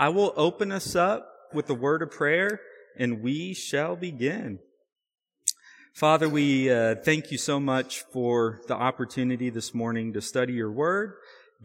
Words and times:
I 0.00 0.08
will 0.08 0.32
open 0.34 0.72
us 0.72 0.96
up 0.96 1.30
with 1.52 1.66
the 1.66 1.74
word 1.74 2.00
of 2.00 2.10
prayer 2.10 2.62
and 2.96 3.20
we 3.20 3.52
shall 3.52 3.96
begin. 3.96 4.58
Father, 5.92 6.26
we 6.26 6.70
uh, 6.70 6.94
thank 7.04 7.30
you 7.30 7.36
so 7.36 7.60
much 7.60 8.00
for 8.10 8.62
the 8.66 8.74
opportunity 8.74 9.50
this 9.50 9.74
morning 9.74 10.14
to 10.14 10.22
study 10.22 10.54
your 10.54 10.72
word, 10.72 11.16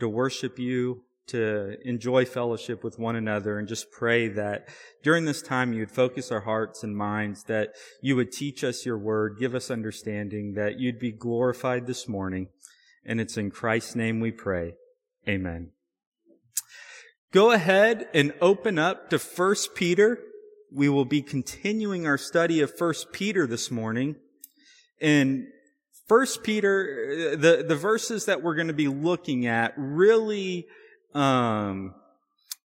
to 0.01 0.09
worship 0.09 0.59
you, 0.59 1.03
to 1.27 1.77
enjoy 1.87 2.25
fellowship 2.25 2.83
with 2.83 2.99
one 2.99 3.15
another, 3.15 3.57
and 3.57 3.69
just 3.69 3.89
pray 3.89 4.27
that 4.27 4.67
during 5.01 5.23
this 5.23 5.41
time 5.41 5.71
you 5.71 5.79
would 5.79 5.91
focus 5.91 6.29
our 6.29 6.41
hearts 6.41 6.83
and 6.83 6.97
minds, 6.97 7.43
that 7.43 7.69
you 8.01 8.17
would 8.17 8.33
teach 8.33 8.65
us 8.65 8.85
your 8.85 8.97
word, 8.97 9.37
give 9.39 9.55
us 9.55 9.71
understanding, 9.71 10.55
that 10.55 10.77
you'd 10.77 10.99
be 10.99 11.13
glorified 11.13 11.87
this 11.87 12.05
morning. 12.05 12.49
And 13.05 13.21
it's 13.21 13.37
in 13.37 13.49
Christ's 13.49 13.95
name 13.95 14.19
we 14.19 14.31
pray. 14.31 14.73
Amen. 15.25 15.71
Go 17.31 17.51
ahead 17.51 18.07
and 18.13 18.33
open 18.41 18.79
up 18.79 19.09
to 19.09 19.17
1 19.17 19.55
Peter. 19.75 20.19
We 20.71 20.89
will 20.89 21.05
be 21.05 21.21
continuing 21.21 22.07
our 22.07 22.17
study 22.17 22.61
of 22.61 22.73
1 22.77 22.93
Peter 23.11 23.45
this 23.45 23.69
morning. 23.69 24.15
And 25.01 25.47
1 26.07 26.27
Peter, 26.43 27.35
the, 27.35 27.65
the 27.67 27.75
verses 27.75 28.25
that 28.25 28.41
we're 28.41 28.55
going 28.55 28.67
to 28.67 28.73
be 28.73 28.87
looking 28.87 29.47
at 29.47 29.73
really 29.75 30.67
um, 31.13 31.93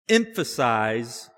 emphasize 0.08 1.30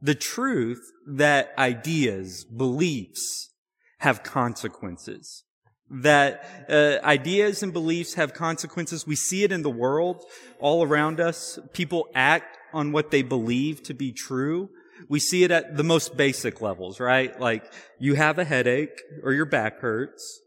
the 0.00 0.14
truth 0.14 0.92
that 1.06 1.52
ideas, 1.58 2.44
beliefs 2.44 3.50
have 3.98 4.22
consequences 4.22 5.44
that 5.90 6.66
uh, 6.68 6.98
ideas 7.04 7.62
and 7.62 7.72
beliefs 7.72 8.14
have 8.14 8.34
consequences. 8.34 9.06
We 9.06 9.16
see 9.16 9.44
it 9.44 9.52
in 9.52 9.62
the 9.62 9.70
world 9.70 10.24
all 10.58 10.82
around 10.82 11.20
us. 11.20 11.58
People 11.72 12.08
act 12.14 12.55
on 12.72 12.92
what 12.92 13.10
they 13.10 13.22
believe 13.22 13.82
to 13.84 13.94
be 13.94 14.12
true. 14.12 14.70
We 15.08 15.20
see 15.20 15.44
it 15.44 15.50
at 15.50 15.76
the 15.76 15.84
most 15.84 16.16
basic 16.16 16.60
levels, 16.60 17.00
right? 17.00 17.38
Like 17.38 17.70
you 17.98 18.14
have 18.14 18.38
a 18.38 18.44
headache 18.44 19.00
or 19.22 19.32
your 19.32 19.44
back 19.44 19.80
hurts 19.80 20.40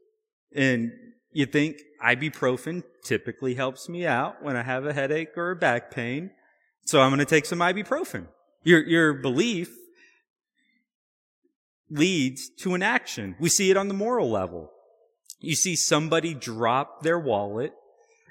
and 0.56 0.92
you 1.32 1.46
think 1.46 1.78
ibuprofen 2.04 2.84
typically 3.04 3.56
helps 3.56 3.88
me 3.88 4.06
out 4.06 4.44
when 4.44 4.56
I 4.58 4.64
have 4.64 4.86
a 4.86 4.94
headache 4.94 5.38
or 5.38 5.52
a 5.52 5.56
back 5.56 5.92
pain. 5.92 6.32
So 6.86 7.02
I'm 7.02 7.10
going 7.10 7.20
to 7.20 7.26
take 7.26 7.46
some 7.46 7.60
ibuprofen. 7.60 8.28
Your, 8.64 8.82
your 8.86 9.14
belief 9.14 9.70
leads 11.90 12.50
to 12.62 12.74
an 12.74 12.84
action. 12.84 13.36
We 13.40 13.50
see 13.50 13.72
it 13.72 13.78
on 13.78 13.88
the 13.88 13.94
moral 13.94 14.30
level. 14.30 14.72
You 15.40 15.56
see 15.56 15.76
somebody 15.76 16.34
drop 16.34 17.04
their 17.04 17.20
wallet. 17.20 17.74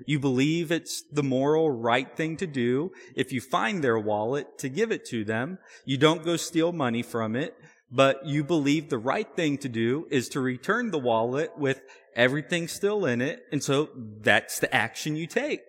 You 0.07 0.19
believe 0.19 0.71
it's 0.71 1.03
the 1.13 1.23
moral 1.23 1.71
right 1.71 2.15
thing 2.17 2.37
to 2.39 2.47
do. 2.47 2.93
If 3.17 3.33
you 3.33 3.41
find 3.41 3.83
their 3.83 3.99
wallet, 3.99 4.59
to 4.59 4.69
give 4.69 4.93
it 4.93 5.05
to 5.07 5.25
them. 5.25 5.59
You 5.85 5.99
don't 5.99 6.25
go 6.25 6.37
steal 6.37 6.73
money 6.73 7.03
from 7.03 7.37
it, 7.37 7.55
but 7.91 8.27
you 8.27 8.45
believe 8.45 8.89
the 8.89 8.99
right 8.99 9.29
thing 9.35 9.59
to 9.59 9.69
do 9.69 10.07
is 10.11 10.29
to 10.31 10.41
return 10.41 10.91
the 10.91 10.99
wallet 10.99 11.57
with 11.57 11.81
everything 12.15 12.69
still 12.69 13.07
in 13.07 13.21
it. 13.21 13.43
And 13.53 13.63
so 13.63 13.91
that's 14.21 14.59
the 14.59 14.75
action 14.75 15.17
you 15.17 15.27
take. 15.27 15.63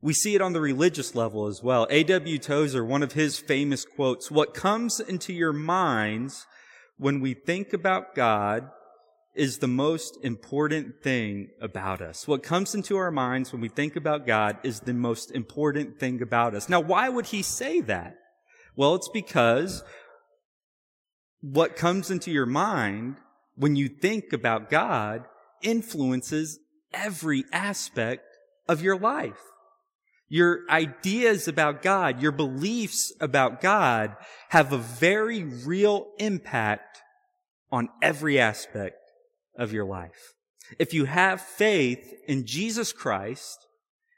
We 0.00 0.12
see 0.12 0.36
it 0.36 0.40
on 0.40 0.52
the 0.52 0.60
religious 0.60 1.14
level 1.16 1.46
as 1.46 1.60
well. 1.62 1.86
A.W. 1.90 2.38
Tozer, 2.38 2.84
one 2.84 3.02
of 3.02 3.12
his 3.12 3.38
famous 3.38 3.84
quotes, 3.84 4.30
what 4.30 4.54
comes 4.54 5.00
into 5.00 5.32
your 5.32 5.52
minds 5.52 6.46
when 6.98 7.20
we 7.20 7.34
think 7.34 7.72
about 7.72 8.14
God 8.14 8.70
is 9.38 9.58
the 9.58 9.68
most 9.68 10.18
important 10.24 11.00
thing 11.00 11.48
about 11.60 12.02
us. 12.02 12.26
What 12.26 12.42
comes 12.42 12.74
into 12.74 12.96
our 12.96 13.12
minds 13.12 13.52
when 13.52 13.60
we 13.60 13.68
think 13.68 13.94
about 13.94 14.26
God 14.26 14.58
is 14.64 14.80
the 14.80 14.92
most 14.92 15.30
important 15.30 16.00
thing 16.00 16.20
about 16.20 16.56
us. 16.56 16.68
Now, 16.68 16.80
why 16.80 17.08
would 17.08 17.26
he 17.26 17.42
say 17.42 17.80
that? 17.82 18.16
Well, 18.74 18.96
it's 18.96 19.08
because 19.08 19.84
what 21.40 21.76
comes 21.76 22.10
into 22.10 22.32
your 22.32 22.46
mind 22.46 23.18
when 23.54 23.76
you 23.76 23.88
think 23.88 24.32
about 24.32 24.70
God 24.70 25.24
influences 25.62 26.58
every 26.92 27.44
aspect 27.52 28.24
of 28.68 28.82
your 28.82 28.98
life. 28.98 29.40
Your 30.28 30.62
ideas 30.68 31.46
about 31.46 31.80
God, 31.80 32.20
your 32.20 32.32
beliefs 32.32 33.12
about 33.20 33.60
God 33.60 34.16
have 34.48 34.72
a 34.72 34.78
very 34.78 35.44
real 35.44 36.08
impact 36.18 37.02
on 37.70 37.88
every 38.02 38.40
aspect 38.40 39.07
of 39.58 39.72
your 39.72 39.84
life. 39.84 40.34
If 40.78 40.94
you 40.94 41.04
have 41.04 41.40
faith 41.40 42.14
in 42.26 42.46
Jesus 42.46 42.92
Christ 42.92 43.66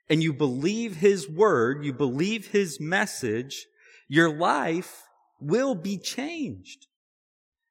and 0.08 0.22
you 0.22 0.32
believe 0.32 0.96
his 0.96 1.28
word, 1.28 1.84
you 1.84 1.92
believe 1.92 2.48
his 2.48 2.78
message, 2.80 3.66
your 4.08 4.32
life 4.32 5.04
will 5.40 5.74
be 5.74 5.96
changed. 5.98 6.86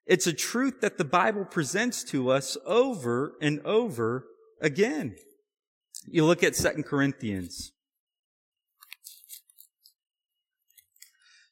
It's 0.06 0.26
a 0.26 0.34
truth 0.34 0.82
that 0.82 0.98
the 0.98 1.06
Bible 1.06 1.46
presents 1.46 2.04
to 2.06 2.32
us 2.32 2.58
over 2.66 3.34
and 3.42 3.60
over 3.62 4.26
again. 4.60 5.16
You 6.08 6.26
look 6.26 6.44
at 6.44 6.56
2 6.56 6.84
Corinthians. 6.84 7.72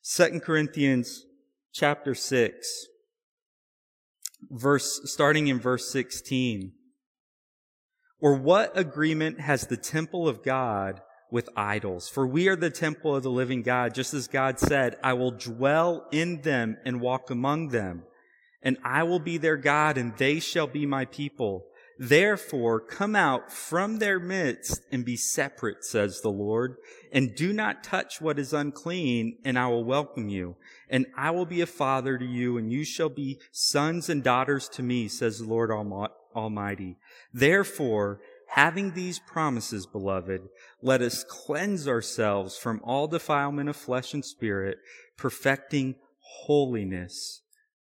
2 0.03 0.39
Corinthians 0.39 1.25
chapter 1.73 2.15
6 2.15 2.87
verse, 4.49 5.01
starting 5.05 5.47
in 5.47 5.59
verse 5.59 5.91
16. 5.91 6.73
Or 8.19 8.35
what 8.35 8.77
agreement 8.77 9.39
has 9.39 9.67
the 9.67 9.77
temple 9.77 10.27
of 10.27 10.43
God 10.43 11.01
with 11.31 11.49
idols? 11.55 12.09
For 12.09 12.25
we 12.25 12.47
are 12.47 12.55
the 12.55 12.69
temple 12.69 13.15
of 13.15 13.23
the 13.23 13.29
living 13.29 13.61
God, 13.61 13.93
just 13.93 14.13
as 14.13 14.27
God 14.27 14.59
said, 14.59 14.95
I 15.03 15.13
will 15.13 15.31
dwell 15.31 16.07
in 16.11 16.41
them 16.41 16.77
and 16.83 17.01
walk 17.01 17.29
among 17.29 17.69
them, 17.69 18.03
and 18.63 18.77
I 18.83 19.03
will 19.03 19.19
be 19.19 19.37
their 19.37 19.57
God, 19.57 19.97
and 19.97 20.17
they 20.17 20.39
shall 20.39 20.67
be 20.67 20.85
my 20.85 21.05
people. 21.05 21.65
Therefore, 21.99 22.79
come 22.79 23.15
out 23.15 23.51
from 23.51 23.97
their 23.97 24.19
midst 24.19 24.81
and 24.91 25.03
be 25.03 25.15
separate, 25.15 25.83
says 25.83 26.21
the 26.21 26.29
Lord, 26.29 26.77
and 27.11 27.35
do 27.35 27.51
not 27.51 27.83
touch 27.83 28.21
what 28.21 28.37
is 28.37 28.53
unclean, 28.53 29.37
and 29.43 29.57
I 29.57 29.67
will 29.67 29.83
welcome 29.83 30.29
you. 30.29 30.57
And 30.89 31.07
I 31.17 31.31
will 31.31 31.45
be 31.45 31.61
a 31.61 31.65
father 31.65 32.17
to 32.17 32.25
you, 32.25 32.57
and 32.57 32.71
you 32.71 32.83
shall 32.83 33.09
be 33.09 33.39
sons 33.51 34.09
and 34.09 34.23
daughters 34.23 34.69
to 34.69 34.83
me, 34.83 35.07
says 35.07 35.39
the 35.39 35.45
Lord 35.45 35.71
Almighty. 36.35 36.97
Therefore, 37.33 38.21
having 38.49 38.91
these 38.91 39.19
promises, 39.19 39.87
beloved, 39.87 40.41
let 40.81 41.01
us 41.01 41.23
cleanse 41.23 41.87
ourselves 41.87 42.57
from 42.57 42.79
all 42.83 43.07
defilement 43.07 43.69
of 43.69 43.75
flesh 43.75 44.13
and 44.13 44.23
spirit, 44.23 44.77
perfecting 45.17 45.95
holiness 46.19 47.41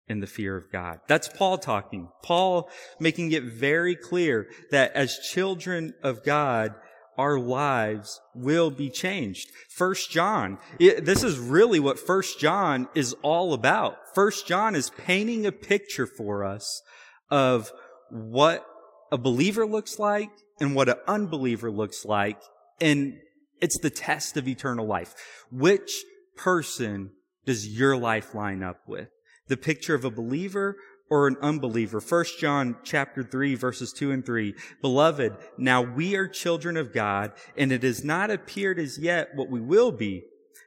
in 0.09 0.21
the 0.21 0.27
fear 0.27 0.57
of 0.57 0.71
God. 0.71 1.01
That's 1.07 1.29
Paul 1.29 1.59
talking. 1.59 2.09
Paul 2.23 2.69
making 2.99 3.33
it 3.33 3.45
very 3.45 3.95
clear 3.95 4.49
that 4.71 4.93
as 4.93 5.19
children 5.19 5.95
of 6.03 6.25
God, 6.25 6.75
our 7.19 7.39
lives 7.39 8.21
will 8.35 8.71
be 8.71 8.91
changed. 8.91 9.51
First 9.71 10.11
John, 10.11 10.59
it, 10.79 11.05
this 11.05 11.23
is 11.23 11.39
really 11.39 11.79
what 11.79 11.99
First 11.99 12.41
John 12.41 12.89
is 12.95 13.15
all 13.23 13.53
about. 13.53 13.97
First 14.15 14.47
John 14.47 14.75
is 14.75 14.91
painting 14.91 15.47
a 15.47 15.53
picture 15.53 16.07
for 16.07 16.45
us 16.45 16.83
of 17.31 17.71
what 18.11 18.67
a 19.11 19.19
believer 19.19 19.67
looks 19.67 19.99
like 19.99 20.31
and 20.61 20.75
what 20.75 20.89
an 20.89 20.97
unbeliever 21.07 21.71
looks 21.71 22.05
like. 22.05 22.41
And 22.81 23.19
it's 23.61 23.79
the 23.79 23.91
test 23.91 24.37
of 24.37 24.49
eternal 24.49 24.87
life. 24.87 25.15
Which 25.51 26.05
person 26.37 27.11
does 27.45 27.67
your 27.69 27.97
life 27.97 28.35
line 28.35 28.63
up 28.63 28.81
with? 28.87 29.09
The 29.53 29.57
picture 29.59 29.95
of 29.95 30.07
a 30.07 30.11
believer 30.11 30.79
or 31.11 31.27
an 31.27 31.37
unbeliever. 31.43 32.01
1 32.01 32.25
John 32.41 32.75
chapter 32.85 33.23
3 33.23 33.55
verses 33.55 33.93
2 33.93 34.11
and 34.11 34.25
3. 34.25 34.55
Beloved, 34.81 35.37
now 35.59 35.83
we 35.83 36.17
are 36.17 36.27
children 36.27 36.79
of 36.79 36.95
God 36.95 37.33
and 37.55 37.71
it 37.71 37.83
has 37.83 38.03
not 38.03 38.31
appeared 38.31 38.79
as 38.79 38.99
yet 38.99 39.29
what 39.35 39.51
we 39.51 39.61
will 39.61 39.93
be. 39.93 40.23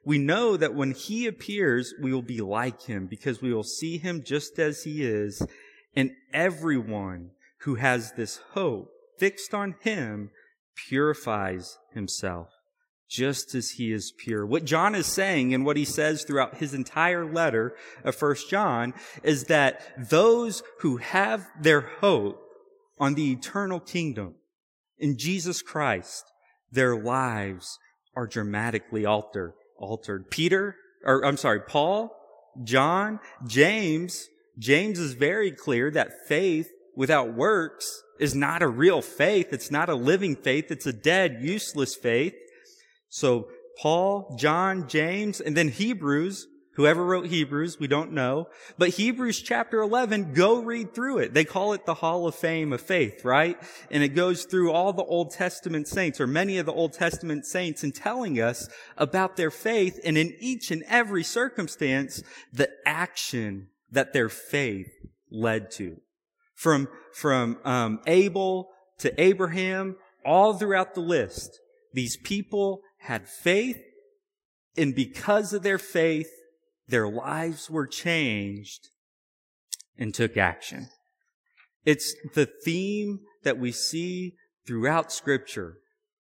We 0.06 0.19
know 0.19 0.56
that 0.56 0.75
when 0.75 0.91
he 0.91 1.25
appears, 1.25 1.96
we 2.00 2.14
will 2.14 2.22
be 2.22 2.41
like 2.41 2.84
him 2.84 3.08
because 3.08 3.41
we 3.41 3.52
will 3.52 3.64
see 3.64 3.97
him 3.97 4.22
just 4.23 4.59
as 4.59 4.84
he 4.84 5.03
is. 5.03 5.41
And 5.96 6.11
everyone 6.31 7.31
who 7.61 7.76
has 7.76 8.11
this 8.11 8.40
hope 8.52 8.91
fixed 9.17 9.55
on 9.55 9.73
him 9.81 10.29
purifies 10.76 11.79
himself 11.91 12.54
just 13.09 13.53
as 13.53 13.72
he 13.72 13.91
is 13.91 14.13
pure. 14.17 14.46
What 14.46 14.66
John 14.66 14.96
is 14.96 15.05
saying 15.05 15.53
and 15.53 15.66
what 15.66 15.78
he 15.78 15.85
says 15.85 16.23
throughout 16.23 16.57
his 16.57 16.73
entire 16.73 17.25
letter 17.25 17.75
of 18.03 18.16
First 18.16 18.49
John 18.49 18.93
is 19.23 19.46
that 19.46 20.09
those 20.09 20.63
who 20.79 20.97
have 20.97 21.47
their 21.59 21.81
hope 21.81 22.41
on 22.99 23.13
the 23.13 23.31
eternal 23.31 23.79
kingdom 23.79 24.35
in 24.97 25.17
Jesus 25.17 25.61
Christ, 25.61 26.25
their 26.72 26.96
lives 26.96 27.78
are 28.16 28.28
dramatically 28.28 29.05
altered, 29.05 29.53
altered. 29.78 30.31
Peter, 30.31 30.75
or 31.03 31.25
I'm 31.25 31.37
sorry, 31.37 31.61
Paul, 31.61 32.16
John, 32.63 33.19
James, 33.46 34.29
James 34.57 34.97
is 34.97 35.13
very 35.13 35.52
clear 35.52 35.91
that 35.91 36.28
faith 36.28 36.69
without 36.96 37.34
works 37.34 38.03
is 38.19 38.34
not 38.34 38.63
a 38.63 38.67
real 38.67 39.02
faith. 39.02 39.49
It's 39.52 39.69
not 39.69 39.90
a 39.90 39.96
living 39.96 40.35
faith. 40.35 40.72
It's 40.72 40.85
a 40.85 40.93
dead, 40.93 41.40
useless 41.41 41.96
faith. 41.96 42.34
So 43.16 43.47
Paul, 43.78 44.35
John, 44.38 44.90
James, 44.90 45.40
and 45.40 45.56
then 45.56 45.70
Hebrews. 45.70 46.47
Whoever 46.73 47.06
wrote 47.06 47.28
Hebrews, 47.28 47.79
we 47.79 47.88
don't 47.88 48.12
know. 48.12 48.50
But 48.78 48.90
Hebrews 48.90 49.41
chapter 49.41 49.79
11, 49.79 50.34
go 50.34 50.62
read 50.62 50.94
through 50.94 51.20
it. 51.20 51.34
They 51.34 51.46
call 51.46 51.72
it 51.72 51.85
the 51.85 51.94
Hall 51.94 52.28
of 52.28 52.35
Fame 52.35 52.73
of 52.73 52.82
Faith, 52.82 53.23
right? 53.23 53.58
And 53.90 54.03
it 54.03 54.09
goes 54.09 54.44
through 54.44 54.73
all 54.73 54.91
the 54.91 55.06
Old 55.06 55.32
Testament 55.32 55.88
saints, 55.88 56.20
or 56.20 56.28
many 56.28 56.58
of 56.58 56.66
the 56.66 56.73
Old 56.73 56.91
Testament 56.91 57.46
saints, 57.46 57.85
and 57.85 57.96
telling 57.96 58.41
us 58.41 58.67
about 58.97 59.38
their 59.38 59.52
faith, 59.52 59.97
and 60.03 60.17
in 60.17 60.35
each 60.41 60.70
and 60.70 60.84
every 60.90 61.23
circumstance, 61.23 62.22
the 62.52 62.70
action 62.85 63.70
that 63.90 64.12
their 64.12 64.28
faith 64.28 64.91
led 65.32 65.72
to. 65.72 66.02
From, 66.53 66.90
from 67.14 67.59
um, 67.64 68.02
Abel 68.08 68.72
to 68.97 69.22
Abraham, 69.22 69.96
all 70.26 70.56
throughout 70.56 70.96
the 70.96 71.00
list, 71.00 71.62
these 71.94 72.17
people 72.17 72.82
had 73.05 73.28
faith, 73.28 73.81
and 74.78 74.93
because 74.93 75.53
of 75.53 75.63
their 75.63 75.78
faith, 75.78 76.29
their 76.87 77.07
lives 77.07 77.69
were 77.69 77.87
changed 77.87 78.90
and 79.97 80.13
took 80.13 80.37
action. 80.37 80.90
It's 81.85 82.16
the 82.34 82.47
theme 82.63 83.19
that 83.43 83.59
we 83.59 83.72
see 83.72 84.34
throughout 84.66 85.11
scripture. 85.11 85.78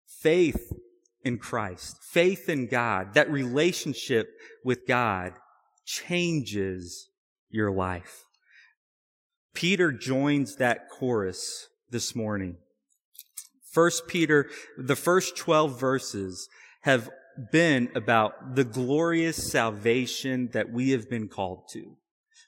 Faith 0.07 0.73
in 1.25 1.39
Christ, 1.39 1.99
faith 2.11 2.49
in 2.49 2.67
God, 2.67 3.15
that 3.15 3.31
relationship 3.31 4.31
with 4.65 4.87
God 4.87 5.35
changes 5.85 7.09
your 7.51 7.71
life. 7.71 8.25
Peter 9.55 9.93
joins 9.93 10.57
that 10.57 10.89
chorus 10.91 11.69
this 11.91 12.17
morning. 12.17 12.57
First 13.71 14.07
Peter, 14.07 14.49
the 14.77 14.97
first 14.97 15.37
12 15.37 15.79
verses 15.79 16.49
have 16.83 17.11
been 17.51 17.89
about 17.95 18.55
the 18.55 18.65
glorious 18.65 19.51
salvation 19.51 20.51
that 20.53 20.71
we 20.71 20.91
have 20.91 21.09
been 21.09 21.29
called 21.29 21.69
to. 21.73 21.97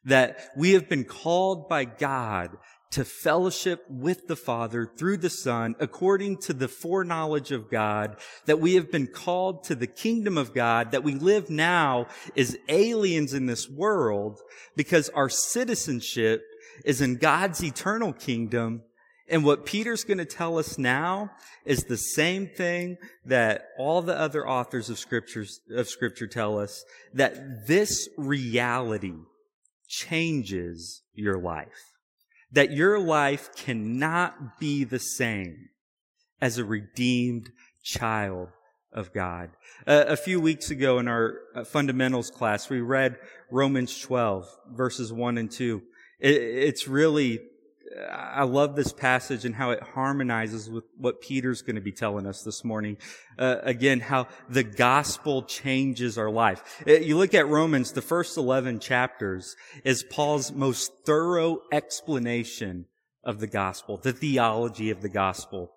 That 0.05 0.51
we 0.57 0.73
have 0.73 0.89
been 0.89 1.05
called 1.05 1.69
by 1.69 1.87
God 1.87 2.51
to 2.91 3.05
fellowship 3.05 3.85
with 3.89 4.29
the 4.29 4.37
Father 4.37 4.89
through 4.97 5.17
the 5.17 5.31
Son 5.31 5.75
according 5.81 6.37
to 6.37 6.53
the 6.53 6.69
foreknowledge 6.69 7.51
of 7.51 7.69
God, 7.69 8.17
that 8.47 8.61
we 8.61 8.75
have 8.75 8.93
been 8.93 9.09
called 9.09 9.65
to 9.65 9.75
the 9.75 9.89
kingdom 9.89 10.39
of 10.39 10.55
God, 10.55 10.93
that 10.93 11.03
we 11.03 11.15
live 11.15 11.51
now 11.51 12.07
as 12.37 12.57
aliens 12.69 13.35
in 13.35 13.47
this 13.47 13.69
world 13.69 14.39
because 14.77 15.09
our 15.09 15.29
citizenship 15.29 16.45
is 16.85 17.01
in 17.01 17.17
God's 17.17 17.65
eternal 17.65 18.13
kingdom 18.13 18.83
and 19.29 19.45
what 19.45 19.65
Peter's 19.65 20.05
going 20.05 20.19
to 20.19 20.25
tell 20.25 20.59
us 20.59 20.77
now 20.77 21.31
is 21.65 21.85
the 21.85 21.97
same 21.97 22.47
thing 22.47 22.99
that 23.25 23.69
all 23.79 24.03
the 24.03 24.19
other 24.19 24.47
authors 24.47 24.91
of 24.91 24.99
scriptures, 24.99 25.61
of 25.71 25.89
scripture 25.89 26.27
tell 26.27 26.59
us, 26.59 26.85
that 27.15 27.67
this 27.67 28.09
reality 28.19 29.15
changes 29.89 31.03
your 31.15 31.39
life. 31.39 31.93
That 32.53 32.73
your 32.73 32.99
life 32.99 33.55
cannot 33.57 34.61
be 34.61 34.85
the 34.85 34.99
same 34.99 35.71
as 36.41 36.59
a 36.59 36.65
redeemed 36.65 37.51
child 37.83 38.49
of 38.93 39.13
God. 39.13 39.51
Uh, 39.87 40.05
a 40.07 40.17
few 40.17 40.39
weeks 40.39 40.71
ago 40.71 40.99
in 40.99 41.09
our 41.09 41.39
uh, 41.55 41.65
fundamentals 41.65 42.31
class, 42.31 42.69
we 42.69 42.81
read 42.81 43.17
Romans 43.51 43.99
12 43.99 44.47
verses 44.73 45.13
1 45.13 45.39
and 45.39 45.51
2. 45.51 45.83
It, 46.21 46.35
it's 46.37 46.87
really 46.87 47.41
I 48.11 48.43
love 48.43 48.75
this 48.75 48.93
passage 48.93 49.45
and 49.45 49.55
how 49.55 49.71
it 49.71 49.83
harmonizes 49.83 50.69
with 50.69 50.85
what 50.97 51.21
Peter's 51.21 51.63
going 51.63 51.77
to 51.77 51.83
be 51.83 51.93
telling 51.93 52.27
us 52.27 52.43
this 52.43 52.65
morning. 52.65 52.97
Uh, 53.39 53.57
again, 53.63 54.01
how 54.01 54.27
the 54.49 54.65
gospel 54.65 55.43
changes 55.43 56.19
our 56.19 56.31
life. 56.31 56.83
Uh, 56.87 56.93
you 56.93 57.17
look 57.17 57.35
at 57.35 57.49
Romans, 57.49 57.93
the 57.93 58.03
first 58.03 58.37
11 58.37 58.81
chapters 58.81 59.55
is 59.85 60.03
Paul's 60.03 60.51
most 60.51 60.93
thorough 61.07 61.61
explanation 61.71 62.87
of 63.23 63.39
the 63.39 63.47
gospel, 63.47 63.97
the 63.97 64.13
theology 64.13 64.91
of 64.91 65.01
the 65.01 65.09
gospel. 65.09 65.73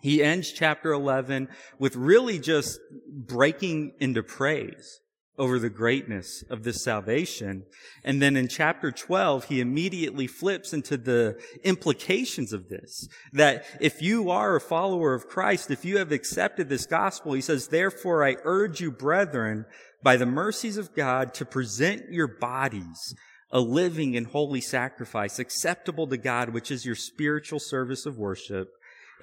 He 0.00 0.22
ends 0.22 0.52
chapter 0.52 0.92
11 0.92 1.48
with 1.78 1.96
really 1.96 2.38
just 2.38 2.78
breaking 3.08 3.92
into 4.00 4.22
praise 4.22 5.00
over 5.36 5.58
the 5.58 5.70
greatness 5.70 6.44
of 6.48 6.62
this 6.62 6.82
salvation. 6.84 7.64
And 8.04 8.22
then 8.22 8.36
in 8.36 8.46
chapter 8.46 8.92
12, 8.92 9.46
he 9.46 9.60
immediately 9.60 10.26
flips 10.26 10.72
into 10.72 10.96
the 10.96 11.40
implications 11.64 12.52
of 12.52 12.68
this. 12.68 13.08
That 13.32 13.64
if 13.80 14.00
you 14.00 14.30
are 14.30 14.54
a 14.54 14.60
follower 14.60 15.12
of 15.14 15.26
Christ, 15.26 15.70
if 15.70 15.84
you 15.84 15.98
have 15.98 16.12
accepted 16.12 16.68
this 16.68 16.86
gospel, 16.86 17.32
he 17.32 17.40
says, 17.40 17.68
therefore 17.68 18.24
I 18.24 18.36
urge 18.44 18.80
you, 18.80 18.92
brethren, 18.92 19.64
by 20.02 20.16
the 20.16 20.26
mercies 20.26 20.76
of 20.76 20.94
God, 20.94 21.34
to 21.34 21.44
present 21.44 22.12
your 22.12 22.28
bodies 22.28 23.14
a 23.50 23.60
living 23.60 24.16
and 24.16 24.26
holy 24.26 24.60
sacrifice 24.60 25.38
acceptable 25.38 26.08
to 26.08 26.16
God, 26.16 26.50
which 26.50 26.70
is 26.70 26.84
your 26.84 26.96
spiritual 26.96 27.60
service 27.60 28.04
of 28.04 28.18
worship. 28.18 28.68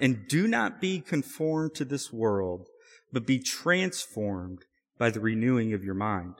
And 0.00 0.26
do 0.26 0.48
not 0.48 0.80
be 0.80 1.00
conformed 1.00 1.74
to 1.74 1.84
this 1.84 2.12
world, 2.12 2.66
but 3.12 3.26
be 3.26 3.38
transformed 3.38 4.64
by 5.02 5.10
the 5.10 5.18
renewing 5.18 5.72
of 5.72 5.82
your 5.82 5.96
mind, 5.96 6.36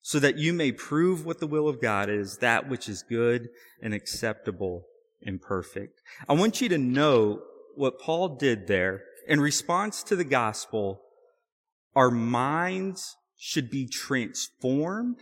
so 0.00 0.20
that 0.20 0.38
you 0.38 0.52
may 0.52 0.70
prove 0.70 1.26
what 1.26 1.40
the 1.40 1.48
will 1.48 1.68
of 1.68 1.82
God 1.82 2.08
is, 2.08 2.36
that 2.36 2.68
which 2.68 2.88
is 2.88 3.02
good 3.02 3.48
and 3.82 3.92
acceptable 3.92 4.86
and 5.20 5.42
perfect. 5.42 6.00
I 6.28 6.34
want 6.34 6.60
you 6.60 6.68
to 6.68 6.78
know 6.78 7.42
what 7.74 7.98
Paul 7.98 8.36
did 8.36 8.68
there 8.68 9.02
in 9.26 9.40
response 9.40 10.04
to 10.04 10.14
the 10.14 10.22
gospel. 10.22 11.00
Our 11.96 12.08
minds 12.08 13.16
should 13.36 13.68
be 13.68 13.88
transformed. 13.88 15.16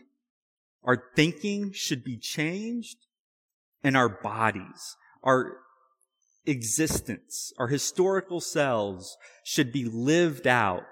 Our 0.85 1.03
thinking 1.17 1.73
should 1.73 2.05
be 2.05 2.19
changed 2.19 2.99
and 3.83 3.97
our 3.97 4.11
bodies, 4.11 4.99
our 5.23 5.57
existence, 6.45 7.55
our 7.59 7.69
historical 7.69 8.43
selves 8.43 9.17
should 9.45 9.73
be 9.73 9.87
lived 9.87 10.47
out 10.47 10.83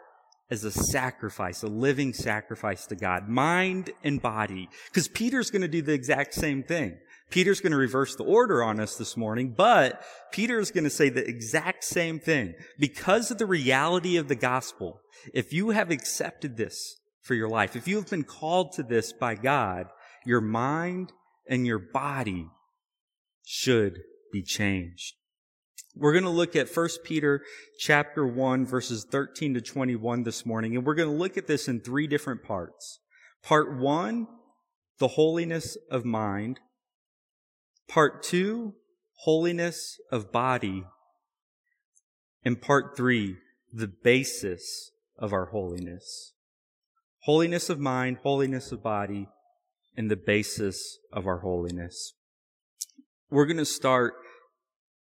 as 0.50 0.64
a 0.64 0.70
sacrifice, 0.70 1.62
a 1.62 1.68
living 1.68 2.12
sacrifice 2.12 2.86
to 2.86 2.96
God, 2.96 3.28
mind 3.28 3.90
and 4.02 4.20
body. 4.20 4.68
Because 4.86 5.08
Peter's 5.08 5.50
going 5.50 5.62
to 5.62 5.68
do 5.68 5.82
the 5.82 5.92
exact 5.92 6.34
same 6.34 6.62
thing. 6.62 6.98
Peter's 7.30 7.60
going 7.60 7.72
to 7.72 7.78
reverse 7.78 8.16
the 8.16 8.24
order 8.24 8.62
on 8.62 8.80
us 8.80 8.96
this 8.96 9.16
morning, 9.16 9.54
but 9.56 10.02
Peter's 10.32 10.72
going 10.72 10.84
to 10.84 10.90
say 10.90 11.08
the 11.08 11.26
exact 11.26 11.84
same 11.84 12.18
thing. 12.18 12.54
Because 12.78 13.30
of 13.30 13.38
the 13.38 13.46
reality 13.46 14.16
of 14.16 14.26
the 14.26 14.34
gospel, 14.34 15.00
if 15.32 15.52
you 15.52 15.70
have 15.70 15.90
accepted 15.90 16.56
this 16.56 16.96
for 17.22 17.34
your 17.34 17.48
life, 17.48 17.76
if 17.76 17.86
you 17.86 17.96
have 17.96 18.10
been 18.10 18.24
called 18.24 18.72
to 18.72 18.82
this 18.82 19.12
by 19.12 19.36
God, 19.36 19.86
your 20.26 20.40
mind 20.40 21.12
and 21.48 21.64
your 21.64 21.78
body 21.78 22.48
should 23.46 24.00
be 24.32 24.42
changed. 24.42 25.14
We're 25.96 26.12
going 26.12 26.24
to 26.24 26.30
look 26.30 26.54
at 26.54 26.74
1 26.74 26.88
Peter 27.04 27.42
chapter 27.78 28.26
1 28.26 28.64
verses 28.64 29.04
13 29.04 29.54
to 29.54 29.60
21 29.60 30.22
this 30.22 30.46
morning, 30.46 30.76
and 30.76 30.86
we're 30.86 30.94
going 30.94 31.08
to 31.08 31.14
look 31.14 31.36
at 31.36 31.46
this 31.46 31.66
in 31.66 31.80
three 31.80 32.06
different 32.06 32.44
parts. 32.44 33.00
Part 33.42 33.76
1, 33.76 34.28
the 34.98 35.08
holiness 35.08 35.76
of 35.90 36.04
mind. 36.04 36.60
Part 37.88 38.22
2, 38.22 38.74
holiness 39.24 39.98
of 40.12 40.30
body. 40.30 40.84
And 42.44 42.60
part 42.60 42.96
3, 42.96 43.36
the 43.72 43.88
basis 43.88 44.92
of 45.18 45.32
our 45.32 45.46
holiness. 45.46 46.34
Holiness 47.24 47.68
of 47.68 47.80
mind, 47.80 48.18
holiness 48.22 48.70
of 48.70 48.82
body, 48.82 49.28
and 49.96 50.10
the 50.10 50.16
basis 50.16 50.98
of 51.12 51.26
our 51.26 51.38
holiness. 51.38 52.14
We're 53.28 53.46
going 53.46 53.56
to 53.58 53.64
start 53.64 54.14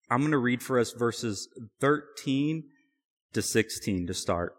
I'm 0.10 0.20
going 0.20 0.32
to 0.32 0.38
read 0.38 0.64
for 0.64 0.80
us 0.80 0.92
verses 0.92 1.50
13 1.82 2.64
to 3.34 3.42
16 3.42 4.08
to 4.08 4.14
start. 4.14 4.54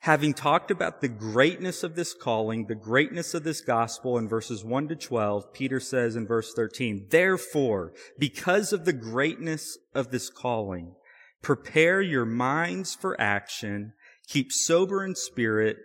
Having 0.00 0.34
talked 0.34 0.70
about 0.70 1.00
the 1.00 1.08
greatness 1.08 1.82
of 1.82 1.96
this 1.96 2.14
calling, 2.14 2.66
the 2.66 2.74
greatness 2.74 3.34
of 3.34 3.42
this 3.42 3.60
gospel 3.60 4.18
in 4.18 4.28
verses 4.28 4.64
1 4.64 4.88
to 4.88 4.96
12, 4.96 5.52
Peter 5.52 5.80
says 5.80 6.14
in 6.14 6.26
verse 6.26 6.52
13, 6.54 7.08
Therefore, 7.10 7.92
because 8.18 8.72
of 8.72 8.84
the 8.84 8.92
greatness 8.92 9.76
of 9.94 10.10
this 10.10 10.30
calling, 10.30 10.94
prepare 11.42 12.00
your 12.00 12.24
minds 12.24 12.94
for 12.94 13.20
action, 13.20 13.94
keep 14.28 14.52
sober 14.52 15.04
in 15.04 15.16
spirit, 15.16 15.78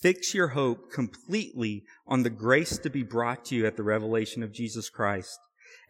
fix 0.00 0.34
your 0.34 0.48
hope 0.48 0.92
completely 0.92 1.82
on 2.06 2.22
the 2.22 2.30
grace 2.30 2.78
to 2.78 2.90
be 2.90 3.02
brought 3.02 3.44
to 3.46 3.56
you 3.56 3.66
at 3.66 3.76
the 3.76 3.82
revelation 3.82 4.42
of 4.42 4.52
Jesus 4.52 4.88
Christ. 4.88 5.38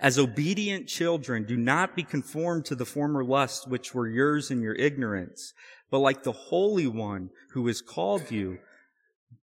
As 0.05 0.19
obedient 0.19 0.87
children, 0.87 1.45
do 1.45 1.57
not 1.57 1.97
be 1.97 2.03
conformed 2.03 2.67
to 2.67 2.75
the 2.75 2.85
former 2.85 3.25
lusts 3.25 3.67
which 3.67 3.95
were 3.95 4.07
yours 4.07 4.51
in 4.51 4.61
your 4.61 4.75
ignorance, 4.75 5.55
but 5.91 6.01
like 6.01 6.25
the 6.25 6.33
Holy 6.53 6.87
One 6.87 7.31
who 7.53 7.67
has 7.69 7.81
called 7.81 8.31
you, 8.31 8.59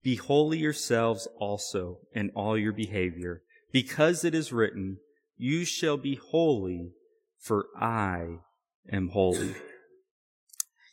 be 0.04 0.14
holy 0.14 0.58
yourselves 0.58 1.26
also 1.36 1.98
in 2.14 2.30
all 2.36 2.56
your 2.56 2.72
behavior, 2.72 3.42
because 3.72 4.24
it 4.24 4.36
is 4.36 4.52
written, 4.52 4.98
You 5.36 5.64
shall 5.64 5.96
be 5.96 6.14
holy, 6.14 6.92
for 7.40 7.66
I 7.76 8.36
am 8.88 9.08
holy. 9.08 9.56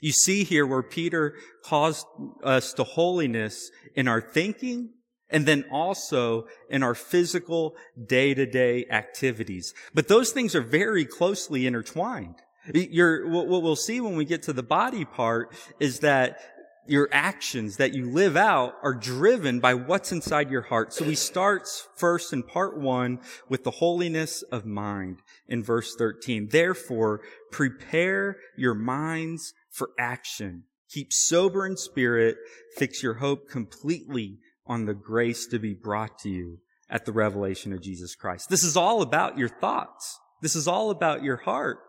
You 0.01 0.13
see 0.13 0.45
here 0.45 0.65
where 0.65 0.81
Peter 0.81 1.35
calls 1.63 2.07
us 2.43 2.73
to 2.73 2.83
holiness 2.83 3.69
in 3.95 4.07
our 4.07 4.19
thinking 4.19 4.93
and 5.29 5.45
then 5.45 5.65
also 5.71 6.47
in 6.69 6.83
our 6.83 6.95
physical 6.95 7.75
day-to-day 8.07 8.85
activities. 8.89 9.73
But 9.93 10.07
those 10.07 10.31
things 10.31 10.55
are 10.55 10.61
very 10.61 11.05
closely 11.05 11.67
intertwined. 11.67 12.35
What 12.73 13.47
we'll 13.47 13.75
see 13.75 14.01
when 14.01 14.15
we 14.15 14.25
get 14.25 14.43
to 14.43 14.53
the 14.53 14.63
body 14.63 15.05
part 15.05 15.53
is 15.79 15.99
that 15.99 16.39
your 16.87 17.07
actions 17.11 17.77
that 17.77 17.93
you 17.93 18.09
live 18.09 18.35
out 18.35 18.73
are 18.81 18.95
driven 18.95 19.59
by 19.59 19.75
what's 19.75 20.11
inside 20.11 20.49
your 20.49 20.63
heart. 20.63 20.91
So 20.91 21.05
he 21.05 21.13
starts 21.13 21.87
first 21.95 22.33
in 22.33 22.41
part 22.41 22.79
one 22.79 23.19
with 23.47 23.63
the 23.63 23.71
holiness 23.71 24.41
of 24.51 24.65
mind 24.65 25.19
in 25.47 25.63
verse 25.63 25.93
13. 25.95 26.49
Therefore, 26.49 27.21
prepare 27.51 28.37
your 28.57 28.73
minds 28.73 29.53
for 29.69 29.91
action. 29.99 30.63
Keep 30.89 31.13
sober 31.13 31.67
in 31.67 31.77
spirit. 31.77 32.37
Fix 32.75 33.03
your 33.03 33.15
hope 33.15 33.47
completely 33.47 34.39
on 34.69 34.85
the 34.85 34.93
grace 34.93 35.47
to 35.47 35.59
be 35.59 35.73
brought 35.73 36.19
to 36.19 36.29
you 36.29 36.59
at 36.89 37.05
the 37.05 37.11
revelation 37.11 37.73
of 37.73 37.81
Jesus 37.81 38.15
Christ. 38.15 38.49
This 38.49 38.63
is 38.63 38.77
all 38.77 39.01
about 39.01 39.37
your 39.37 39.49
thoughts. 39.49 40.19
This 40.41 40.55
is 40.55 40.67
all 40.67 40.91
about 40.91 41.23
your 41.23 41.37
heart. 41.37 41.79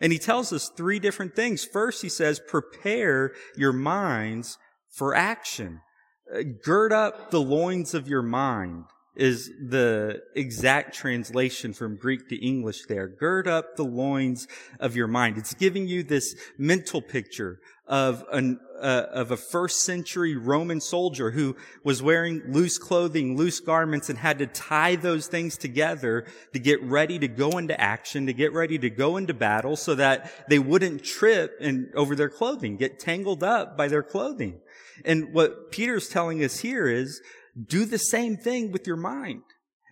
And 0.00 0.12
he 0.12 0.18
tells 0.18 0.52
us 0.52 0.70
three 0.76 1.00
different 1.00 1.34
things. 1.34 1.64
First, 1.64 2.02
he 2.02 2.08
says, 2.08 2.40
prepare 2.40 3.32
your 3.56 3.72
minds 3.72 4.56
for 4.88 5.14
action. 5.14 5.80
Uh, 6.32 6.42
gird 6.62 6.92
up 6.92 7.30
the 7.30 7.40
loins 7.40 7.94
of 7.94 8.08
your 8.08 8.22
mind 8.22 8.84
is 9.16 9.50
the 9.60 10.22
exact 10.36 10.94
translation 10.94 11.72
from 11.72 11.96
Greek 11.96 12.28
to 12.28 12.36
English 12.36 12.86
there. 12.86 13.08
Gird 13.08 13.48
up 13.48 13.74
the 13.74 13.84
loins 13.84 14.46
of 14.78 14.94
your 14.94 15.08
mind. 15.08 15.36
It's 15.36 15.54
giving 15.54 15.88
you 15.88 16.04
this 16.04 16.36
mental 16.56 17.02
picture 17.02 17.58
of 17.88 18.24
an, 18.32 18.60
uh, 18.80 19.06
of 19.10 19.30
a 19.30 19.36
first 19.36 19.82
century 19.82 20.36
Roman 20.36 20.80
soldier 20.80 21.30
who 21.30 21.56
was 21.82 22.02
wearing 22.02 22.42
loose 22.48 22.78
clothing, 22.78 23.36
loose 23.36 23.60
garments, 23.60 24.10
and 24.10 24.18
had 24.18 24.38
to 24.38 24.46
tie 24.46 24.96
those 24.96 25.26
things 25.26 25.56
together 25.56 26.26
to 26.52 26.58
get 26.58 26.82
ready 26.82 27.18
to 27.18 27.28
go 27.28 27.58
into 27.58 27.78
action, 27.80 28.26
to 28.26 28.32
get 28.32 28.52
ready 28.52 28.78
to 28.78 28.90
go 28.90 29.16
into 29.16 29.34
battle 29.34 29.74
so 29.74 29.94
that 29.94 30.30
they 30.48 30.58
wouldn't 30.58 31.02
trip 31.02 31.56
and 31.60 31.88
over 31.94 32.14
their 32.14 32.28
clothing, 32.28 32.76
get 32.76 33.00
tangled 33.00 33.42
up 33.42 33.76
by 33.76 33.88
their 33.88 34.02
clothing. 34.02 34.60
And 35.04 35.32
what 35.32 35.70
Peter's 35.70 36.08
telling 36.08 36.44
us 36.44 36.58
here 36.60 36.86
is 36.86 37.20
do 37.66 37.84
the 37.84 37.98
same 37.98 38.36
thing 38.36 38.70
with 38.70 38.86
your 38.86 38.96
mind. 38.96 39.42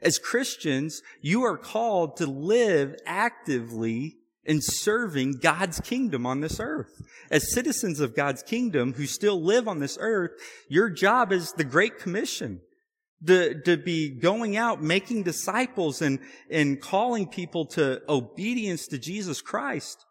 As 0.02 0.18
Christians, 0.18 1.00
you 1.22 1.42
are 1.44 1.56
called 1.56 2.18
to 2.18 2.26
live 2.26 2.94
actively 3.06 4.18
in 4.44 4.60
serving 4.60 5.38
God's 5.40 5.80
kingdom 5.80 6.26
on 6.26 6.40
this 6.40 6.60
earth. 6.60 6.95
As 7.30 7.52
citizens 7.52 8.00
of 8.00 8.14
God's 8.14 8.42
kingdom 8.42 8.94
who 8.94 9.06
still 9.06 9.42
live 9.42 9.68
on 9.68 9.80
this 9.80 9.98
earth, 10.00 10.32
your 10.68 10.90
job 10.90 11.32
is 11.32 11.52
the 11.52 11.64
Great 11.64 11.98
Commission. 11.98 12.60
To, 13.26 13.60
to 13.62 13.78
be 13.78 14.10
going 14.10 14.58
out, 14.58 14.82
making 14.82 15.22
disciples 15.22 16.02
and, 16.02 16.18
and 16.50 16.80
calling 16.80 17.26
people 17.26 17.64
to 17.68 18.02
obedience 18.10 18.86
to 18.88 18.98
Jesus 18.98 19.40
Christ. 19.40 20.04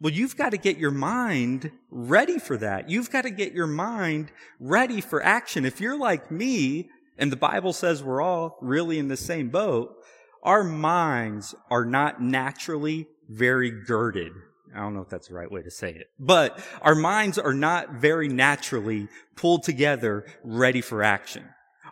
Well, 0.00 0.12
you've 0.12 0.38
got 0.38 0.50
to 0.50 0.56
get 0.56 0.78
your 0.78 0.90
mind 0.90 1.70
ready 1.90 2.38
for 2.38 2.56
that. 2.56 2.88
You've 2.88 3.10
got 3.10 3.22
to 3.22 3.30
get 3.30 3.52
your 3.52 3.66
mind 3.66 4.32
ready 4.58 5.02
for 5.02 5.22
action. 5.22 5.66
If 5.66 5.82
you're 5.82 5.98
like 5.98 6.30
me, 6.30 6.88
and 7.18 7.30
the 7.30 7.36
Bible 7.36 7.74
says 7.74 8.02
we're 8.02 8.22
all 8.22 8.58
really 8.60 8.98
in 8.98 9.08
the 9.08 9.16
same 9.18 9.50
boat, 9.50 9.94
our 10.42 10.64
minds 10.64 11.54
are 11.70 11.84
not 11.84 12.22
naturally 12.22 13.06
very 13.28 13.70
girded. 13.70 14.32
I 14.76 14.80
don't 14.80 14.94
know 14.94 15.00
if 15.00 15.08
that's 15.08 15.28
the 15.28 15.34
right 15.34 15.50
way 15.50 15.62
to 15.62 15.70
say 15.70 15.90
it, 15.90 16.10
but 16.18 16.60
our 16.82 16.94
minds 16.94 17.38
are 17.38 17.54
not 17.54 17.94
very 17.94 18.28
naturally 18.28 19.08
pulled 19.34 19.62
together, 19.62 20.26
ready 20.44 20.82
for 20.82 21.02
action. 21.02 21.44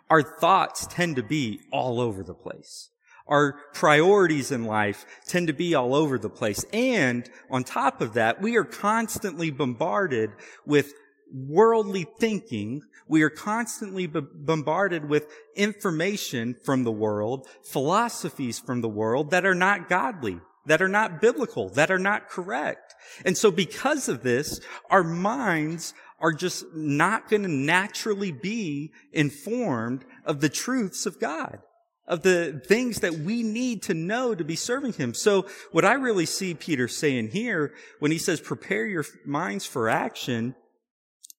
Our 0.09 0.21
thoughts 0.21 0.85
tend 0.87 1.15
to 1.15 1.23
be 1.23 1.61
all 1.71 1.99
over 1.99 2.21
the 2.21 2.35
place. 2.35 2.91
Our 3.27 3.53
priorities 3.73 4.51
in 4.51 4.65
life 4.65 5.03
tend 5.25 5.47
to 5.47 5.53
be 5.53 5.73
all 5.73 5.95
over 5.95 6.19
the 6.19 6.29
place. 6.29 6.63
And 6.71 7.27
on 7.49 7.63
top 7.63 8.01
of 8.01 8.13
that, 8.13 8.39
we 8.39 8.55
are 8.55 8.63
constantly 8.63 9.49
bombarded 9.49 10.29
with 10.63 10.93
worldly 11.33 12.05
thinking. 12.19 12.83
We 13.07 13.23
are 13.23 13.31
constantly 13.31 14.05
b- 14.05 14.21
bombarded 14.31 15.09
with 15.09 15.27
information 15.55 16.55
from 16.63 16.83
the 16.83 16.91
world, 16.91 17.47
philosophies 17.63 18.59
from 18.59 18.81
the 18.81 18.89
world 18.89 19.31
that 19.31 19.43
are 19.43 19.55
not 19.55 19.89
godly 19.89 20.39
that 20.65 20.81
are 20.81 20.89
not 20.89 21.21
biblical, 21.21 21.69
that 21.69 21.91
are 21.91 21.99
not 21.99 22.29
correct. 22.29 22.95
And 23.23 23.37
so 23.37 23.51
because 23.51 24.09
of 24.09 24.23
this, 24.23 24.59
our 24.89 25.03
minds 25.03 25.93
are 26.19 26.33
just 26.33 26.65
not 26.73 27.29
going 27.29 27.43
to 27.43 27.47
naturally 27.47 28.31
be 28.31 28.91
informed 29.11 30.05
of 30.25 30.41
the 30.41 30.49
truths 30.49 31.05
of 31.05 31.19
God, 31.19 31.59
of 32.07 32.21
the 32.21 32.61
things 32.67 32.99
that 33.01 33.13
we 33.13 33.43
need 33.43 33.83
to 33.83 33.93
know 33.93 34.33
to 34.33 34.43
be 34.43 34.55
serving 34.55 34.93
Him. 34.93 35.13
So 35.13 35.47
what 35.71 35.85
I 35.85 35.93
really 35.93 36.25
see 36.25 36.53
Peter 36.53 36.87
saying 36.87 37.29
here 37.29 37.73
when 37.99 38.11
he 38.11 38.17
says 38.17 38.39
prepare 38.39 38.85
your 38.85 39.05
minds 39.25 39.65
for 39.65 39.89
action, 39.89 40.55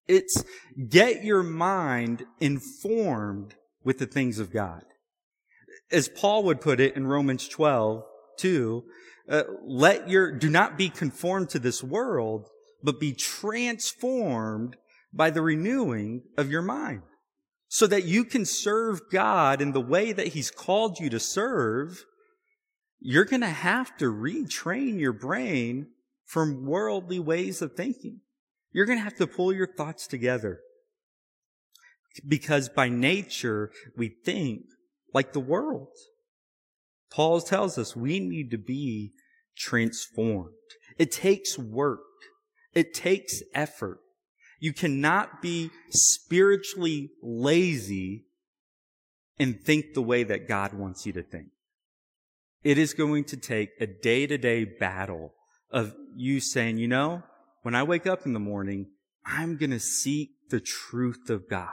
it's 0.07 0.43
get 0.89 1.23
your 1.23 1.43
mind 1.43 2.23
informed 2.39 3.55
with 3.83 3.97
the 3.97 4.05
things 4.05 4.39
of 4.39 4.51
God. 4.51 4.83
As 5.91 6.09
Paul 6.09 6.43
would 6.43 6.61
put 6.61 6.79
it 6.79 6.95
in 6.95 7.07
Romans 7.07 7.47
12, 7.47 8.03
2, 8.39 8.83
uh, 9.29 9.43
let 9.63 10.09
your, 10.09 10.31
do 10.31 10.49
not 10.49 10.77
be 10.77 10.89
conformed 10.89 11.49
to 11.49 11.59
this 11.59 11.83
world, 11.83 12.47
but 12.83 12.99
be 12.99 13.13
transformed 13.13 14.77
by 15.13 15.29
the 15.29 15.41
renewing 15.41 16.23
of 16.37 16.51
your 16.51 16.61
mind 16.61 17.01
so 17.67 17.87
that 17.87 18.05
you 18.05 18.23
can 18.23 18.45
serve 18.45 19.09
God 19.11 19.61
in 19.61 19.73
the 19.73 19.81
way 19.81 20.13
that 20.13 20.27
he's 20.27 20.51
called 20.51 20.99
you 20.99 21.09
to 21.09 21.19
serve. 21.19 22.05
You're 22.99 23.25
going 23.25 23.41
to 23.41 23.47
have 23.47 23.97
to 23.97 24.05
retrain 24.05 24.99
your 24.99 25.13
brain 25.13 25.87
from 26.25 26.65
worldly 26.65 27.19
ways 27.19 27.61
of 27.61 27.73
thinking. 27.73 28.21
You're 28.71 28.85
going 28.85 28.99
to 28.99 29.03
have 29.03 29.15
to 29.15 29.27
pull 29.27 29.53
your 29.53 29.67
thoughts 29.67 30.07
together 30.07 30.59
because 32.27 32.69
by 32.69 32.89
nature 32.89 33.71
we 33.95 34.09
think 34.09 34.61
like 35.13 35.33
the 35.33 35.39
world. 35.39 35.89
Paul 37.11 37.41
tells 37.41 37.77
us 37.77 37.95
we 37.95 38.19
need 38.19 38.51
to 38.51 38.57
be 38.57 39.13
transformed. 39.57 40.53
It 40.97 41.11
takes 41.11 41.57
work. 41.57 41.99
It 42.73 42.93
takes 42.93 43.41
effort. 43.53 43.99
You 44.59 44.73
cannot 44.73 45.41
be 45.41 45.69
spiritually 45.89 47.11
lazy 47.21 48.25
and 49.39 49.59
think 49.61 49.93
the 49.93 50.01
way 50.01 50.23
that 50.23 50.47
God 50.47 50.73
wants 50.73 51.05
you 51.05 51.13
to 51.13 51.23
think. 51.23 51.47
It 52.63 52.77
is 52.77 52.93
going 52.93 53.25
to 53.25 53.37
take 53.37 53.69
a 53.79 53.87
day 53.87 54.25
to 54.27 54.37
day 54.37 54.65
battle 54.65 55.33
of 55.69 55.95
you 56.15 56.39
saying, 56.39 56.77
you 56.77 56.87
know, 56.87 57.23
when 57.61 57.75
I 57.75 57.83
wake 57.83 58.07
up 58.07 58.25
in 58.25 58.33
the 58.33 58.39
morning, 58.39 58.87
I'm 59.25 59.57
going 59.57 59.71
to 59.71 59.79
seek 59.79 60.31
the 60.49 60.59
truth 60.59 61.29
of 61.29 61.49
God. 61.49 61.69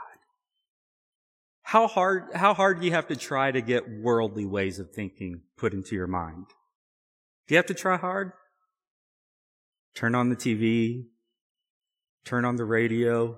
How 1.63 1.87
hard, 1.87 2.25
how 2.35 2.53
hard 2.53 2.79
do 2.79 2.85
you 2.85 2.91
have 2.91 3.07
to 3.07 3.15
try 3.15 3.51
to 3.51 3.61
get 3.61 3.89
worldly 3.89 4.45
ways 4.45 4.77
of 4.77 4.91
thinking 4.91 5.41
put 5.57 5.73
into 5.73 5.95
your 5.95 6.07
mind? 6.07 6.45
Do 7.47 7.53
you 7.53 7.57
have 7.57 7.67
to 7.67 7.73
try 7.73 7.97
hard? 7.97 8.31
Turn 9.93 10.15
on 10.15 10.29
the 10.29 10.35
TV, 10.35 11.05
turn 12.25 12.43
on 12.43 12.57
the 12.57 12.65
radio, 12.65 13.37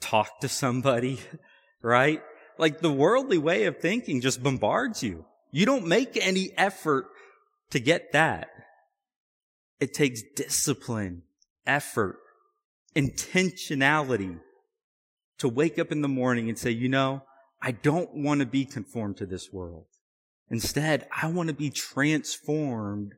talk 0.00 0.40
to 0.40 0.48
somebody, 0.48 1.20
right? 1.82 2.22
Like 2.58 2.80
the 2.80 2.92
worldly 2.92 3.38
way 3.38 3.64
of 3.64 3.78
thinking 3.78 4.20
just 4.20 4.42
bombards 4.42 5.02
you. 5.02 5.24
You 5.50 5.66
don't 5.66 5.86
make 5.86 6.16
any 6.16 6.50
effort 6.56 7.06
to 7.70 7.78
get 7.78 8.12
that. 8.12 8.48
It 9.80 9.94
takes 9.94 10.22
discipline, 10.34 11.22
effort, 11.66 12.18
intentionality 12.96 14.38
to 15.38 15.48
wake 15.48 15.78
up 15.78 15.92
in 15.92 16.02
the 16.02 16.08
morning 16.08 16.48
and 16.48 16.58
say, 16.58 16.70
you 16.70 16.88
know, 16.88 17.22
I 17.60 17.72
don't 17.72 18.14
want 18.14 18.40
to 18.40 18.46
be 18.46 18.64
conformed 18.64 19.18
to 19.18 19.26
this 19.26 19.52
world. 19.52 19.86
Instead, 20.52 21.08
I 21.20 21.26
want 21.26 21.48
to 21.48 21.54
be 21.54 21.70
transformed 21.70 23.14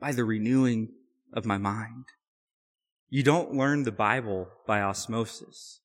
by 0.00 0.12
the 0.12 0.24
renewing 0.24 0.88
of 1.34 1.44
my 1.44 1.58
mind. 1.58 2.06
You 3.10 3.22
don't 3.22 3.52
learn 3.52 3.82
the 3.82 3.92
Bible 3.92 4.48
by 4.66 4.80
osmosis. 4.80 5.80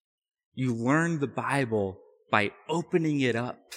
You 0.53 0.74
learn 0.74 1.20
the 1.20 1.27
Bible 1.27 1.98
by 2.31 2.51
opening 2.70 3.20
it 3.20 3.36
up 3.36 3.74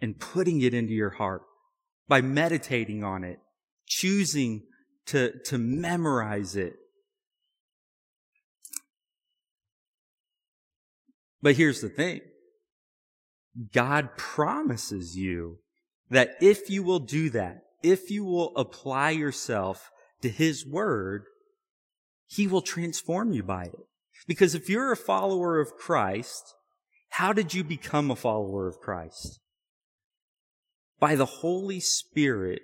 and 0.00 0.18
putting 0.18 0.60
it 0.62 0.74
into 0.74 0.92
your 0.92 1.10
heart, 1.10 1.42
by 2.08 2.20
meditating 2.20 3.04
on 3.04 3.22
it, 3.22 3.38
choosing 3.86 4.62
to, 5.06 5.38
to 5.44 5.58
memorize 5.58 6.56
it, 6.56 6.74
But 11.44 11.56
here's 11.56 11.82
the 11.82 11.90
thing. 11.90 12.22
God 13.74 14.16
promises 14.16 15.14
you 15.14 15.58
that 16.14 16.36
if 16.40 16.70
you 16.70 16.82
will 16.82 17.00
do 17.00 17.30
that, 17.30 17.62
if 17.82 18.10
you 18.10 18.24
will 18.24 18.52
apply 18.56 19.10
yourself 19.10 19.90
to 20.22 20.28
His 20.28 20.66
Word, 20.66 21.24
He 22.26 22.46
will 22.46 22.62
transform 22.62 23.32
you 23.32 23.42
by 23.42 23.64
it. 23.64 23.86
Because 24.26 24.54
if 24.54 24.68
you're 24.68 24.92
a 24.92 24.96
follower 24.96 25.60
of 25.60 25.76
Christ, 25.76 26.54
how 27.10 27.32
did 27.32 27.52
you 27.52 27.62
become 27.64 28.10
a 28.10 28.16
follower 28.16 28.68
of 28.68 28.78
Christ? 28.78 29.40
By 30.98 31.16
the 31.16 31.26
Holy 31.26 31.80
Spirit 31.80 32.62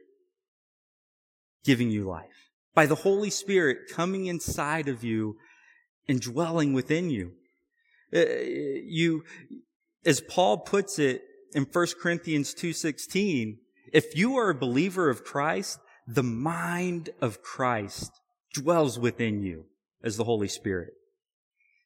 giving 1.64 1.90
you 1.90 2.04
life. 2.04 2.50
By 2.74 2.86
the 2.86 2.94
Holy 2.94 3.30
Spirit 3.30 3.78
coming 3.92 4.26
inside 4.26 4.88
of 4.88 5.04
you 5.04 5.36
and 6.08 6.20
dwelling 6.20 6.72
within 6.72 7.10
you. 7.10 7.32
Uh, 8.14 8.24
you, 8.84 9.24
as 10.06 10.20
Paul 10.20 10.58
puts 10.58 10.98
it 10.98 11.22
in 11.54 11.64
1 11.64 11.86
Corinthians 12.00 12.54
2.16, 12.54 13.56
if 13.92 14.16
you 14.16 14.36
are 14.36 14.50
a 14.50 14.54
believer 14.54 15.10
of 15.10 15.24
Christ, 15.24 15.78
the 16.06 16.22
mind 16.22 17.10
of 17.20 17.42
Christ 17.42 18.12
dwells 18.54 18.98
within 18.98 19.42
you 19.42 19.64
as 20.02 20.16
the 20.16 20.24
Holy 20.24 20.48
Spirit. 20.48 20.92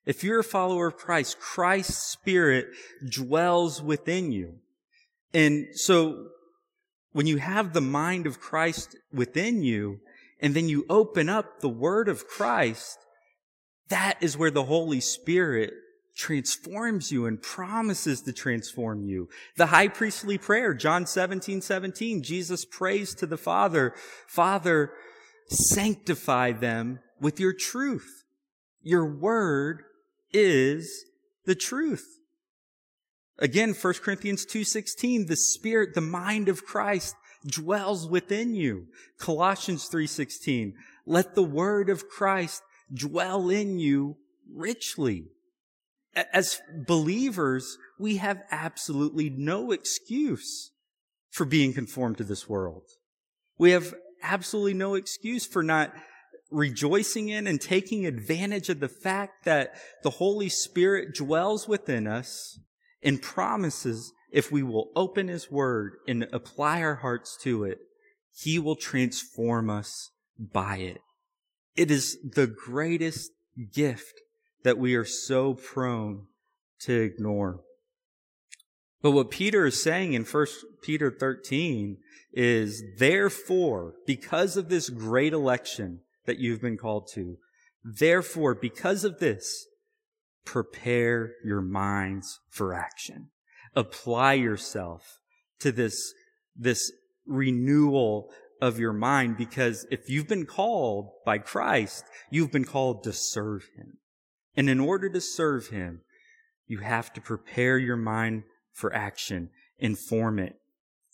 If 0.06 0.22
you're 0.22 0.40
a 0.40 0.44
follower 0.44 0.86
of 0.86 0.96
Christ, 0.96 1.38
Christ's 1.40 2.10
Spirit 2.12 2.66
dwells 3.10 3.82
within 3.82 4.32
you. 4.32 4.56
And 5.32 5.66
so 5.72 6.28
when 7.12 7.26
you 7.26 7.38
have 7.38 7.72
the 7.72 7.80
mind 7.80 8.26
of 8.26 8.40
Christ 8.40 8.96
within 9.12 9.62
you, 9.62 10.00
and 10.40 10.54
then 10.54 10.68
you 10.68 10.84
open 10.90 11.28
up 11.28 11.60
the 11.60 11.68
Word 11.68 12.08
of 12.08 12.26
Christ, 12.26 12.98
that 13.88 14.18
is 14.20 14.36
where 14.36 14.50
the 14.50 14.64
Holy 14.64 15.00
Spirit 15.00 15.72
transforms 16.14 17.10
you 17.10 17.26
and 17.26 17.42
promises 17.42 18.22
to 18.22 18.32
transform 18.32 19.04
you. 19.04 19.28
The 19.56 19.66
high 19.66 19.88
priestly 19.88 20.38
prayer, 20.38 20.74
John 20.74 21.06
17, 21.06 21.60
17, 21.60 22.22
Jesus 22.22 22.64
prays 22.64 23.14
to 23.16 23.26
the 23.26 23.36
Father, 23.36 23.94
Father, 24.26 24.92
sanctify 25.48 26.52
them 26.52 27.00
with 27.20 27.40
your 27.40 27.52
truth. 27.52 28.24
Your 28.82 29.06
word 29.06 29.82
is 30.32 31.04
the 31.46 31.54
truth. 31.54 32.06
Again, 33.38 33.74
1 33.74 33.94
Corinthians 33.94 34.46
2.16, 34.46 35.26
the 35.26 35.36
spirit, 35.36 35.94
the 35.94 36.00
mind 36.00 36.48
of 36.48 36.64
Christ 36.64 37.16
dwells 37.44 38.06
within 38.06 38.54
you. 38.54 38.86
Colossians 39.18 39.88
3.16, 39.90 40.74
let 41.06 41.34
the 41.34 41.42
word 41.42 41.90
of 41.90 42.08
Christ 42.08 42.62
dwell 42.92 43.50
in 43.50 43.78
you 43.78 44.16
richly. 44.52 45.24
As 46.32 46.60
believers, 46.86 47.76
we 47.98 48.16
have 48.16 48.42
absolutely 48.50 49.30
no 49.30 49.72
excuse 49.72 50.70
for 51.30 51.44
being 51.44 51.72
conformed 51.72 52.18
to 52.18 52.24
this 52.24 52.48
world. 52.48 52.84
We 53.58 53.72
have 53.72 53.94
absolutely 54.22 54.74
no 54.74 54.94
excuse 54.94 55.46
for 55.46 55.62
not 55.62 55.92
rejoicing 56.50 57.28
in 57.28 57.46
and 57.46 57.60
taking 57.60 58.06
advantage 58.06 58.68
of 58.68 58.80
the 58.80 58.88
fact 58.88 59.44
that 59.44 59.74
the 60.02 60.10
Holy 60.10 60.48
Spirit 60.48 61.14
dwells 61.14 61.66
within 61.66 62.06
us 62.06 62.60
and 63.02 63.20
promises 63.20 64.12
if 64.30 64.50
we 64.50 64.62
will 64.62 64.90
open 64.94 65.28
His 65.28 65.50
Word 65.50 65.94
and 66.06 66.28
apply 66.32 66.82
our 66.82 66.96
hearts 66.96 67.36
to 67.42 67.64
it, 67.64 67.78
He 68.32 68.58
will 68.58 68.76
transform 68.76 69.70
us 69.70 70.10
by 70.38 70.78
it. 70.78 71.00
It 71.76 71.90
is 71.90 72.18
the 72.22 72.46
greatest 72.46 73.30
gift 73.72 74.20
that 74.64 74.78
we 74.78 74.94
are 74.94 75.04
so 75.04 75.54
prone 75.54 76.26
to 76.80 76.92
ignore. 76.92 77.60
But 79.02 79.12
what 79.12 79.30
Peter 79.30 79.66
is 79.66 79.82
saying 79.82 80.14
in 80.14 80.24
1 80.24 80.46
Peter 80.82 81.10
13 81.10 81.98
is, 82.32 82.82
therefore, 82.98 83.94
because 84.06 84.56
of 84.56 84.68
this 84.68 84.88
great 84.90 85.32
election 85.32 86.00
that 86.26 86.38
you've 86.38 86.62
been 86.62 86.78
called 86.78 87.08
to, 87.14 87.36
therefore, 87.84 88.54
because 88.54 89.04
of 89.04 89.20
this, 89.20 89.66
prepare 90.44 91.32
your 91.44 91.60
minds 91.60 92.40
for 92.48 92.74
action. 92.74 93.28
Apply 93.76 94.34
yourself 94.34 95.18
to 95.60 95.70
this, 95.70 96.14
this 96.56 96.90
renewal 97.26 98.30
of 98.60 98.78
your 98.78 98.92
mind 98.92 99.36
because 99.36 99.86
if 99.90 100.08
you've 100.08 100.28
been 100.28 100.46
called 100.46 101.10
by 101.26 101.38
Christ, 101.38 102.04
you've 102.30 102.52
been 102.52 102.64
called 102.64 103.04
to 103.04 103.12
serve 103.12 103.64
Him. 103.76 103.98
And 104.56 104.70
in 104.70 104.80
order 104.80 105.08
to 105.08 105.20
serve 105.20 105.68
Him, 105.68 106.02
you 106.66 106.78
have 106.78 107.12
to 107.14 107.20
prepare 107.20 107.78
your 107.78 107.96
mind 107.96 108.44
for 108.72 108.94
action, 108.94 109.50
inform 109.78 110.38
it. 110.38 110.56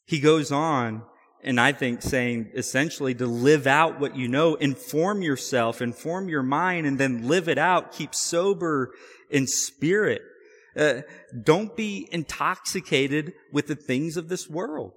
He 0.05 0.21
goes 0.21 0.51
on 0.53 1.03
and 1.43 1.61
I 1.61 1.73
think 1.73 2.03
saying 2.03 2.51
essentially 2.55 3.15
to 3.15 3.27
live 3.27 3.67
out 3.67 3.99
what 3.99 4.17
you 4.17 4.29
know, 4.29 4.57
inform 4.57 5.23
yourself, 5.23 5.81
inform 5.81 6.29
your 6.29 6.43
mind, 6.43 6.87
and 6.87 6.99
then 6.99 7.27
live 7.27 7.49
it 7.49 7.59
out. 7.59 7.93
Keep 7.93 8.15
sober 8.15 8.93
in 9.31 9.47
spirit. 9.47 10.23
Uh, 10.77 11.03
don't 11.43 11.77
be 11.77 12.09
intoxicated 12.13 13.33
with 13.53 13.67
the 13.67 13.75
things 13.75 14.17
of 14.17 14.29
this 14.29 14.49
world. 14.49 14.93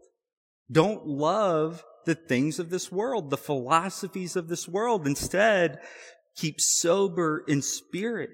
Don't 0.71 1.07
love 1.07 1.83
the 2.05 2.15
things 2.15 2.59
of 2.59 2.69
this 2.69 2.91
world, 2.91 3.29
the 3.29 3.37
philosophies 3.37 4.35
of 4.35 4.49
this 4.49 4.67
world. 4.67 5.07
Instead, 5.07 5.79
keep 6.35 6.59
sober 6.59 7.43
in 7.47 7.61
spirit. 7.61 8.29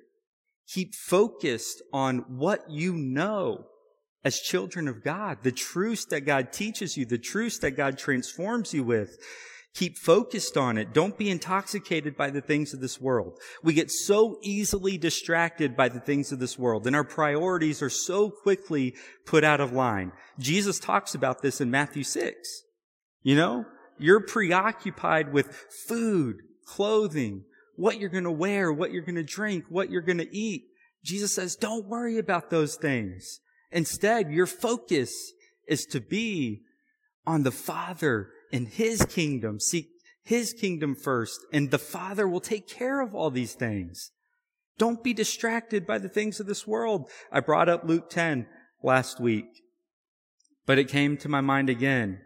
Keep 0.67 0.93
focused 0.95 1.81
on 1.91 2.19
what 2.27 2.69
you 2.69 2.93
know 2.93 3.65
as 4.23 4.39
children 4.39 4.87
of 4.87 5.03
God, 5.03 5.39
the 5.43 5.51
truths 5.51 6.05
that 6.05 6.21
God 6.21 6.51
teaches 6.51 6.97
you, 6.97 7.05
the 7.05 7.17
truths 7.17 7.59
that 7.59 7.71
God 7.71 7.97
transforms 7.97 8.73
you 8.73 8.83
with. 8.83 9.17
Keep 9.75 9.97
focused 9.97 10.57
on 10.57 10.77
it. 10.77 10.93
Don't 10.93 11.17
be 11.17 11.29
intoxicated 11.29 12.17
by 12.17 12.31
the 12.31 12.41
things 12.41 12.73
of 12.73 12.81
this 12.81 12.99
world. 12.99 13.39
We 13.63 13.73
get 13.73 13.91
so 13.91 14.39
easily 14.41 14.97
distracted 14.97 15.77
by 15.77 15.89
the 15.89 15.99
things 15.99 16.31
of 16.31 16.39
this 16.39 16.57
world 16.57 16.87
and 16.87 16.95
our 16.95 17.03
priorities 17.03 17.81
are 17.81 17.89
so 17.89 18.29
quickly 18.29 18.95
put 19.25 19.43
out 19.43 19.61
of 19.61 19.71
line. 19.71 20.11
Jesus 20.39 20.79
talks 20.79 21.15
about 21.15 21.41
this 21.41 21.61
in 21.61 21.71
Matthew 21.71 22.03
6. 22.03 22.35
You 23.21 23.35
know, 23.35 23.65
you're 23.97 24.25
preoccupied 24.25 25.31
with 25.31 25.55
food, 25.87 26.37
clothing, 26.65 27.43
what 27.79 27.97
you're 27.97 28.09
going 28.09 28.25
to 28.25 28.31
wear, 28.31 28.73
what 28.73 28.91
you're 28.91 29.05
going 29.05 29.15
to 29.15 29.23
drink, 29.23 29.63
what 29.69 29.89
you're 29.89 30.01
going 30.01 30.17
to 30.17 30.37
eat. 30.37 30.65
Jesus 31.01 31.33
says, 31.33 31.55
don't 31.55 31.87
worry 31.87 32.17
about 32.17 32.49
those 32.49 32.75
things. 32.75 33.39
Instead, 33.71 34.33
your 34.33 34.47
focus 34.47 35.31
is 35.65 35.85
to 35.85 36.01
be 36.01 36.59
on 37.25 37.43
the 37.43 37.51
Father 37.51 38.31
and 38.51 38.67
His 38.67 39.05
kingdom. 39.05 39.61
Seek 39.61 39.87
His 40.25 40.51
kingdom 40.51 40.93
first, 40.93 41.39
and 41.53 41.71
the 41.71 41.79
Father 41.79 42.27
will 42.27 42.41
take 42.41 42.67
care 42.67 42.99
of 42.99 43.15
all 43.15 43.29
these 43.29 43.53
things. 43.53 44.11
Don't 44.77 45.01
be 45.01 45.13
distracted 45.13 45.87
by 45.87 45.99
the 45.99 46.09
things 46.09 46.41
of 46.41 46.47
this 46.47 46.67
world. 46.67 47.09
I 47.31 47.39
brought 47.39 47.69
up 47.69 47.85
Luke 47.85 48.09
10 48.09 48.45
last 48.83 49.21
week, 49.21 49.45
but 50.65 50.79
it 50.79 50.89
came 50.89 51.15
to 51.17 51.29
my 51.29 51.39
mind 51.39 51.69
again. 51.69 52.19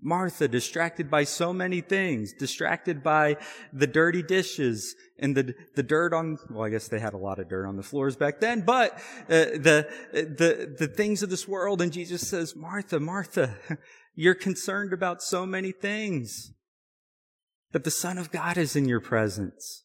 Martha, 0.00 0.46
distracted 0.46 1.10
by 1.10 1.24
so 1.24 1.52
many 1.52 1.80
things, 1.80 2.32
distracted 2.32 3.02
by 3.02 3.36
the 3.72 3.86
dirty 3.86 4.22
dishes 4.22 4.94
and 5.18 5.34
the, 5.34 5.54
the 5.74 5.82
dirt 5.82 6.12
on, 6.12 6.38
well, 6.50 6.64
I 6.64 6.70
guess 6.70 6.88
they 6.88 7.00
had 7.00 7.14
a 7.14 7.18
lot 7.18 7.38
of 7.38 7.48
dirt 7.48 7.66
on 7.66 7.76
the 7.76 7.82
floors 7.82 8.14
back 8.14 8.40
then, 8.40 8.60
but 8.60 8.92
uh, 9.28 9.56
the, 9.56 9.88
the, 10.12 10.76
the 10.78 10.86
things 10.86 11.22
of 11.22 11.30
this 11.30 11.48
world. 11.48 11.80
And 11.80 11.92
Jesus 11.92 12.28
says, 12.28 12.54
Martha, 12.54 13.00
Martha, 13.00 13.56
you're 14.14 14.34
concerned 14.34 14.92
about 14.92 15.22
so 15.22 15.46
many 15.46 15.72
things, 15.72 16.52
but 17.72 17.84
the 17.84 17.90
Son 17.90 18.18
of 18.18 18.30
God 18.30 18.58
is 18.58 18.76
in 18.76 18.86
your 18.86 19.00
presence. 19.00 19.84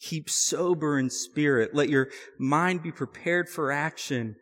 Keep 0.00 0.30
sober 0.30 0.98
in 0.98 1.10
spirit. 1.10 1.74
Let 1.74 1.88
your 1.88 2.08
mind 2.38 2.82
be 2.82 2.92
prepared 2.92 3.48
for 3.48 3.72
action. 3.72 4.36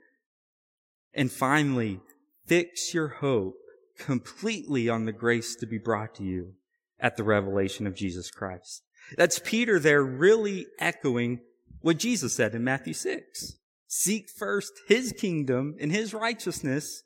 And 1.14 1.30
finally, 1.30 2.00
fix 2.46 2.92
your 2.92 3.08
hope 3.08 3.54
completely 3.98 4.88
on 4.88 5.04
the 5.04 5.12
grace 5.12 5.54
to 5.56 5.66
be 5.66 5.78
brought 5.78 6.14
to 6.16 6.22
you 6.22 6.54
at 6.98 7.16
the 7.16 7.24
revelation 7.24 7.86
of 7.86 7.94
Jesus 7.94 8.30
Christ. 8.30 8.82
That's 9.16 9.38
Peter 9.38 9.78
there 9.78 10.02
really 10.02 10.66
echoing 10.78 11.40
what 11.80 11.98
Jesus 11.98 12.34
said 12.34 12.54
in 12.54 12.64
Matthew 12.64 12.94
6. 12.94 13.54
Seek 13.88 14.30
first 14.30 14.72
his 14.88 15.12
kingdom 15.12 15.76
and 15.80 15.92
his 15.92 16.14
righteousness 16.14 17.02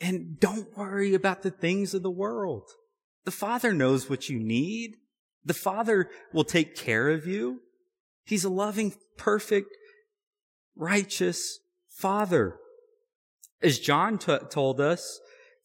and 0.00 0.38
don't 0.38 0.76
worry 0.76 1.14
about 1.14 1.42
the 1.42 1.50
things 1.50 1.94
of 1.94 2.02
the 2.02 2.10
world. 2.10 2.70
The 3.24 3.30
Father 3.30 3.72
knows 3.72 4.08
what 4.08 4.28
you 4.28 4.38
need. 4.38 4.96
The 5.44 5.54
Father 5.54 6.08
will 6.32 6.44
take 6.44 6.76
care 6.76 7.10
of 7.10 7.26
you. 7.26 7.60
He's 8.24 8.44
a 8.44 8.50
loving, 8.50 8.94
perfect, 9.16 9.70
righteous 10.76 11.58
Father. 11.88 12.56
As 13.60 13.78
John 13.78 14.18
t- 14.18 14.36
told 14.50 14.80
us, 14.80 15.18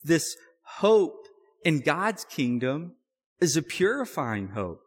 this 0.04 0.36
hope 0.64 1.28
in 1.64 1.80
God's 1.80 2.26
kingdom 2.26 2.94
is 3.40 3.58
a 3.58 3.62
purifying 3.62 4.50
hope. 4.50 4.82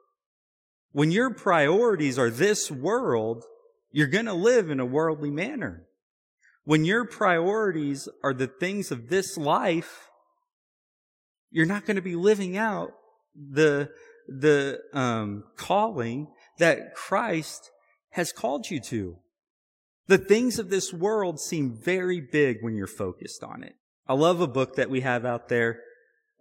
When 0.92 1.10
your 1.10 1.32
priorities 1.34 2.18
are 2.18 2.30
this 2.30 2.70
world, 2.70 3.44
you're 3.90 4.06
going 4.06 4.26
to 4.26 4.32
live 4.32 4.70
in 4.70 4.80
a 4.80 4.86
worldly 4.86 5.30
manner. 5.30 5.84
When 6.64 6.84
your 6.84 7.04
priorities 7.04 8.08
are 8.24 8.34
the 8.34 8.46
things 8.46 8.90
of 8.90 9.08
this 9.08 9.36
life, 9.36 10.08
you're 11.50 11.66
not 11.66 11.86
going 11.86 11.96
to 11.96 12.02
be 12.02 12.16
living 12.16 12.56
out 12.56 12.90
the, 13.34 13.90
the 14.26 14.80
um, 14.92 15.44
calling 15.56 16.28
that 16.58 16.94
Christ 16.94 17.70
has 18.10 18.32
called 18.32 18.70
you 18.70 18.80
to. 18.80 19.16
The 20.08 20.18
things 20.18 20.58
of 20.58 20.70
this 20.70 20.92
world 20.92 21.40
seem 21.40 21.78
very 21.78 22.20
big 22.20 22.58
when 22.62 22.74
you're 22.74 22.86
focused 22.86 23.44
on 23.44 23.62
it. 23.62 23.74
I 24.08 24.14
love 24.14 24.40
a 24.40 24.46
book 24.46 24.76
that 24.76 24.90
we 24.90 25.00
have 25.00 25.24
out 25.24 25.48
there. 25.48 25.80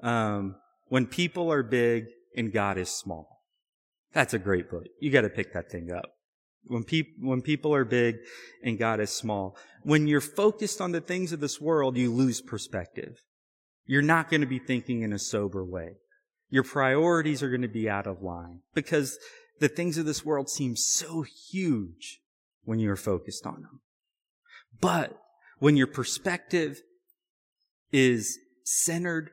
Um, 0.02 0.56
when 0.88 1.08
people 1.08 1.52
are 1.52 1.64
big 1.64 2.06
and 2.36 2.52
God 2.52 2.78
is 2.78 2.90
small. 2.90 3.42
That's 4.14 4.34
a 4.34 4.40
great 4.40 4.70
book. 4.70 4.86
You 5.00 5.12
got 5.12 5.22
to 5.22 5.30
pick 5.30 5.54
that 5.54 5.70
thing 5.70 5.92
up. 5.92 6.12
When 6.68 6.84
people, 6.84 7.28
when 7.28 7.42
people 7.42 7.76
are 7.76 7.86
big 7.86 8.18
and 8.64 8.80
God 8.80 9.00
is 9.00 9.10
small. 9.10 9.58
When 9.84 10.08
you're 10.08 10.22
focused 10.22 10.82
on 10.82 10.92
the 10.92 11.02
things 11.02 11.32
of 11.32 11.40
this 11.40 11.60
world, 11.60 11.98
you 11.98 12.12
lose 12.12 12.42
perspective. 12.42 13.18
You're 13.86 14.02
not 14.02 14.30
going 14.30 14.42
to 14.42 14.48
be 14.48 14.60
thinking 14.60 15.02
in 15.02 15.14
a 15.14 15.20
sober 15.20 15.64
way. 15.64 15.98
Your 16.50 16.64
priorities 16.64 17.44
are 17.44 17.50
going 17.50 17.62
to 17.62 17.68
be 17.68 17.90
out 17.90 18.08
of 18.08 18.22
line 18.22 18.62
because 18.74 19.18
the 19.60 19.68
things 19.68 19.98
of 19.98 20.06
this 20.06 20.26
world 20.26 20.50
seem 20.50 20.76
so 20.76 21.24
huge 21.52 22.20
when 22.64 22.80
you're 22.80 22.96
focused 22.96 23.46
on 23.46 23.62
them. 23.62 23.82
But 24.80 25.18
when 25.60 25.78
your 25.78 25.88
perspective 25.88 26.82
is 27.96 28.38
centered 28.66 29.30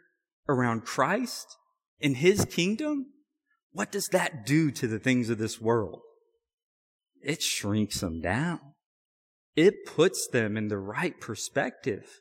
around 0.49 0.85
Christ 0.85 1.57
and 2.01 2.17
His 2.17 2.45
kingdom, 2.45 3.07
what 3.73 3.91
does 3.91 4.07
that 4.09 4.47
do 4.47 4.71
to 4.71 4.87
the 4.87 5.01
things 5.01 5.31
of 5.31 5.39
this 5.39 5.61
world? 5.61 6.01
It 7.21 7.43
shrinks 7.43 8.01
them 8.01 8.21
down. 8.21 8.61
It 9.57 9.85
puts 9.85 10.29
them 10.29 10.57
in 10.57 10.69
the 10.69 10.79
right 10.79 11.21
perspective. 11.21 12.21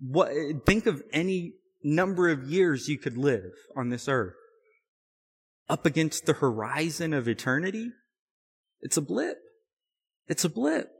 What, 0.00 0.32
think 0.66 0.86
of 0.86 1.02
any 1.12 1.54
number 1.84 2.28
of 2.28 2.50
years 2.50 2.88
you 2.88 2.98
could 2.98 3.16
live 3.16 3.52
on 3.76 3.90
this 3.90 4.08
earth. 4.08 4.34
Up 5.68 5.86
against 5.86 6.26
the 6.26 6.34
horizon 6.34 7.12
of 7.12 7.28
eternity, 7.28 7.92
it's 8.80 8.96
a 8.96 9.02
blip. 9.02 9.38
It's 10.26 10.44
a 10.44 10.48
blip. 10.48 10.90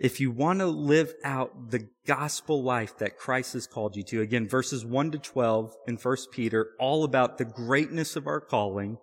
If 0.00 0.18
you 0.18 0.30
want 0.30 0.60
to 0.60 0.66
live 0.66 1.12
out 1.22 1.70
the 1.70 1.86
gospel 2.06 2.62
life 2.62 2.96
that 2.98 3.18
Christ 3.18 3.52
has 3.52 3.66
called 3.66 3.96
you 3.96 4.02
to, 4.04 4.22
again, 4.22 4.48
verses 4.48 4.82
1 4.82 5.10
to 5.10 5.18
12 5.18 5.74
in 5.86 5.96
1 5.96 6.16
Peter, 6.32 6.70
all 6.78 7.04
about 7.04 7.36
the 7.36 7.44
greatness 7.44 8.16
of 8.16 8.26
our 8.26 8.40
calling, 8.40 8.96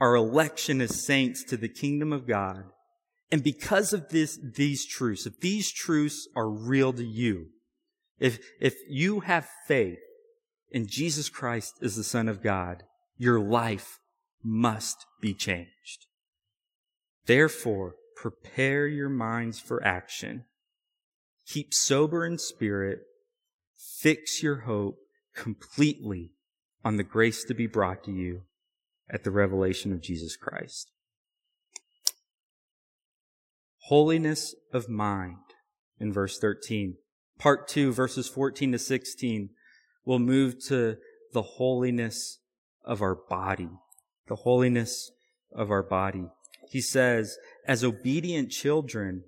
our 0.00 0.14
election 0.14 0.80
as 0.80 1.04
saints 1.04 1.42
to 1.44 1.56
the 1.56 1.68
kingdom 1.68 2.12
of 2.12 2.24
God. 2.24 2.66
And 3.32 3.42
because 3.42 3.92
of 3.92 4.10
this, 4.10 4.38
these 4.54 4.86
truths, 4.86 5.26
if 5.26 5.40
these 5.40 5.72
truths 5.72 6.28
are 6.36 6.48
real 6.48 6.92
to 6.92 7.04
you, 7.04 7.48
if, 8.20 8.38
if 8.60 8.76
you 8.88 9.20
have 9.20 9.48
faith 9.66 9.98
in 10.70 10.86
Jesus 10.86 11.28
Christ 11.28 11.74
as 11.82 11.96
the 11.96 12.04
Son 12.04 12.28
of 12.28 12.44
God, 12.44 12.84
your 13.18 13.40
life 13.40 13.98
must 14.40 15.04
be 15.20 15.34
changed. 15.34 16.06
Therefore, 17.26 17.96
prepare 18.16 18.86
your 18.86 19.08
minds 19.08 19.58
for 19.58 19.84
action. 19.84 20.44
Keep 21.46 21.74
sober 21.74 22.24
in 22.24 22.38
spirit. 22.38 23.00
Fix 23.76 24.42
your 24.42 24.60
hope 24.60 24.96
completely 25.34 26.32
on 26.84 26.96
the 26.96 27.04
grace 27.04 27.44
to 27.44 27.54
be 27.54 27.66
brought 27.66 28.04
to 28.04 28.12
you 28.12 28.42
at 29.10 29.24
the 29.24 29.30
revelation 29.30 29.92
of 29.92 30.00
Jesus 30.00 30.36
Christ. 30.36 30.90
Holiness 33.88 34.54
of 34.72 34.88
mind 34.88 35.36
in 36.00 36.12
verse 36.12 36.38
13. 36.38 36.96
Part 37.38 37.68
2, 37.68 37.92
verses 37.92 38.28
14 38.28 38.72
to 38.72 38.78
16, 38.78 39.50
will 40.04 40.18
move 40.18 40.64
to 40.68 40.96
the 41.32 41.42
holiness 41.42 42.38
of 42.84 43.02
our 43.02 43.14
body. 43.14 43.68
The 44.28 44.36
holiness 44.36 45.10
of 45.52 45.70
our 45.70 45.82
body. 45.82 46.26
He 46.70 46.80
says, 46.80 47.36
as 47.66 47.84
obedient 47.84 48.50
children, 48.50 49.24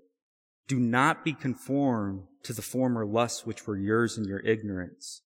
do 0.69 0.79
not 0.79 1.25
be 1.25 1.33
conformed 1.33 2.25
to 2.43 2.53
the 2.53 2.63
former 2.63 3.07
lusts 3.07 3.47
which 3.47 3.67
were 3.67 3.79
yours 3.79 4.19
in 4.19 4.25
your 4.25 4.41
ignorance. 4.41 5.23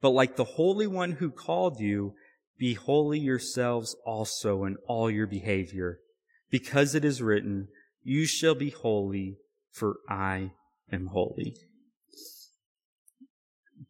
But 0.00 0.10
like 0.10 0.36
the 0.36 0.44
Holy 0.44 0.86
One 0.86 1.12
who 1.12 1.30
called 1.30 1.80
you, 1.80 2.14
be 2.58 2.74
holy 2.74 3.18
yourselves 3.18 3.96
also 4.04 4.64
in 4.64 4.76
all 4.86 5.10
your 5.10 5.26
behavior, 5.26 5.98
because 6.50 6.94
it 6.94 7.04
is 7.04 7.22
written, 7.22 7.68
you 8.02 8.26
shall 8.26 8.54
be 8.54 8.70
holy, 8.70 9.38
for 9.70 9.96
I 10.08 10.52
am 10.90 11.06
holy. 11.06 11.56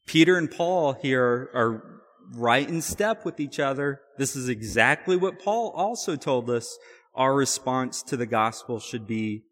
Peter 0.06 0.36
and 0.36 0.50
Paul 0.50 0.94
here 0.94 1.50
are 1.54 2.02
right 2.34 2.68
in 2.68 2.80
step 2.82 3.24
with 3.24 3.40
each 3.40 3.58
other. 3.58 4.00
This 4.18 4.36
is 4.36 4.48
exactly 4.48 5.16
what 5.16 5.42
Paul 5.42 5.72
also 5.76 6.16
told 6.16 6.48
us 6.48 6.78
our 7.14 7.34
response 7.34 8.02
to 8.02 8.16
the 8.16 8.26
gospel 8.26 8.80
should 8.80 9.06
be. 9.06 9.44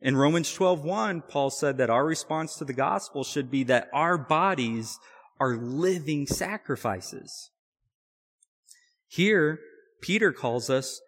In 0.00 0.16
Romans 0.16 0.52
12:1, 0.52 1.22
Paul 1.28 1.50
said 1.50 1.78
that 1.78 1.90
our 1.90 2.04
response 2.04 2.56
to 2.56 2.64
the 2.64 2.72
gospel 2.72 3.24
should 3.24 3.50
be 3.50 3.64
that 3.64 3.88
our 3.92 4.18
bodies 4.18 4.98
are 5.38 5.56
living 5.56 6.26
sacrifices. 6.26 7.50
Here, 9.08 9.60
Peter 10.00 10.32
calls 10.32 10.70
us 10.70 11.00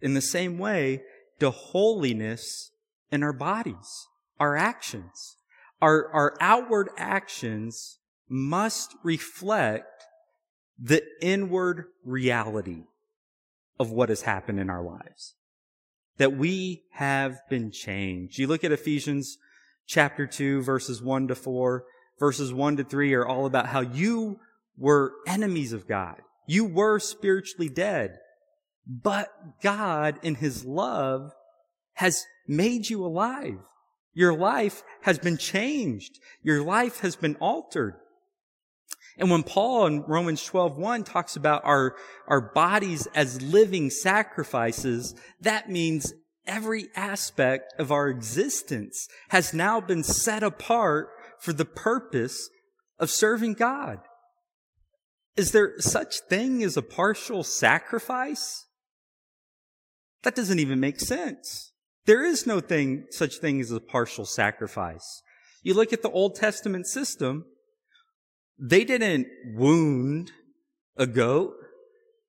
in 0.00 0.14
the 0.14 0.22
same 0.22 0.58
way 0.58 1.02
to 1.38 1.50
holiness 1.50 2.70
in 3.10 3.22
our 3.22 3.32
bodies, 3.32 4.06
our 4.38 4.56
actions. 4.56 5.36
Our, 5.82 6.08
our 6.12 6.36
outward 6.40 6.90
actions 6.96 7.98
must 8.28 8.94
reflect 9.02 10.04
the 10.78 11.02
inward 11.20 11.86
reality 12.04 12.84
of 13.80 13.90
what 13.90 14.10
has 14.10 14.22
happened 14.22 14.60
in 14.60 14.68
our 14.68 14.84
lives. 14.84 15.34
That 16.18 16.36
we 16.36 16.82
have 16.92 17.38
been 17.48 17.72
changed. 17.72 18.38
You 18.38 18.46
look 18.46 18.62
at 18.62 18.72
Ephesians 18.72 19.38
chapter 19.86 20.26
2, 20.26 20.60
verses 20.60 21.02
1 21.02 21.28
to 21.28 21.34
4, 21.34 21.84
verses 22.18 22.52
1 22.52 22.76
to 22.76 22.84
3 22.84 23.14
are 23.14 23.26
all 23.26 23.46
about 23.46 23.66
how 23.66 23.80
you 23.80 24.38
were 24.76 25.14
enemies 25.26 25.72
of 25.72 25.88
God. 25.88 26.20
You 26.46 26.66
were 26.66 26.98
spiritually 26.98 27.70
dead. 27.70 28.18
But 28.86 29.28
God, 29.62 30.18
in 30.22 30.34
His 30.34 30.64
love, 30.66 31.32
has 31.94 32.26
made 32.46 32.90
you 32.90 33.02
alive. 33.02 33.60
Your 34.12 34.36
life 34.36 34.82
has 35.02 35.18
been 35.18 35.38
changed. 35.38 36.18
Your 36.42 36.62
life 36.62 37.00
has 37.00 37.16
been 37.16 37.36
altered. 37.36 37.94
And 39.20 39.30
when 39.30 39.42
Paul 39.42 39.86
in 39.86 40.02
Romans 40.04 40.42
12:1 40.42 41.04
talks 41.04 41.36
about 41.36 41.62
our, 41.64 41.94
our 42.26 42.40
bodies 42.40 43.06
as 43.14 43.42
living 43.42 43.90
sacrifices, 43.90 45.14
that 45.42 45.68
means 45.68 46.14
every 46.46 46.88
aspect 46.96 47.74
of 47.78 47.92
our 47.92 48.08
existence 48.08 49.06
has 49.28 49.52
now 49.52 49.78
been 49.78 50.02
set 50.02 50.42
apart 50.42 51.10
for 51.38 51.52
the 51.52 51.66
purpose 51.66 52.48
of 52.98 53.10
serving 53.10 53.54
God. 53.54 54.00
Is 55.36 55.52
there 55.52 55.78
such 55.78 56.20
thing 56.20 56.62
as 56.62 56.78
a 56.78 56.82
partial 56.82 57.44
sacrifice? 57.44 58.66
That 60.22 60.34
doesn't 60.34 60.58
even 60.58 60.80
make 60.80 60.98
sense. 60.98 61.72
There 62.06 62.24
is 62.24 62.46
no 62.46 62.60
thing, 62.60 63.04
such 63.10 63.36
thing 63.36 63.60
as 63.60 63.70
a 63.70 63.80
partial 63.80 64.24
sacrifice. 64.24 65.22
You 65.62 65.74
look 65.74 65.92
at 65.92 66.00
the 66.00 66.10
Old 66.10 66.36
Testament 66.36 66.86
system, 66.86 67.44
they 68.60 68.84
didn't 68.84 69.26
wound 69.54 70.32
a 70.96 71.06
goat. 71.06 71.54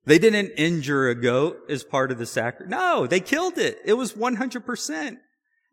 They 0.06 0.18
didn't 0.18 0.52
injure 0.58 1.10
a 1.10 1.16
goat 1.16 1.60
as 1.70 1.84
part 1.84 2.12
of 2.12 2.18
the 2.18 2.26
sacrifice. 2.26 2.72
No, 2.72 3.06
they 3.06 3.20
killed 3.20 3.58
it. 3.58 3.80
It 3.86 3.94
was 3.94 4.14
100%. 4.14 5.18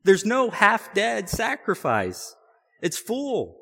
There's 0.05 0.25
no 0.25 0.51
half 0.51 0.93
dead 0.93 1.29
sacrifice. 1.29 2.35
It's 2.83 2.99
full. 2.99 3.57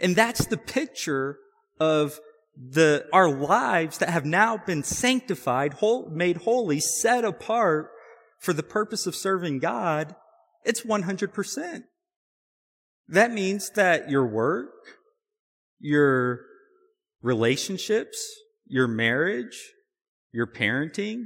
And 0.00 0.16
that's 0.16 0.46
the 0.46 0.56
picture 0.56 1.38
of 1.78 2.18
the, 2.56 3.06
our 3.12 3.30
lives 3.30 3.98
that 3.98 4.10
have 4.10 4.24
now 4.24 4.56
been 4.56 4.82
sanctified, 4.82 5.74
whole, 5.74 6.10
made 6.10 6.38
holy, 6.38 6.80
set 6.80 7.24
apart 7.24 7.90
for 8.40 8.52
the 8.52 8.62
purpose 8.62 9.06
of 9.06 9.14
serving 9.14 9.60
God. 9.60 10.14
It's 10.64 10.82
100%. 10.82 11.84
That 13.08 13.32
means 13.32 13.70
that 13.70 14.10
your 14.10 14.26
work, 14.26 14.70
your 15.80 16.40
relationships, 17.22 18.26
your 18.66 18.88
marriage, 18.88 19.72
your 20.32 20.46
parenting, 20.46 21.24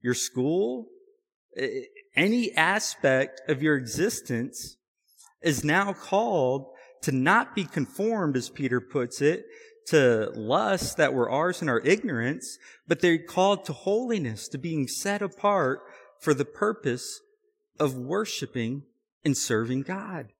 your 0.00 0.14
school, 0.14 0.86
any 2.16 2.52
aspect 2.54 3.40
of 3.48 3.62
your 3.62 3.76
existence 3.76 4.76
is 5.42 5.64
now 5.64 5.92
called 5.92 6.66
to 7.02 7.12
not 7.12 7.54
be 7.54 7.64
conformed, 7.64 8.36
as 8.36 8.48
Peter 8.48 8.80
puts 8.80 9.20
it, 9.20 9.44
to 9.86 10.30
lusts 10.34 10.94
that 10.94 11.12
were 11.12 11.30
ours 11.30 11.60
in 11.60 11.68
our 11.68 11.80
ignorance, 11.80 12.58
but 12.88 13.00
they're 13.00 13.18
called 13.18 13.64
to 13.66 13.72
holiness, 13.72 14.48
to 14.48 14.58
being 14.58 14.88
set 14.88 15.20
apart 15.20 15.80
for 16.18 16.32
the 16.32 16.44
purpose 16.44 17.20
of 17.78 17.94
worshiping 17.94 18.82
and 19.24 19.36
serving 19.36 19.82
God. 19.82 20.32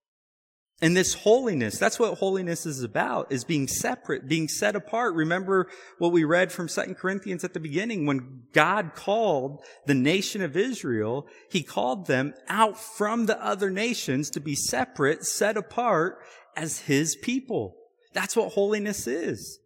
And 0.83 0.97
this 0.97 1.15
holiness, 1.15 1.79
that's 1.79 2.01
what 2.01 2.19
holiness 2.19 2.67
is 2.67 2.83
about, 2.83 3.31
is 3.31 3.45
being 3.45 3.69
separate, 3.69 4.29
being 4.29 4.49
set 4.49 4.75
apart. 4.75 5.15
Remember 5.15 5.69
what 5.99 6.11
we 6.11 6.25
read 6.25 6.51
from 6.51 6.69
2 6.69 6.95
Corinthians 6.95 7.45
at 7.45 7.55
the 7.55 7.61
beginning 7.61 8.07
when 8.07 8.43
God 8.53 8.93
called 8.95 9.63
the 9.87 9.95
nation 9.95 10.43
of 10.43 10.57
Israel, 10.57 11.27
He 11.49 11.63
called 11.63 12.07
them 12.07 12.35
out 12.49 12.79
from 12.79 13.27
the 13.27 13.43
other 13.43 13.71
nations 13.71 14.31
to 14.31 14.41
be 14.41 14.57
separate, 14.57 15.25
set 15.25 15.57
apart 15.57 16.19
as 16.57 16.81
His 16.81 17.17
people. 17.17 17.77
That's 18.13 18.37
what 18.37 18.53
holiness 18.53 19.07
is. 19.07 19.61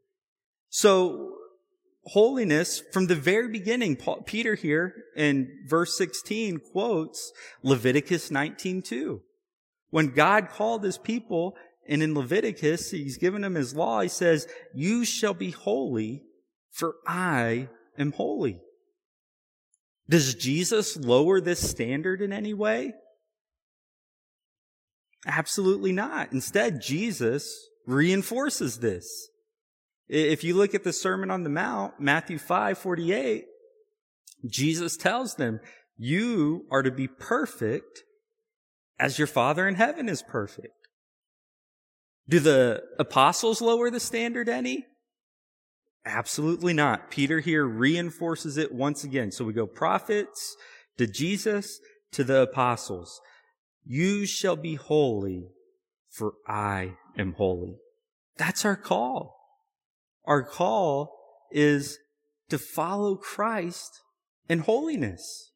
So, 0.69 1.37
holiness 2.05 2.83
from 2.93 3.07
the 3.07 3.15
very 3.15 3.49
beginning, 3.49 3.97
Paul, 3.97 4.23
Peter 4.27 4.55
here 4.55 4.95
in 5.17 5.65
verse 5.67 5.97
16 5.97 6.59
quotes 6.73 7.33
Leviticus 7.63 8.31
19:2. 8.31 9.23
When 9.91 10.09
God 10.09 10.51
called 10.51 10.85
his 10.85 10.99
people, 10.99 11.57
and 11.89 12.03
in 12.03 12.15
Leviticus, 12.15 12.91
he's 12.91 13.17
given 13.17 13.43
them 13.43 13.55
his 13.55 13.75
law, 13.75 14.01
he 14.03 14.09
says, 14.09 14.47
You 14.75 15.05
shall 15.05 15.35
be 15.35 15.51
holy, 15.51 16.23
for 16.71 16.97
I 17.07 17.69
am 17.99 18.13
holy. 18.13 18.61
Does 20.09 20.35
Jesus 20.35 20.97
lower 20.97 21.41
this 21.41 21.69
standard 21.69 22.21
in 22.21 22.33
any 22.33 22.53
way? 22.53 22.93
Absolutely 25.27 25.93
not. 25.93 26.33
Instead, 26.33 26.81
Jesus 26.81 27.69
reinforces 27.87 28.79
this. 28.79 29.29
If 30.09 30.45
you 30.45 30.55
look 30.55 30.75
at 30.75 30.85
the 30.85 30.93
Sermon 30.93 31.31
on 31.31 31.43
the 31.43 31.51
Mount, 31.51 32.01
Matthew 32.01 32.39
5 32.39 32.79
48, 32.79 33.45
Jesus 34.47 34.97
tells 34.97 35.35
them, 35.35 35.61
You 35.97 36.67
are 36.71 36.83
to 36.83 36.91
be 36.91 37.09
perfect 37.09 38.05
as 38.99 39.19
your 39.19 39.27
Father 39.27 39.69
in 39.69 39.77
heaven 39.77 40.09
is 40.09 40.23
perfect. 40.23 40.75
Do 42.29 42.41
the 42.41 42.83
apostles 42.99 43.61
lower 43.61 43.91
the 43.91 44.01
standard 44.01 44.49
any? 44.49 44.87
Absolutely 46.05 46.73
not. 46.73 47.11
Peter 47.11 47.41
here 47.41 47.67
reinforces 47.67 48.57
it 48.57 48.73
once 48.73 49.05
again. 49.05 49.31
So 49.31 49.45
we 49.45 49.53
go 49.53 49.67
prophets 49.67 50.57
to 50.97 51.07
Jesus 51.07 51.81
to 52.13 52.25
the 52.25 52.43
apostles. 52.43 53.21
You 53.85 54.27
shall 54.27 54.57
be 54.57 54.75
holy, 54.75 55.49
for 56.11 56.35
I 56.47 56.95
am 57.17 57.33
holy. 57.35 57.77
That's 58.37 58.65
our 58.65 58.77
call. 58.77 59.37
Our 60.25 60.43
call 60.43 61.15
is 61.51 61.99
to 62.51 62.59
follow 62.59 63.17
Christ 63.17 64.01
in 64.49 64.61
holiness. 64.61 65.53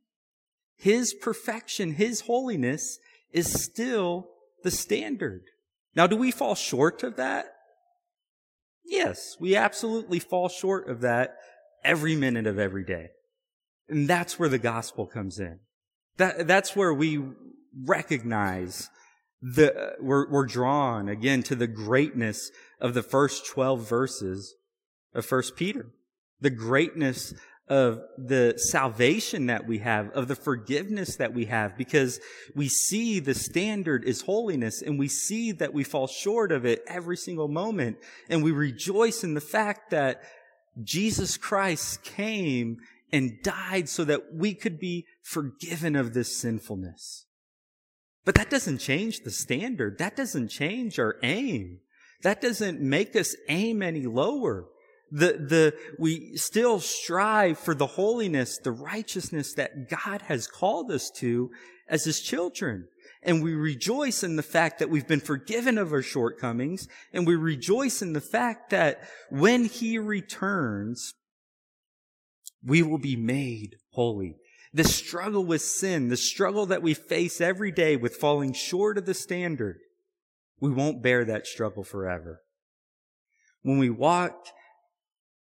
His 0.77 1.15
perfection, 1.15 1.95
His 1.95 2.23
holiness 2.23 2.99
is 3.33 3.63
still 3.65 4.29
the 4.63 4.71
standard. 4.71 5.43
Now, 5.95 6.07
do 6.07 6.17
we 6.17 6.31
fall 6.31 6.55
short 6.55 7.03
of 7.03 7.17
that? 7.17 7.47
Yes, 8.85 9.37
we 9.39 9.57
absolutely 9.57 10.19
fall 10.19 10.49
short 10.49 10.89
of 10.89 11.01
that 11.03 11.37
every 11.85 12.17
minute 12.17 12.47
of 12.47 12.59
every 12.59 12.85
day. 12.85 13.09
And 13.89 14.09
that's 14.09 14.39
where 14.39 14.49
the 14.49 14.59
gospel 14.59 15.07
comes 15.07 15.39
in. 15.39 15.61
That, 16.17 16.47
that's 16.47 16.77
where 16.77 16.93
we 16.93 17.23
recognize 17.85 18.91
the, 19.41 19.75
uh, 19.75 19.91
we're, 20.01 20.31
we're 20.31 20.47
drawn 20.47 21.09
again 21.09 21.43
to 21.45 21.55
the 21.55 21.67
greatness 21.67 22.51
of 22.81 22.95
the 22.95 23.03
first 23.03 23.47
12 23.47 23.89
verses 23.89 24.55
of 25.15 25.27
First 25.27 25.57
Peter. 25.57 25.91
The 26.41 26.51
greatness 26.51 27.35
of 27.73 28.03
the 28.19 28.53
salvation 28.59 29.47
that 29.47 29.67
we 29.67 29.79
have, 29.79 30.11
of 30.11 30.29
the 30.29 30.37
forgiveness 30.37 31.17
that 31.17 31.33
we 31.33 31.47
have, 31.47 31.75
because 31.79 32.21
we 32.55 32.69
see 32.69 33.19
the 33.19 33.33
standard 33.33 34.05
is 34.05 34.21
holiness 34.21 34.83
and 34.83 34.99
we 34.99 35.09
see 35.09 35.53
that 35.53 35.73
we 35.73 35.83
fall 35.83 36.07
short 36.07 36.53
of 36.53 36.67
it 36.67 36.83
every 36.87 37.17
single 37.17 37.49
moment. 37.49 37.97
And 38.29 38.45
we 38.45 38.53
rejoice 38.53 39.25
in 39.25 39.33
the 39.33 39.41
fact 39.41 39.91
that 39.91 40.21
Jesus 40.83 41.39
Christ 41.39 42.05
came 42.05 42.77
and 43.11 43.43
died 43.43 43.89
so 43.89 44.05
that 44.05 44.35
we 44.35 44.53
could 44.53 44.79
be 44.79 45.07
forgiven 45.23 45.97
of 45.97 46.13
this 46.13 46.37
sinfulness. 46.37 47.25
But 48.27 48.35
that 48.35 48.51
doesn't 48.51 48.79
change 48.79 49.21
the 49.21 49.31
standard. 49.31 49.97
That 49.97 50.15
doesn't 50.15 50.49
change 50.49 50.99
our 50.99 51.17
aim. 51.23 51.81
That 52.23 52.43
doesn't 52.43 52.83
make 52.83 53.17
us 53.17 53.35
aim 53.49 53.83
any 53.83 54.05
lower. 54.05 54.67
The, 55.15 55.33
the, 55.33 55.75
we 55.99 56.37
still 56.37 56.81
strive 56.81 57.59
for 57.59 57.75
the 57.75 57.87
holiness, 57.87 58.57
the 58.57 58.73
righteousness 58.73 59.53
that 59.55 59.91
God 59.91 60.23
has 60.23 60.47
called 60.47 60.91
us 60.91 61.11
to 61.17 61.51
as 61.87 62.05
his 62.05 62.23
children. 62.23 62.89
And 63.23 63.43
we 63.43 63.55
rejoice 63.55 64.25
in 64.25 64.37
the 64.37 64.43
fact 64.43 64.79
that 64.79 64.89
we've 64.89 65.07
been 65.07 65.21
forgiven 65.21 65.77
of 65.77 65.93
our 65.93 66.01
shortcomings. 66.01 66.89
And 67.13 67.27
we 67.27 67.37
rejoice 67.37 68.01
in 68.01 68.15
the 68.15 68.23
fact 68.23 68.71
that 68.71 69.03
when 69.29 69.67
he 69.67 69.99
returns, 69.99 71.13
we 72.65 72.83
will 72.83 72.99
be 72.99 73.17
made 73.17 73.77
holy. 73.91 74.37
The 74.73 74.85
struggle 74.85 75.45
with 75.45 75.61
sin, 75.61 76.09
the 76.09 76.17
struggle 76.17 76.65
that 76.67 76.83
we 76.83 76.95
face 76.95 77.41
every 77.41 77.71
day 77.71 77.97
with 77.97 78.17
falling 78.17 78.55
short 78.55 78.97
of 78.97 79.05
the 79.05 79.13
standard, 79.13 79.79
we 80.59 80.71
won't 80.71 81.03
bear 81.03 81.27
that 81.27 81.47
struggle 81.47 81.85
forever. 81.85 82.41
When 83.61 83.79
we 83.79 83.91
walk 83.91 84.47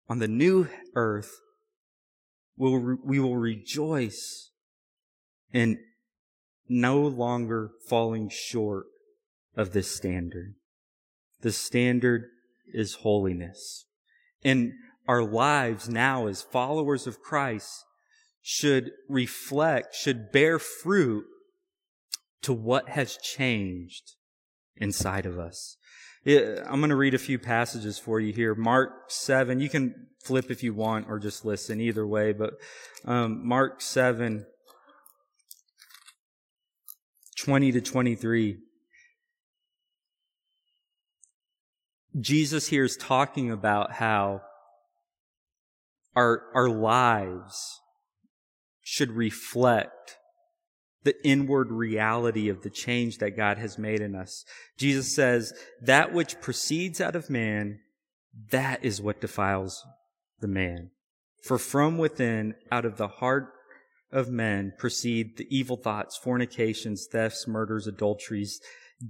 on 0.07 0.19
the 0.19 0.27
new 0.27 0.67
earth, 0.95 1.31
we'll 2.57 2.77
re- 2.77 2.97
we 3.03 3.19
will 3.19 3.37
rejoice 3.37 4.51
in 5.51 5.79
no 6.67 7.01
longer 7.01 7.71
falling 7.87 8.29
short 8.29 8.87
of 9.55 9.71
this 9.71 9.95
standard. 9.95 10.55
The 11.41 11.51
standard 11.51 12.25
is 12.73 12.95
holiness. 12.95 13.85
And 14.43 14.73
our 15.07 15.23
lives 15.23 15.87
now 15.87 16.27
as 16.27 16.41
followers 16.41 17.07
of 17.07 17.21
Christ 17.21 17.85
should 18.41 18.91
reflect, 19.07 19.95
should 19.95 20.31
bear 20.31 20.59
fruit 20.59 21.25
to 22.41 22.53
what 22.53 22.89
has 22.89 23.17
changed 23.17 24.13
inside 24.77 25.25
of 25.25 25.39
us. 25.39 25.77
I'm 26.27 26.79
going 26.79 26.89
to 26.89 26.95
read 26.95 27.13
a 27.13 27.19
few 27.19 27.37
passages 27.37 27.99
for 27.99 28.19
you 28.19 28.33
here. 28.33 28.55
Mark 28.55 29.11
7, 29.11 29.59
you 29.59 29.69
can 29.69 30.07
flip 30.23 30.49
if 30.49 30.63
you 30.63 30.73
want 30.73 31.05
or 31.07 31.19
just 31.19 31.45
listen 31.45 31.79
either 31.79 32.05
way, 32.05 32.33
but 32.33 32.53
um, 33.05 33.47
Mark 33.47 33.79
7, 33.79 34.43
20 37.37 37.71
to 37.73 37.81
23. 37.81 38.57
Jesus 42.19 42.67
here 42.69 42.85
is 42.85 42.97
talking 42.97 43.51
about 43.51 43.91
how 43.91 44.41
our, 46.15 46.43
our 46.55 46.69
lives 46.69 47.81
should 48.81 49.11
reflect 49.11 50.17
the 51.05 51.15
inward 51.25 51.71
reality 51.71 52.49
of 52.49 52.63
the 52.63 52.69
change 52.69 53.19
that 53.19 53.37
God 53.37 53.57
has 53.57 53.77
made 53.77 54.01
in 54.01 54.15
us. 54.15 54.43
Jesus 54.77 55.15
says, 55.15 55.53
that 55.81 56.11
which 56.11 56.41
proceeds 56.41 56.99
out 56.99 57.15
of 57.15 57.29
man, 57.29 57.79
that 58.51 58.83
is 58.83 59.01
what 59.01 59.21
defiles 59.21 59.85
the 60.41 60.47
man. 60.47 60.89
For 61.41 61.57
from 61.59 61.99
within, 61.99 62.55
out 62.71 62.85
of 62.85 62.97
the 62.97 63.07
heart 63.07 63.53
of 64.11 64.29
men, 64.29 64.73
proceed 64.79 65.37
the 65.37 65.47
evil 65.55 65.77
thoughts, 65.77 66.17
fornications, 66.17 67.07
thefts, 67.09 67.47
murders, 67.47 67.85
adulteries, 67.85 68.59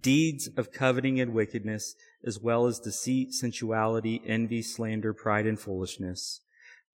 deeds 0.01 0.49
of 0.57 0.73
coveting 0.73 1.19
and 1.21 1.33
wickedness, 1.33 1.95
as 2.25 2.39
well 2.39 2.65
as 2.65 2.79
deceit, 2.79 3.33
sensuality, 3.33 4.21
envy, 4.27 4.61
slander, 4.61 5.13
pride, 5.13 5.47
and 5.47 5.59
foolishness. 5.59 6.41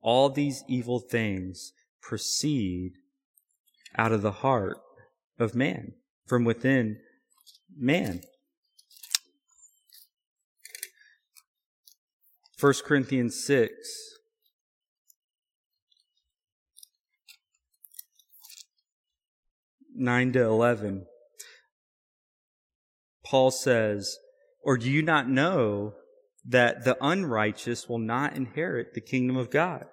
All 0.01 0.29
these 0.29 0.63
evil 0.67 0.99
things 0.99 1.73
proceed 2.01 2.93
out 3.97 4.11
of 4.11 4.21
the 4.21 4.31
heart 4.31 4.77
of 5.41 5.55
man, 5.55 5.93
from 6.27 6.45
within 6.45 6.97
man. 7.75 8.21
1 12.59 12.73
Corinthians 12.85 13.43
6. 13.43 13.71
Nine 19.93 20.31
to 20.33 20.43
eleven, 20.43 21.05
Paul 23.25 23.51
says, 23.51 24.17
Or 24.63 24.77
do 24.77 24.89
you 24.89 25.03
not 25.03 25.29
know 25.29 25.93
that 26.47 26.85
the 26.85 26.97
unrighteous 27.01 27.87
will 27.87 27.99
not 27.99 28.35
inherit 28.35 28.93
the 28.93 29.01
kingdom 29.01 29.37
of 29.37 29.51
God? 29.51 29.85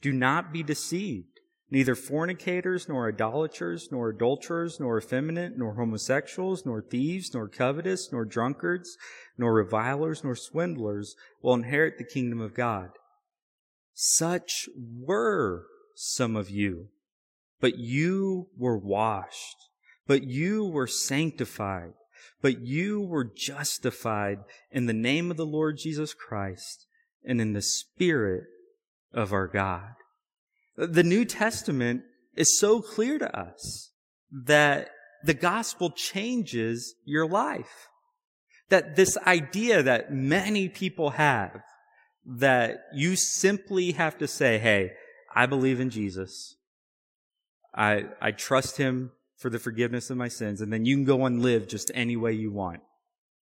Do 0.00 0.12
not 0.12 0.52
be 0.52 0.62
deceived. 0.62 1.35
Neither 1.68 1.96
fornicators, 1.96 2.88
nor 2.88 3.08
idolaters, 3.08 3.88
nor 3.90 4.10
adulterers, 4.10 4.78
nor 4.78 4.98
effeminate, 4.98 5.58
nor 5.58 5.74
homosexuals, 5.74 6.64
nor 6.64 6.80
thieves, 6.80 7.34
nor 7.34 7.48
covetous, 7.48 8.12
nor 8.12 8.24
drunkards, 8.24 8.96
nor 9.36 9.52
revilers, 9.52 10.22
nor 10.22 10.36
swindlers 10.36 11.16
will 11.42 11.54
inherit 11.54 11.98
the 11.98 12.04
kingdom 12.04 12.40
of 12.40 12.54
God. 12.54 12.90
Such 13.94 14.68
were 14.76 15.66
some 15.96 16.36
of 16.36 16.50
you, 16.50 16.88
but 17.60 17.78
you 17.78 18.48
were 18.56 18.78
washed, 18.78 19.56
but 20.06 20.22
you 20.22 20.64
were 20.64 20.86
sanctified, 20.86 21.94
but 22.40 22.60
you 22.60 23.00
were 23.00 23.24
justified 23.24 24.38
in 24.70 24.86
the 24.86 24.92
name 24.92 25.32
of 25.32 25.36
the 25.36 25.46
Lord 25.46 25.78
Jesus 25.78 26.14
Christ 26.14 26.86
and 27.24 27.40
in 27.40 27.54
the 27.54 27.62
Spirit 27.62 28.44
of 29.12 29.32
our 29.32 29.48
God. 29.48 29.94
The 30.76 31.02
New 31.02 31.24
Testament 31.24 32.02
is 32.34 32.58
so 32.58 32.80
clear 32.80 33.18
to 33.18 33.38
us 33.38 33.90
that 34.30 34.90
the 35.24 35.34
gospel 35.34 35.90
changes 35.90 36.94
your 37.04 37.26
life. 37.26 37.88
That 38.68 38.96
this 38.96 39.16
idea 39.18 39.82
that 39.82 40.12
many 40.12 40.68
people 40.68 41.10
have 41.10 41.62
that 42.24 42.78
you 42.92 43.14
simply 43.16 43.92
have 43.92 44.18
to 44.18 44.26
say, 44.26 44.58
Hey, 44.58 44.92
I 45.34 45.46
believe 45.46 45.80
in 45.80 45.90
Jesus. 45.90 46.56
I, 47.74 48.06
I 48.20 48.32
trust 48.32 48.78
him 48.78 49.12
for 49.36 49.50
the 49.50 49.58
forgiveness 49.58 50.10
of 50.10 50.16
my 50.16 50.28
sins. 50.28 50.60
And 50.60 50.72
then 50.72 50.84
you 50.84 50.96
can 50.96 51.04
go 51.04 51.24
and 51.26 51.42
live 51.42 51.68
just 51.68 51.90
any 51.94 52.16
way 52.16 52.32
you 52.32 52.50
want. 52.50 52.80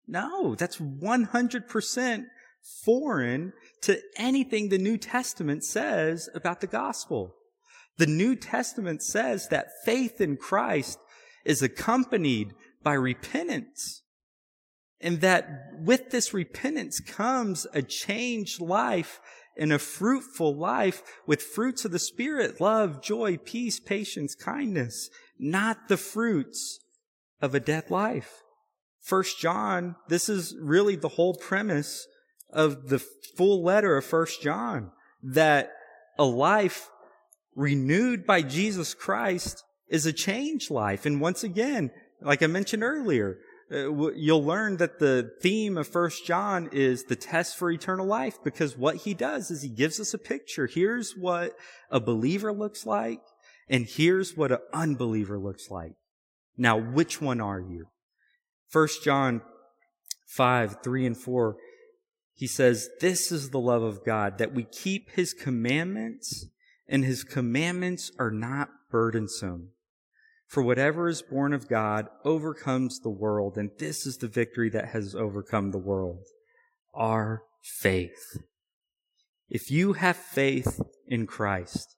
No, 0.07 0.55
that's 0.55 0.77
100% 0.77 2.25
foreign 2.83 3.53
to 3.81 3.99
anything 4.17 4.69
the 4.69 4.77
New 4.77 4.97
Testament 4.97 5.63
says 5.63 6.29
about 6.33 6.61
the 6.61 6.67
gospel. 6.67 7.35
The 7.97 8.07
New 8.07 8.35
Testament 8.35 9.01
says 9.03 9.47
that 9.49 9.67
faith 9.83 10.21
in 10.21 10.37
Christ 10.37 10.99
is 11.45 11.61
accompanied 11.61 12.53
by 12.83 12.93
repentance. 12.93 14.03
And 15.01 15.21
that 15.21 15.47
with 15.79 16.09
this 16.09 16.33
repentance 16.33 16.99
comes 16.99 17.65
a 17.73 17.81
changed 17.81 18.59
life 18.59 19.19
and 19.57 19.73
a 19.73 19.79
fruitful 19.79 20.55
life 20.55 21.01
with 21.25 21.41
fruits 21.41 21.85
of 21.85 21.91
the 21.91 21.99
Spirit, 21.99 22.61
love, 22.61 23.01
joy, 23.01 23.37
peace, 23.37 23.79
patience, 23.79 24.35
kindness, 24.35 25.09
not 25.37 25.87
the 25.87 25.97
fruits 25.97 26.79
of 27.41 27.55
a 27.55 27.59
dead 27.59 27.89
life. 27.89 28.41
First 29.01 29.39
John, 29.39 29.95
this 30.07 30.29
is 30.29 30.55
really 30.61 30.95
the 30.95 31.09
whole 31.09 31.33
premise 31.33 32.07
of 32.51 32.89
the 32.89 32.99
full 32.99 33.63
letter 33.63 33.97
of 33.97 34.05
First 34.05 34.41
John, 34.41 34.91
that 35.23 35.71
a 36.17 36.25
life 36.25 36.89
renewed 37.55 38.25
by 38.25 38.41
Jesus 38.41 38.93
Christ 38.93 39.63
is 39.89 40.05
a 40.05 40.13
changed 40.13 40.71
life. 40.71 41.05
And 41.05 41.19
once 41.19 41.43
again, 41.43 41.91
like 42.21 42.43
I 42.43 42.47
mentioned 42.47 42.83
earlier, 42.83 43.39
uh, 43.71 44.12
you'll 44.13 44.43
learn 44.43 44.77
that 44.77 44.99
the 44.99 45.31
theme 45.41 45.77
of 45.77 45.88
First 45.88 46.25
John 46.25 46.69
is 46.71 47.03
the 47.03 47.15
test 47.15 47.57
for 47.57 47.69
eternal 47.69 48.05
life 48.05 48.39
because 48.43 48.77
what 48.77 48.97
he 48.97 49.13
does 49.13 49.51
is 49.51 49.62
he 49.62 49.69
gives 49.69 49.99
us 49.99 50.13
a 50.13 50.17
picture. 50.17 50.67
Here's 50.67 51.15
what 51.15 51.55
a 51.91 51.99
believer 51.99 52.51
looks 52.51 52.85
like, 52.85 53.21
and 53.69 53.85
here's 53.85 54.35
what 54.35 54.51
an 54.51 54.59
unbeliever 54.73 55.38
looks 55.38 55.69
like. 55.69 55.93
Now, 56.57 56.77
which 56.77 57.21
one 57.21 57.39
are 57.39 57.59
you? 57.62 57.88
First 58.69 59.03
John 59.03 59.41
5, 60.27 60.77
3 60.83 61.05
and 61.05 61.17
4, 61.17 61.55
he 62.39 62.47
says, 62.47 62.89
This 63.02 63.34
is 63.34 63.49
the 63.49 63.60
love 63.60 63.84
of 63.84 64.06
God, 64.06 64.38
that 64.38 64.54
we 64.54 64.63
keep 64.63 65.10
his 65.10 65.34
commandments, 65.34 66.45
and 66.88 67.04
his 67.04 67.25
commandments 67.25 68.13
are 68.17 68.32
not 68.32 68.69
burdensome. 68.89 69.71
For 70.47 70.63
whatever 70.63 71.10
is 71.10 71.21
born 71.21 71.52
of 71.52 71.67
God 71.67 72.08
overcomes 72.23 73.02
the 73.02 73.10
world, 73.10 73.58
and 73.58 73.71
this 73.78 74.06
is 74.06 74.15
the 74.15 74.30
victory 74.30 74.69
that 74.69 74.88
has 74.93 75.15
overcome 75.15 75.71
the 75.71 75.78
world 75.78 76.23
our 76.93 77.43
faith. 77.62 78.38
If 79.49 79.69
you 79.69 79.93
have 79.93 80.15
faith 80.15 80.80
in 81.08 81.28
Christ, 81.28 81.97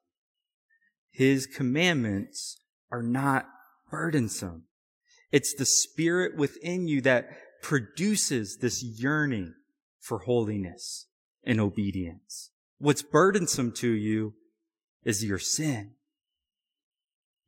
his 1.12 1.46
commandments 1.46 2.58
are 2.92 3.04
not 3.04 3.46
burdensome. 3.92 4.64
It's 5.32 5.54
the 5.54 5.68
spirit 5.68 6.36
within 6.36 6.88
you 6.88 7.02
that 7.02 7.30
produces 7.62 8.58
this 8.58 8.82
yearning 8.84 9.54
for 10.02 10.20
holiness 10.20 11.08
and 11.44 11.62
obedience. 11.62 12.50
What's 12.80 13.04
burdensome 13.04 13.72
to 13.74 13.90
you 13.90 14.34
is 15.06 15.24
your 15.24 15.40
sin. 15.40 15.92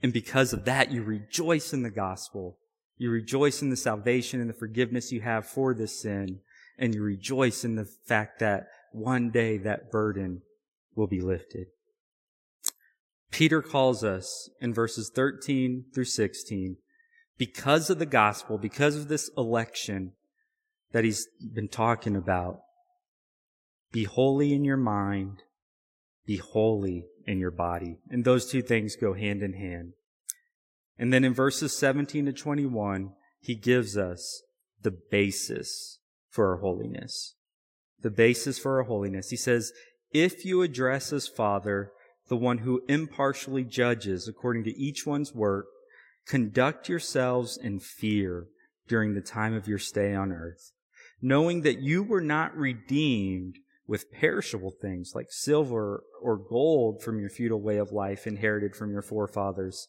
And 0.01 0.13
because 0.13 0.53
of 0.53 0.65
that, 0.65 0.91
you 0.91 1.03
rejoice 1.03 1.73
in 1.73 1.83
the 1.83 1.89
gospel. 1.89 2.59
You 2.97 3.09
rejoice 3.09 3.61
in 3.61 3.69
the 3.69 3.75
salvation 3.75 4.39
and 4.39 4.49
the 4.49 4.53
forgiveness 4.53 5.11
you 5.11 5.21
have 5.21 5.45
for 5.45 5.73
this 5.73 6.01
sin. 6.01 6.39
And 6.77 6.93
you 6.93 7.01
rejoice 7.01 7.65
in 7.65 7.75
the 7.75 7.85
fact 7.85 8.39
that 8.39 8.67
one 8.91 9.31
day 9.31 9.57
that 9.57 9.91
burden 9.91 10.41
will 10.95 11.07
be 11.07 11.21
lifted. 11.21 11.67
Peter 13.31 13.63
calls 13.63 14.03
us 14.03 14.49
in 14.61 14.73
verses 14.73 15.11
13 15.13 15.85
through 15.93 16.05
16, 16.05 16.77
because 17.35 17.89
of 17.89 17.97
the 17.97 18.05
gospel, 18.05 18.59
because 18.59 18.95
of 18.95 19.07
this 19.07 19.31
election 19.35 20.11
that 20.93 21.03
he's 21.03 21.27
been 21.53 21.67
talking 21.67 22.15
about, 22.15 22.61
be 23.91 24.05
holy 24.05 24.53
in 24.53 24.63
your 24.63 24.77
mind, 24.77 25.43
be 26.25 26.37
holy 26.37 27.05
in 27.27 27.39
your 27.39 27.51
body. 27.51 27.97
And 28.09 28.23
those 28.23 28.49
two 28.49 28.61
things 28.61 28.95
go 28.95 29.13
hand 29.13 29.43
in 29.43 29.53
hand. 29.53 29.93
And 30.97 31.11
then 31.11 31.23
in 31.23 31.33
verses 31.33 31.77
17 31.77 32.27
to 32.27 32.33
21, 32.33 33.11
he 33.39 33.55
gives 33.55 33.97
us 33.97 34.43
the 34.81 34.95
basis 35.11 35.99
for 36.29 36.51
our 36.51 36.57
holiness. 36.57 37.35
The 38.01 38.11
basis 38.11 38.59
for 38.59 38.77
our 38.77 38.83
holiness. 38.83 39.29
He 39.29 39.37
says, 39.37 39.71
if 40.11 40.45
you 40.45 40.61
address 40.61 41.11
as 41.11 41.27
Father, 41.27 41.91
the 42.27 42.37
one 42.37 42.59
who 42.59 42.83
impartially 42.87 43.63
judges 43.63 44.27
according 44.27 44.63
to 44.65 44.77
each 44.77 45.05
one's 45.05 45.33
work, 45.33 45.65
conduct 46.27 46.87
yourselves 46.87 47.57
in 47.57 47.79
fear 47.79 48.47
during 48.87 49.13
the 49.13 49.21
time 49.21 49.53
of 49.53 49.67
your 49.67 49.79
stay 49.79 50.13
on 50.13 50.31
earth, 50.31 50.71
knowing 51.23 51.61
that 51.61 51.81
you 51.81 52.03
were 52.03 52.21
not 52.21 52.55
redeemed 52.55 53.57
with 53.87 54.11
perishable 54.11 54.73
things 54.81 55.13
like 55.15 55.27
silver 55.29 56.03
or 56.21 56.37
gold 56.37 57.01
from 57.01 57.17
your 57.17 57.29
futile 57.29 57.61
way 57.61 57.77
of 57.77 57.93
life 57.93 58.27
inherited 58.27 58.75
from 58.75 58.91
your 58.91 59.01
forefathers, 59.01 59.87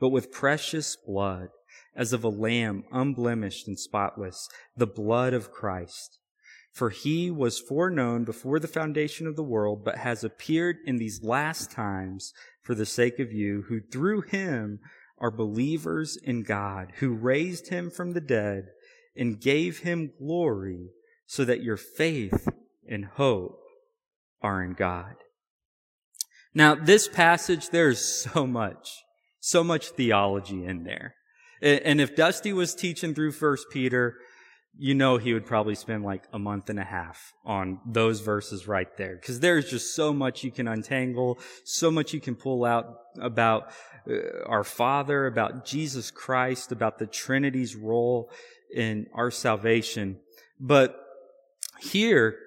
but 0.00 0.08
with 0.08 0.32
precious 0.32 0.96
blood, 0.96 1.48
as 1.94 2.12
of 2.12 2.24
a 2.24 2.28
lamb 2.28 2.82
unblemished 2.92 3.68
and 3.68 3.78
spotless, 3.78 4.48
the 4.76 4.86
blood 4.86 5.32
of 5.32 5.52
Christ. 5.52 6.18
For 6.72 6.90
he 6.90 7.30
was 7.30 7.60
foreknown 7.60 8.24
before 8.24 8.58
the 8.58 8.66
foundation 8.66 9.28
of 9.28 9.36
the 9.36 9.44
world, 9.44 9.84
but 9.84 9.98
has 9.98 10.24
appeared 10.24 10.78
in 10.84 10.96
these 10.96 11.22
last 11.22 11.70
times 11.70 12.32
for 12.62 12.74
the 12.74 12.86
sake 12.86 13.20
of 13.20 13.32
you, 13.32 13.62
who 13.68 13.80
through 13.80 14.22
him 14.22 14.80
are 15.18 15.30
believers 15.30 16.18
in 16.20 16.42
God, 16.42 16.94
who 16.96 17.14
raised 17.14 17.68
him 17.68 17.90
from 17.90 18.12
the 18.12 18.20
dead 18.20 18.64
and 19.16 19.40
gave 19.40 19.80
him 19.80 20.12
glory, 20.18 20.90
so 21.26 21.44
that 21.44 21.62
your 21.62 21.76
faith 21.76 22.48
and 22.88 23.04
hope 23.04 23.58
are 24.42 24.62
in 24.62 24.74
God. 24.74 25.14
Now, 26.54 26.74
this 26.74 27.08
passage, 27.08 27.70
there's 27.70 28.04
so 28.04 28.46
much, 28.46 28.90
so 29.40 29.64
much 29.64 29.88
theology 29.88 30.64
in 30.64 30.84
there. 30.84 31.14
And 31.62 32.00
if 32.00 32.14
Dusty 32.14 32.52
was 32.52 32.74
teaching 32.74 33.14
through 33.14 33.32
First 33.32 33.66
Peter, 33.70 34.16
you 34.76 34.94
know 34.94 35.16
he 35.16 35.32
would 35.32 35.46
probably 35.46 35.74
spend 35.74 36.04
like 36.04 36.24
a 36.32 36.38
month 36.38 36.68
and 36.68 36.78
a 36.78 36.84
half 36.84 37.32
on 37.44 37.80
those 37.86 38.20
verses 38.20 38.68
right 38.68 38.94
there. 38.96 39.16
Because 39.16 39.40
there's 39.40 39.70
just 39.70 39.94
so 39.94 40.12
much 40.12 40.44
you 40.44 40.50
can 40.50 40.68
untangle, 40.68 41.38
so 41.64 41.90
much 41.90 42.12
you 42.12 42.20
can 42.20 42.34
pull 42.34 42.64
out 42.64 42.86
about 43.20 43.70
uh, 44.08 44.42
our 44.46 44.64
Father, 44.64 45.26
about 45.26 45.64
Jesus 45.64 46.10
Christ, 46.10 46.70
about 46.72 46.98
the 46.98 47.06
Trinity's 47.06 47.74
role 47.74 48.30
in 48.74 49.06
our 49.14 49.30
salvation. 49.30 50.18
But 50.60 51.00
here, 51.80 52.38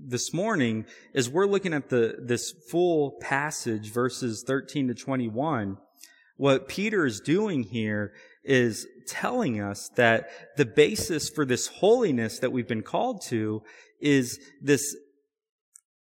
this 0.00 0.32
morning 0.32 0.86
as 1.14 1.28
we're 1.28 1.46
looking 1.46 1.74
at 1.74 1.88
the, 1.88 2.16
this 2.20 2.52
full 2.70 3.18
passage, 3.20 3.90
verses 3.92 4.44
13 4.46 4.88
to 4.88 4.94
21, 4.94 5.78
what 6.36 6.68
Peter 6.68 7.04
is 7.04 7.20
doing 7.20 7.64
here 7.64 8.12
is 8.44 8.86
telling 9.06 9.60
us 9.60 9.90
that 9.96 10.30
the 10.56 10.64
basis 10.64 11.28
for 11.28 11.44
this 11.44 11.66
holiness 11.66 12.38
that 12.38 12.52
we've 12.52 12.68
been 12.68 12.82
called 12.82 13.22
to 13.22 13.62
is 14.00 14.38
this 14.62 14.96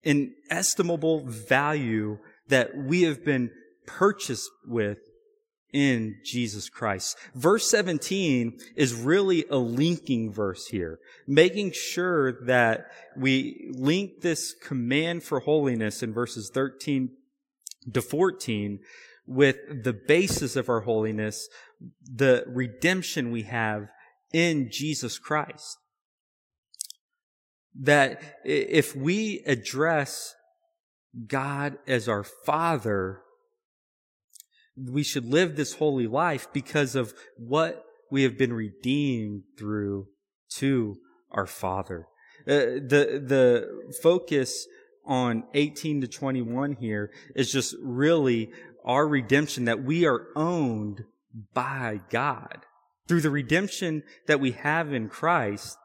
inestimable 0.04 1.26
value 1.26 2.18
that 2.50 2.78
we 2.78 3.04
have 3.04 3.24
been 3.24 3.50
purchased 3.88 4.50
with 4.68 5.00
in 5.76 6.16
Jesus 6.24 6.70
Christ. 6.70 7.18
Verse 7.36 7.70
17 7.70 8.58
is 8.78 8.94
really 8.94 9.44
a 9.50 9.58
linking 9.58 10.32
verse 10.32 10.68
here, 10.68 11.00
making 11.28 11.74
sure 11.74 12.46
that 12.46 12.86
we 13.18 13.70
link 13.74 14.22
this 14.22 14.54
command 14.54 15.24
for 15.24 15.42
holiness 15.42 16.02
in 16.02 16.14
verses 16.14 16.50
13 16.54 17.10
to 17.94 18.02
14 18.02 18.80
with 19.28 19.58
the 19.84 19.92
basis 19.92 20.56
of 20.56 20.70
our 20.70 20.82
holiness, 20.82 21.50
the 22.02 22.46
redemption 22.48 23.30
we 23.30 23.42
have 23.44 23.90
in 24.32 24.70
Jesus 24.72 25.20
Christ. 25.20 25.78
That 27.78 28.22
if 28.46 28.96
we 28.96 29.44
address 29.46 30.36
God 31.28 31.80
as 31.86 32.08
our 32.08 32.24
Father, 32.24 33.24
we 34.78 35.04
should 35.04 35.26
live 35.26 35.56
this 35.56 35.76
holy 35.76 36.08
life 36.08 36.48
because 36.52 36.96
of 36.96 37.14
what 37.38 37.86
we 38.12 38.24
have 38.24 38.38
been 38.38 38.54
redeemed 38.54 39.44
through 39.58 40.08
to 40.58 40.98
our 41.32 41.48
Father. 41.48 42.08
Uh, 42.48 42.80
the, 42.84 43.22
the 43.26 43.94
focus 44.02 44.68
on 45.06 45.44
18 45.54 46.02
to 46.02 46.08
21 46.08 46.74
here 46.74 47.12
is 47.36 47.52
just 47.52 47.76
really 47.82 48.52
our 48.84 49.08
redemption 49.08 49.66
that 49.66 49.84
we 49.84 50.06
are 50.06 50.28
owned 50.36 51.04
by 51.54 52.02
God. 52.10 52.66
Through 53.08 53.22
the 53.22 53.30
redemption 53.30 54.04
that 54.28 54.40
we 54.40 54.52
have 54.52 54.94
in 54.94 55.10
Christ, 55.10 55.78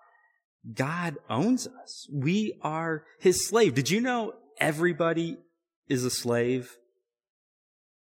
God 0.75 1.17
owns 1.29 1.67
us. 1.67 2.09
We 2.13 2.59
are 2.63 3.05
his 3.19 3.47
slave. 3.47 3.75
Did 3.75 3.91
you 3.91 4.01
know 4.01 4.35
everybody 4.59 5.39
is 5.89 6.05
a 6.05 6.11
slave? 6.11 6.77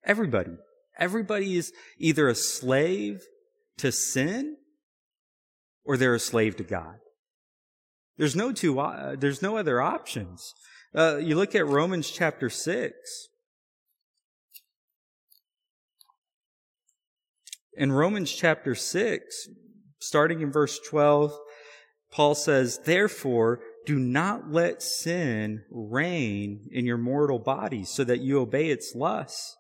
Everybody. 0.04 0.58
Everybody 0.98 1.58
is 1.58 1.74
either 1.98 2.28
a 2.28 2.36
slave 2.36 3.24
to 3.78 3.92
sin 3.92 4.58
or 5.84 5.98
they're 5.98 6.16
a 6.16 6.20
slave 6.20 6.56
to 6.58 6.64
God. 6.64 6.96
There's 8.18 8.36
no 8.36 8.52
two, 8.52 8.80
uh, 8.80 9.16
there's 9.18 9.42
no 9.42 9.58
other 9.58 9.82
options. 9.82 10.54
Uh, 10.96 11.18
you 11.18 11.36
look 11.36 11.54
at 11.54 11.68
Romans 11.68 12.10
chapter 12.10 12.50
6. 12.50 12.94
In 17.78 17.92
Romans 17.92 18.32
chapter 18.32 18.74
6, 18.74 19.50
starting 20.00 20.42
in 20.42 20.50
verse 20.50 20.80
12, 20.80 21.38
Paul 22.10 22.34
says, 22.34 22.80
Therefore, 22.86 23.60
do 23.86 24.00
not 24.00 24.50
let 24.50 24.82
sin 24.82 25.66
reign 25.70 26.70
in 26.72 26.86
your 26.86 26.98
mortal 26.98 27.40
body 27.40 27.84
so 27.84 28.06
that 28.06 28.22
you 28.22 28.40
obey 28.40 28.70
its 28.70 28.96
lusts. 28.96 29.58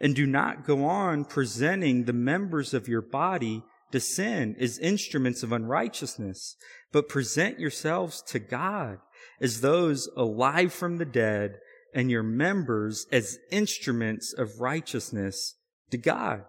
And 0.00 0.14
do 0.14 0.26
not 0.26 0.64
go 0.64 0.84
on 0.84 1.24
presenting 1.24 2.04
the 2.04 2.12
members 2.12 2.72
of 2.72 2.88
your 2.88 3.02
body 3.02 3.62
to 3.90 4.00
sin 4.00 4.54
as 4.60 4.78
instruments 4.78 5.42
of 5.42 5.52
unrighteousness, 5.52 6.56
but 6.92 7.08
present 7.08 7.58
yourselves 7.58 8.22
to 8.28 8.38
God 8.38 8.98
as 9.40 9.60
those 9.60 10.08
alive 10.16 10.72
from 10.72 10.98
the 10.98 11.04
dead 11.04 11.56
and 11.94 12.10
your 12.10 12.22
members 12.22 13.06
as 13.10 13.38
instruments 13.50 14.34
of 14.36 14.60
righteousness 14.60 15.54
to 15.90 15.96
God. 15.96 16.44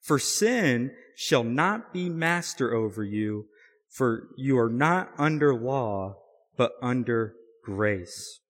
For 0.00 0.18
sin 0.18 0.92
shall 1.16 1.44
not 1.44 1.92
be 1.92 2.08
master 2.08 2.74
over 2.74 3.04
you, 3.04 3.46
for 3.88 4.28
you 4.36 4.58
are 4.58 4.70
not 4.70 5.10
under 5.18 5.54
law, 5.54 6.16
but 6.56 6.72
under 6.82 7.34
grace. 7.64 8.40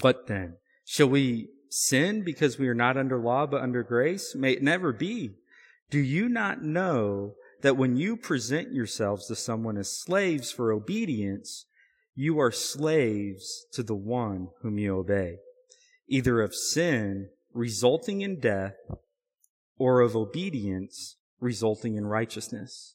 What 0.00 0.26
then? 0.26 0.56
Shall 0.84 1.08
we 1.08 1.48
sin 1.70 2.22
because 2.22 2.58
we 2.58 2.68
are 2.68 2.74
not 2.74 2.96
under 2.96 3.18
law, 3.18 3.46
but 3.46 3.62
under 3.62 3.82
grace? 3.82 4.34
May 4.34 4.52
it 4.52 4.62
never 4.62 4.92
be. 4.92 5.34
Do 5.90 5.98
you 5.98 6.28
not 6.28 6.62
know 6.62 7.34
that 7.62 7.76
when 7.76 7.96
you 7.96 8.16
present 8.16 8.72
yourselves 8.72 9.26
to 9.26 9.36
someone 9.36 9.76
as 9.76 10.00
slaves 10.00 10.52
for 10.52 10.72
obedience, 10.72 11.66
you 12.14 12.38
are 12.38 12.52
slaves 12.52 13.66
to 13.72 13.82
the 13.82 13.94
one 13.94 14.48
whom 14.62 14.78
you 14.78 14.96
obey, 14.96 15.36
either 16.08 16.40
of 16.40 16.54
sin 16.54 17.28
resulting 17.52 18.20
in 18.20 18.40
death 18.40 18.74
or 19.78 20.00
of 20.00 20.16
obedience 20.16 21.16
resulting 21.40 21.96
in 21.96 22.06
righteousness. 22.06 22.94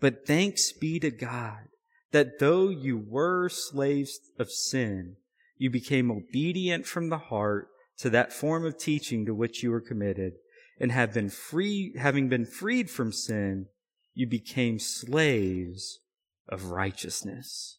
But 0.00 0.26
thanks 0.26 0.72
be 0.72 0.98
to 1.00 1.10
God 1.10 1.68
that 2.12 2.38
though 2.38 2.68
you 2.68 2.96
were 2.96 3.48
slaves 3.48 4.18
of 4.38 4.50
sin, 4.50 5.16
you 5.58 5.70
became 5.70 6.10
obedient 6.10 6.86
from 6.86 7.08
the 7.08 7.18
heart 7.18 7.68
to 7.98 8.10
that 8.10 8.32
form 8.32 8.64
of 8.64 8.78
teaching 8.78 9.24
to 9.26 9.34
which 9.34 9.62
you 9.62 9.70
were 9.70 9.80
committed 9.80 10.34
and 10.78 10.92
have 10.92 11.14
been 11.14 11.30
free, 11.30 11.94
having 11.98 12.28
been 12.28 12.44
freed 12.44 12.90
from 12.90 13.12
sin, 13.12 13.66
you 14.14 14.26
became 14.26 14.78
slaves 14.78 16.00
of 16.48 16.66
righteousness. 16.66 17.78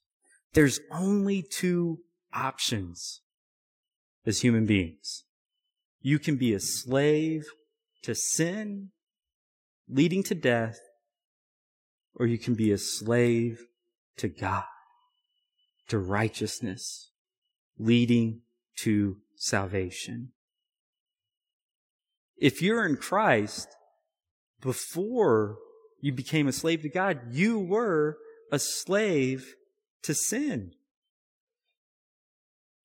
There's 0.53 0.79
only 0.91 1.41
two 1.41 1.99
options 2.33 3.21
as 4.25 4.41
human 4.41 4.65
beings. 4.65 5.23
You 6.01 6.19
can 6.19 6.35
be 6.35 6.53
a 6.53 6.59
slave 6.59 7.45
to 8.03 8.15
sin, 8.15 8.89
leading 9.87 10.23
to 10.23 10.35
death, 10.35 10.79
or 12.15 12.25
you 12.25 12.37
can 12.37 12.55
be 12.55 12.71
a 12.71 12.77
slave 12.77 13.67
to 14.17 14.27
God, 14.27 14.63
to 15.87 15.99
righteousness, 15.99 17.11
leading 17.77 18.41
to 18.77 19.17
salvation. 19.37 20.31
If 22.37 22.61
you're 22.61 22.85
in 22.85 22.97
Christ, 22.97 23.67
before 24.61 25.57
you 26.01 26.11
became 26.11 26.47
a 26.47 26.53
slave 26.53 26.81
to 26.81 26.89
God, 26.89 27.19
you 27.31 27.59
were 27.59 28.17
a 28.51 28.59
slave 28.59 29.55
to 30.03 30.13
sin. 30.13 30.71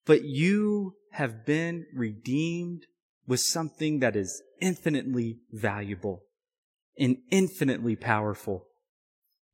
But 0.05 0.23
you 0.23 0.95
have 1.11 1.45
been 1.45 1.85
redeemed 1.93 2.85
with 3.27 3.39
something 3.39 3.99
that 3.99 4.15
is 4.15 4.41
infinitely 4.59 5.39
valuable 5.51 6.23
and 6.97 7.17
infinitely 7.31 7.95
powerful. 7.95 8.67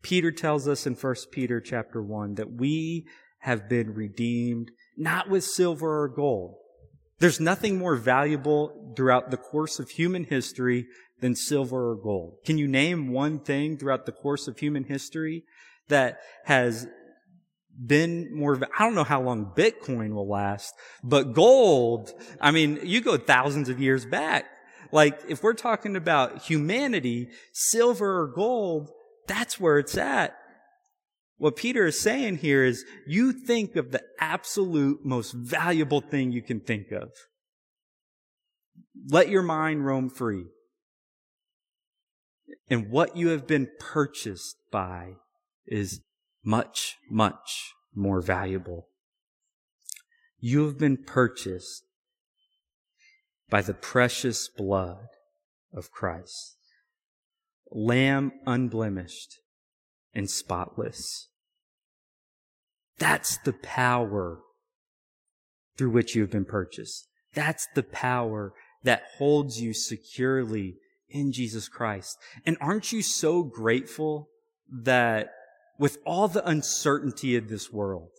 Peter 0.02 0.32
tells 0.32 0.68
us 0.68 0.88
in 0.88 0.96
1 0.96 1.16
Peter 1.32 1.60
chapter 1.60 2.02
1 2.02 2.36
that 2.36 2.54
we 2.54 3.06
have 3.40 3.70
been 3.70 3.94
redeemed 3.94 4.72
not 4.98 5.30
with 5.30 5.44
silver 5.44 6.04
or 6.04 6.08
gold, 6.08 6.56
there's 7.20 7.40
nothing 7.40 7.78
more 7.78 7.96
valuable 7.96 8.94
throughout 8.96 9.32
the 9.32 9.38
course 9.38 9.80
of 9.80 9.90
human 9.90 10.24
history 10.24 10.88
than 11.22 11.36
silver 11.36 11.92
or 11.92 11.96
gold. 11.96 12.38
Can 12.46 12.58
you 12.58 12.68
name 12.68 13.12
one 13.12 13.40
thing 13.40 13.78
throughout 13.78 14.06
the 14.06 14.12
course 14.12 14.48
of 14.48 14.58
human 14.58 14.86
history 14.86 15.44
that 15.90 16.20
has 16.46 16.88
been 17.86 18.36
more, 18.36 18.60
I 18.78 18.84
don't 18.84 18.96
know 18.96 19.04
how 19.04 19.22
long 19.22 19.54
Bitcoin 19.56 20.14
will 20.14 20.30
last, 20.30 20.74
but 21.04 21.34
gold, 21.34 22.12
I 22.42 22.52
mean, 22.52 22.80
you 22.84 23.02
go 23.02 23.18
thousands 23.18 23.70
of 23.70 23.80
years 23.80 24.06
back. 24.06 24.46
Like, 24.92 25.22
if 25.28 25.44
we're 25.44 25.54
talking 25.54 25.96
about 25.96 26.42
humanity, 26.44 27.30
silver 27.54 28.22
or 28.22 28.28
gold, 28.28 28.90
that's 29.28 29.60
where 29.60 29.78
it's 29.78 29.98
at. 29.98 30.36
What 31.40 31.56
Peter 31.56 31.88
is 31.88 31.98
saying 31.98 32.40
here 32.40 32.66
is 32.66 32.86
you 33.08 33.32
think 33.32 33.78
of 33.78 33.92
the 33.92 34.04
absolute 34.20 35.06
most 35.06 35.32
valuable 35.32 36.02
thing 36.02 36.34
you 36.34 36.42
can 36.42 36.60
think 36.60 36.92
of. 36.92 37.12
Let 39.08 39.30
your 39.30 39.42
mind 39.42 39.86
roam 39.86 40.10
free. 40.10 40.48
And 42.70 42.92
what 42.92 43.16
you 43.16 43.30
have 43.30 43.48
been 43.48 43.70
purchased 43.80 44.58
by 44.70 45.14
is 45.66 46.02
much, 46.44 46.98
much 47.10 47.74
more 47.96 48.22
valuable. 48.22 48.90
You 50.40 50.66
have 50.66 50.78
been 50.78 50.98
purchased 50.98 51.84
by 53.50 53.62
the 53.62 53.74
precious 53.74 54.50
blood 54.50 55.08
of 55.74 55.90
Christ. 55.90 56.58
Lamb 57.72 58.34
unblemished 58.46 59.40
and 60.14 60.30
spotless. 60.30 61.30
That's 62.98 63.38
the 63.38 63.54
power 63.54 64.40
through 65.78 65.92
which 65.92 66.16
you 66.16 66.22
have 66.22 66.32
been 66.32 66.46
purchased. 66.46 67.08
That's 67.34 67.68
the 67.76 67.84
power 67.84 68.54
that 68.84 69.04
holds 69.18 69.62
you 69.62 69.74
securely 69.74 70.76
in 71.10 71.32
Jesus 71.32 71.68
Christ. 71.68 72.18
And 72.46 72.58
aren't 72.60 72.92
you 72.92 73.02
so 73.02 73.44
grateful 73.44 74.30
that 74.70 75.30
with 75.78 75.98
all 76.06 76.28
the 76.28 76.46
uncertainty 76.48 77.36
of 77.36 77.50
this 77.50 77.72
world, 77.72 78.10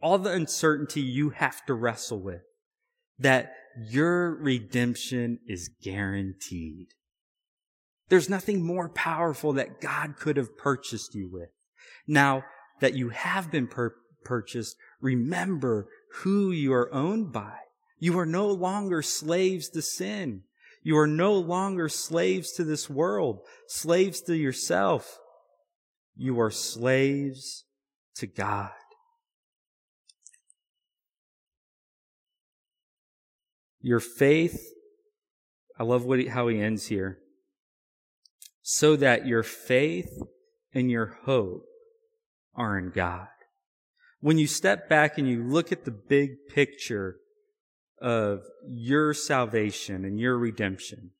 all 0.00 0.18
the 0.18 0.32
uncertainty 0.32 1.00
you 1.00 1.30
have 1.30 1.64
to 1.66 1.74
wrestle 1.74 2.20
with, 2.20 2.42
that 3.18 3.52
your 3.78 4.34
redemption 4.34 5.38
is 5.46 5.70
guaranteed. 5.82 6.88
There's 8.08 8.28
nothing 8.28 8.64
more 8.64 8.88
powerful 8.88 9.52
that 9.54 9.80
God 9.80 10.16
could 10.16 10.36
have 10.36 10.56
purchased 10.56 11.14
you 11.14 11.28
with. 11.30 11.50
Now 12.06 12.44
that 12.80 12.94
you 12.94 13.10
have 13.10 13.50
been 13.50 13.66
pur- 13.66 13.96
purchased, 14.24 14.76
remember 15.00 15.88
who 16.22 16.50
you 16.50 16.72
are 16.72 16.92
owned 16.92 17.32
by. 17.32 17.54
You 17.98 18.18
are 18.18 18.26
no 18.26 18.48
longer 18.48 19.02
slaves 19.02 19.68
to 19.70 19.82
sin. 19.82 20.42
You 20.82 20.96
are 20.96 21.06
no 21.06 21.34
longer 21.34 21.88
slaves 21.88 22.52
to 22.52 22.64
this 22.64 22.88
world, 22.88 23.40
slaves 23.66 24.20
to 24.22 24.36
yourself. 24.36 25.18
You 26.16 26.40
are 26.40 26.50
slaves 26.50 27.64
to 28.16 28.26
God. 28.26 28.70
Your 33.80 34.00
faith, 34.00 34.72
I 35.78 35.84
love 35.84 36.04
what 36.04 36.18
he, 36.18 36.26
how 36.26 36.48
he 36.48 36.60
ends 36.60 36.86
here, 36.86 37.18
so 38.70 38.96
that 38.96 39.26
your 39.26 39.42
faith 39.42 40.20
and 40.74 40.90
your 40.90 41.16
hope 41.24 41.64
are 42.54 42.76
in 42.76 42.90
God. 42.90 43.28
When 44.20 44.36
you 44.36 44.46
step 44.46 44.90
back 44.90 45.16
and 45.16 45.26
you 45.26 45.42
look 45.42 45.72
at 45.72 45.86
the 45.86 45.90
big 45.90 46.32
picture 46.52 47.16
of 47.98 48.42
your 48.68 49.14
salvation 49.14 50.04
and 50.04 50.20
your 50.20 50.36
redemption, 50.36 51.12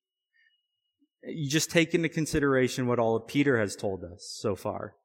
you 1.22 1.48
just 1.48 1.70
take 1.70 1.94
into 1.94 2.10
consideration 2.10 2.86
what 2.86 2.98
all 2.98 3.16
of 3.16 3.26
Peter 3.26 3.58
has 3.58 3.76
told 3.76 4.04
us 4.04 4.30
so 4.38 4.54
far. 4.54 4.96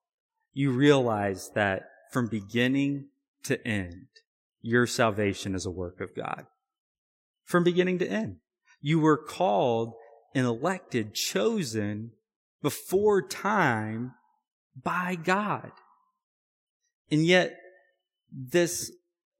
You 0.51 0.71
realize 0.71 1.49
that 1.55 1.83
from 2.11 2.27
beginning 2.27 3.05
to 3.45 3.65
end, 3.65 4.07
your 4.61 4.85
salvation 4.85 5.55
is 5.55 5.65
a 5.65 5.71
work 5.71 6.01
of 6.01 6.13
God. 6.13 6.45
From 7.45 7.63
beginning 7.63 7.99
to 7.99 8.05
end. 8.05 8.39
You 8.81 8.99
were 8.99 9.17
called 9.17 9.93
and 10.35 10.45
elected, 10.45 11.13
chosen 11.13 12.11
before 12.63 13.21
time 13.21 14.13
by 14.81 15.15
God. 15.21 15.71
And 17.11 17.23
yet, 17.23 17.55
this 18.31 18.91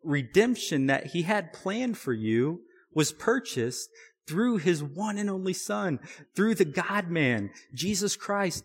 redemption 0.04 0.86
that 0.88 1.08
he 1.08 1.24
had 1.24 1.54
planned 1.54 1.98
for 1.98 2.14
you 2.14 2.60
was 2.94 3.12
purchased 3.12 3.90
through 4.28 4.58
his 4.58 4.84
one 4.84 5.18
and 5.18 5.30
only 5.30 5.54
son, 5.54 6.00
through 6.36 6.56
the 6.56 6.66
God 6.66 7.10
man, 7.10 7.50
Jesus 7.74 8.16
Christ, 8.16 8.64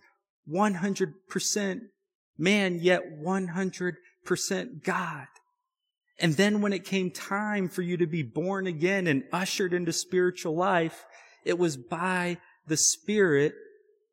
100% 0.52 1.80
man, 2.36 2.78
yet 2.80 3.02
100% 3.24 4.84
God. 4.84 5.26
And 6.20 6.34
then 6.34 6.60
when 6.60 6.72
it 6.72 6.84
came 6.84 7.10
time 7.10 7.68
for 7.68 7.82
you 7.82 7.96
to 7.96 8.06
be 8.06 8.22
born 8.22 8.66
again 8.66 9.06
and 9.06 9.24
ushered 9.32 9.72
into 9.72 9.92
spiritual 9.92 10.56
life, 10.56 11.06
it 11.44 11.58
was 11.58 11.76
by 11.76 12.38
the 12.66 12.76
Spirit 12.76 13.54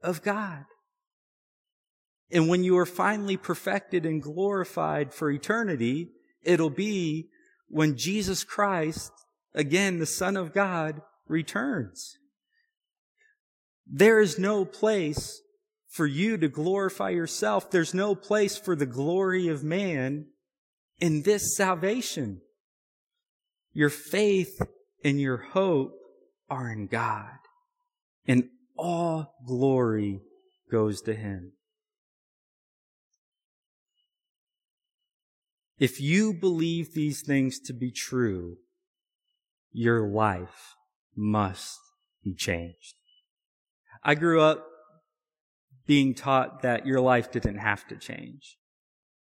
of 0.05 0.21
God. 0.21 0.65
And 2.31 2.47
when 2.47 2.63
you 2.63 2.77
are 2.77 2.85
finally 2.85 3.37
perfected 3.37 4.05
and 4.05 4.21
glorified 4.21 5.13
for 5.13 5.29
eternity, 5.29 6.09
it'll 6.43 6.69
be 6.69 7.29
when 7.67 7.97
Jesus 7.97 8.43
Christ, 8.43 9.11
again, 9.53 9.99
the 9.99 10.05
Son 10.05 10.37
of 10.37 10.53
God, 10.53 11.01
returns. 11.27 12.17
There 13.87 14.19
is 14.19 14.39
no 14.39 14.65
place 14.65 15.41
for 15.89 16.05
you 16.05 16.37
to 16.37 16.47
glorify 16.47 17.09
yourself. 17.09 17.71
There's 17.71 17.93
no 17.93 18.15
place 18.15 18.57
for 18.57 18.75
the 18.75 18.85
glory 18.85 19.47
of 19.47 19.63
man 19.63 20.27
in 20.99 21.21
this 21.21 21.55
salvation. 21.55 22.41
Your 23.73 23.89
faith 23.89 24.59
and 25.03 25.19
your 25.19 25.37
hope 25.37 25.93
are 26.49 26.71
in 26.71 26.87
God, 26.87 27.37
and 28.27 28.49
all 28.77 29.35
glory 29.45 30.21
goes 30.71 31.01
to 31.03 31.13
Him. 31.13 31.53
If 35.77 35.99
you 35.99 36.33
believe 36.33 36.93
these 36.93 37.21
things 37.21 37.59
to 37.61 37.73
be 37.73 37.91
true, 37.91 38.57
your 39.71 40.07
life 40.07 40.75
must 41.15 41.79
be 42.23 42.33
changed. 42.33 42.95
I 44.03 44.15
grew 44.15 44.41
up 44.41 44.65
being 45.85 46.13
taught 46.13 46.61
that 46.61 46.85
your 46.85 47.01
life 47.01 47.31
didn't 47.31 47.57
have 47.57 47.87
to 47.87 47.97
change 47.97 48.57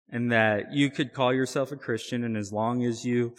and 0.09 0.31
that 0.31 0.71
you 0.71 0.91
could 0.91 1.13
call 1.13 1.33
yourself 1.33 1.71
a 1.71 1.75
Christian 1.75 2.23
and 2.23 2.37
as 2.37 2.53
long 2.53 2.83
as 2.83 3.03
you 3.03 3.33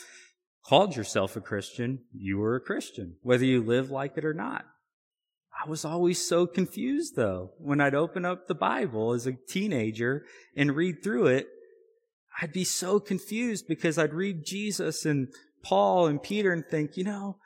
called 0.66 0.96
yourself 0.96 1.36
a 1.36 1.40
Christian, 1.40 2.00
you 2.12 2.38
were 2.38 2.56
a 2.56 2.60
Christian, 2.60 3.16
whether 3.22 3.44
you 3.44 3.62
live 3.62 3.90
like 3.90 4.16
it 4.16 4.24
or 4.24 4.34
not. 4.34 4.64
I 5.62 5.68
was 5.68 5.84
always 5.84 6.26
so 6.26 6.46
confused 6.46 7.16
though 7.16 7.52
when 7.58 7.80
I'd 7.80 7.94
open 7.94 8.24
up 8.24 8.46
the 8.46 8.54
Bible 8.54 9.12
as 9.12 9.26
a 9.26 9.36
teenager 9.48 10.24
and 10.56 10.76
read 10.76 11.02
through 11.02 11.26
it. 11.26 11.46
I'd 12.40 12.52
be 12.52 12.64
so 12.64 12.98
confused 12.98 13.66
because 13.68 13.96
I'd 13.96 14.12
read 14.12 14.44
Jesus 14.44 15.04
and 15.04 15.28
Paul 15.62 16.06
and 16.06 16.22
Peter 16.22 16.52
and 16.52 16.66
think, 16.66 16.96
you 16.96 17.04
know, 17.04 17.36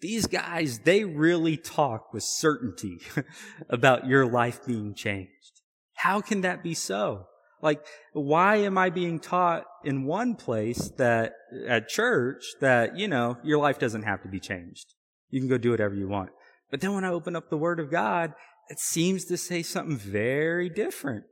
these 0.00 0.26
guys, 0.26 0.80
they 0.80 1.04
really 1.04 1.56
talk 1.56 2.12
with 2.12 2.22
certainty 2.22 3.00
about 3.68 4.06
your 4.06 4.26
life 4.26 4.64
being 4.66 4.94
changed. 4.94 5.62
How 5.94 6.20
can 6.20 6.42
that 6.42 6.62
be 6.62 6.74
so? 6.74 7.26
Like, 7.60 7.84
why 8.12 8.56
am 8.56 8.78
I 8.78 8.90
being 8.90 9.18
taught 9.18 9.64
in 9.84 10.04
one 10.04 10.36
place 10.36 10.90
that, 10.96 11.32
at 11.66 11.88
church, 11.88 12.44
that, 12.60 12.96
you 12.96 13.08
know, 13.08 13.36
your 13.42 13.58
life 13.58 13.80
doesn't 13.80 14.04
have 14.04 14.22
to 14.22 14.28
be 14.28 14.38
changed? 14.38 14.94
You 15.30 15.40
can 15.40 15.48
go 15.48 15.58
do 15.58 15.72
whatever 15.72 15.94
you 15.94 16.08
want. 16.08 16.30
But 16.70 16.80
then 16.80 16.94
when 16.94 17.04
I 17.04 17.10
open 17.10 17.36
up 17.36 17.50
the 17.50 17.56
Word 17.56 17.80
of 17.80 17.90
God, 17.90 18.34
it 18.68 18.78
seems 18.78 19.24
to 19.26 19.36
say 19.36 19.62
something 19.62 19.96
very 19.96 20.68
different. 20.68 21.24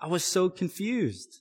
I 0.00 0.06
was 0.06 0.24
so 0.24 0.48
confused. 0.48 1.40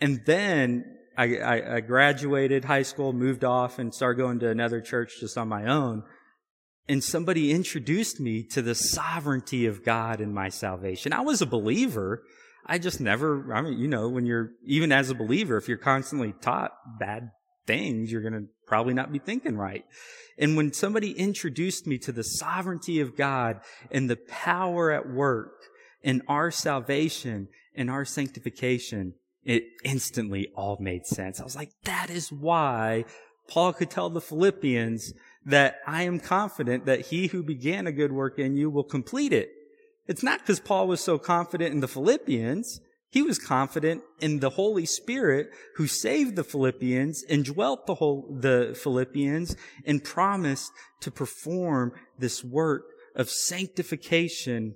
And 0.00 0.20
then 0.26 0.84
I, 1.16 1.36
I, 1.38 1.76
I 1.76 1.80
graduated 1.80 2.66
high 2.66 2.82
school, 2.82 3.12
moved 3.12 3.44
off, 3.44 3.78
and 3.78 3.94
started 3.94 4.20
going 4.20 4.40
to 4.40 4.50
another 4.50 4.80
church 4.80 5.14
just 5.20 5.38
on 5.38 5.48
my 5.48 5.66
own. 5.66 6.02
And 6.86 7.02
somebody 7.02 7.50
introduced 7.50 8.20
me 8.20 8.42
to 8.50 8.60
the 8.60 8.74
sovereignty 8.74 9.64
of 9.64 9.84
God 9.84 10.20
in 10.20 10.34
my 10.34 10.50
salvation. 10.50 11.14
I 11.14 11.22
was 11.22 11.40
a 11.40 11.46
believer. 11.46 12.22
I 12.66 12.78
just 12.78 13.00
never, 13.00 13.54
I 13.54 13.62
mean, 13.62 13.78
you 13.78 13.88
know, 13.88 14.08
when 14.08 14.26
you're, 14.26 14.50
even 14.66 14.92
as 14.92 15.08
a 15.08 15.14
believer, 15.14 15.56
if 15.56 15.68
you're 15.68 15.78
constantly 15.78 16.34
taught 16.42 16.72
bad 16.98 17.30
things, 17.66 18.10
you're 18.10 18.22
going 18.22 18.34
to 18.34 18.48
probably 18.66 18.94
not 18.94 19.12
be 19.12 19.18
thinking 19.18 19.56
right. 19.56 19.84
And 20.38 20.56
when 20.56 20.72
somebody 20.72 21.12
introduced 21.12 21.86
me 21.86 21.98
to 21.98 22.12
the 22.12 22.24
sovereignty 22.24 23.00
of 23.00 23.16
God 23.16 23.60
and 23.90 24.10
the 24.10 24.16
power 24.16 24.90
at 24.90 25.08
work 25.08 25.52
in 26.02 26.22
our 26.28 26.50
salvation 26.50 27.48
and 27.74 27.90
our 27.90 28.04
sanctification, 28.04 29.14
it 29.44 29.64
instantly 29.84 30.48
all 30.56 30.78
made 30.80 31.06
sense. 31.06 31.40
I 31.40 31.44
was 31.44 31.56
like, 31.56 31.70
that 31.84 32.10
is 32.10 32.32
why 32.32 33.04
Paul 33.48 33.72
could 33.72 33.90
tell 33.90 34.10
the 34.10 34.20
Philippians 34.20 35.12
that 35.44 35.76
I 35.86 36.02
am 36.02 36.18
confident 36.18 36.86
that 36.86 37.06
he 37.06 37.28
who 37.28 37.42
began 37.42 37.86
a 37.86 37.92
good 37.92 38.12
work 38.12 38.38
in 38.38 38.56
you 38.56 38.70
will 38.70 38.84
complete 38.84 39.32
it. 39.32 39.50
It's 40.06 40.22
not 40.22 40.40
because 40.40 40.60
Paul 40.60 40.88
was 40.88 41.00
so 41.00 41.18
confident 41.18 41.72
in 41.72 41.80
the 41.80 41.88
Philippians. 41.88 42.80
He 43.14 43.22
was 43.22 43.38
confident 43.38 44.02
in 44.18 44.40
the 44.40 44.50
Holy 44.50 44.86
Spirit 44.86 45.50
who 45.76 45.86
saved 45.86 46.34
the 46.34 46.42
Philippians 46.42 47.22
and 47.30 47.44
dwelt 47.44 47.86
the 47.86 47.94
whole, 47.94 48.36
the 48.40 48.76
Philippians 48.76 49.54
and 49.86 50.02
promised 50.02 50.72
to 50.98 51.12
perform 51.12 51.92
this 52.18 52.42
work 52.42 52.82
of 53.14 53.30
sanctification 53.30 54.74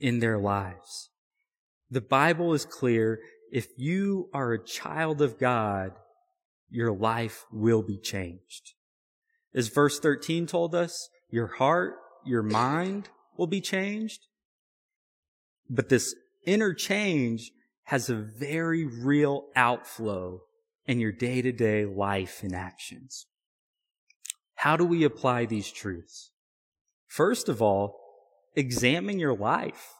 in 0.00 0.20
their 0.20 0.38
lives. 0.38 1.10
The 1.90 2.00
Bible 2.00 2.54
is 2.54 2.64
clear 2.64 3.20
if 3.52 3.66
you 3.76 4.30
are 4.32 4.54
a 4.54 4.64
child 4.64 5.20
of 5.20 5.38
God, 5.38 5.92
your 6.70 6.92
life 6.92 7.44
will 7.52 7.82
be 7.82 7.98
changed. 7.98 8.72
As 9.54 9.68
verse 9.68 10.00
13 10.00 10.46
told 10.46 10.74
us, 10.74 11.10
your 11.28 11.48
heart, 11.48 11.96
your 12.24 12.42
mind 12.42 13.10
will 13.36 13.46
be 13.46 13.60
changed. 13.60 14.28
But 15.68 15.90
this 15.90 16.14
inner 16.46 16.74
change 16.74 17.50
has 17.84 18.08
a 18.08 18.14
very 18.14 18.84
real 18.84 19.44
outflow 19.54 20.40
in 20.86 21.00
your 21.00 21.12
day 21.12 21.42
to 21.42 21.52
day 21.52 21.84
life 21.84 22.42
and 22.42 22.54
actions. 22.54 23.26
How 24.56 24.76
do 24.76 24.84
we 24.84 25.04
apply 25.04 25.46
these 25.46 25.70
truths? 25.70 26.30
First 27.06 27.48
of 27.48 27.60
all, 27.60 27.98
examine 28.56 29.18
your 29.18 29.36
life. 29.36 29.94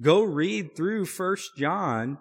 Go 0.00 0.22
read 0.22 0.76
through 0.76 1.06
First 1.06 1.56
John 1.56 2.18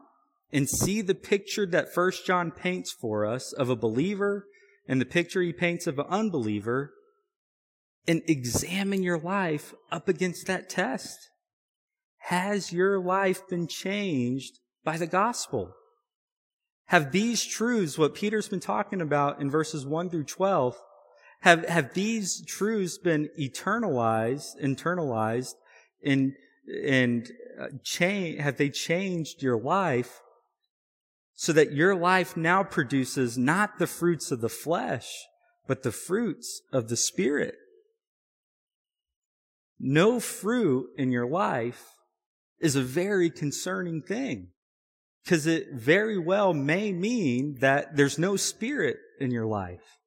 and 0.52 0.68
see 0.68 1.02
the 1.02 1.16
picture 1.16 1.66
that 1.68 1.94
First 1.94 2.26
John 2.26 2.52
paints 2.52 2.92
for 2.92 3.26
us 3.26 3.54
of 3.54 3.70
a 3.70 3.76
believer 3.76 4.46
and 4.88 5.00
the 5.00 5.06
picture 5.06 5.42
he 5.42 5.54
paints 5.54 5.86
of 5.86 6.00
an 6.00 6.06
unbeliever 6.10 6.92
and 8.08 8.22
examine 8.28 9.04
your 9.04 9.20
life 9.20 9.74
up 9.92 10.08
against 10.08 10.48
that 10.48 10.70
test. 10.70 11.30
Has 12.28 12.74
your 12.74 13.00
life 13.00 13.48
been 13.48 13.68
changed 13.68 14.60
by 14.84 14.98
the 14.98 15.08
gospel? 15.08 15.74
Have 16.88 17.14
these 17.14 17.46
truths, 17.46 17.98
what 17.98 18.16
Peter's 18.16 18.50
been 18.50 18.60
talking 18.60 19.00
about 19.00 19.40
in 19.40 19.50
verses 19.50 19.86
1 19.86 20.10
through 20.10 20.26
12, 20.26 20.78
have, 21.44 21.66
have 21.70 21.94
these 21.94 22.44
truths 22.46 22.98
been 22.98 23.30
eternalized, 23.40 24.62
internalized, 24.62 25.54
and, 26.04 26.34
and 26.86 27.32
uh, 27.62 27.68
change, 27.86 28.42
have 28.42 28.58
they 28.58 28.72
changed 28.72 29.42
your 29.42 29.58
life 29.58 30.20
so 31.34 31.54
that 31.54 31.72
your 31.72 31.96
life 31.96 32.36
now 32.36 32.62
produces 32.62 33.38
not 33.38 33.80
the 33.80 33.88
fruits 33.88 34.32
of 34.32 34.42
the 34.42 34.50
flesh, 34.50 35.08
but 35.66 35.84
the 35.84 35.94
fruits 35.94 36.62
of 36.74 36.90
the 36.90 36.98
Spirit. 36.98 37.56
No 39.80 40.20
fruit 40.20 40.90
in 40.98 41.14
your 41.14 41.26
life 41.26 41.94
is 42.60 42.76
a 42.76 42.82
very 42.82 43.30
concerning 43.30 44.02
thing 44.02 44.50
because 45.24 45.46
it 45.46 45.74
very 45.74 46.18
well 46.18 46.54
may 46.54 46.92
mean 46.92 47.58
that 47.60 47.96
there's 47.96 48.18
no 48.18 48.36
spirit 48.36 48.98
in 49.20 49.32
your 49.32 49.46
life, 49.46 50.00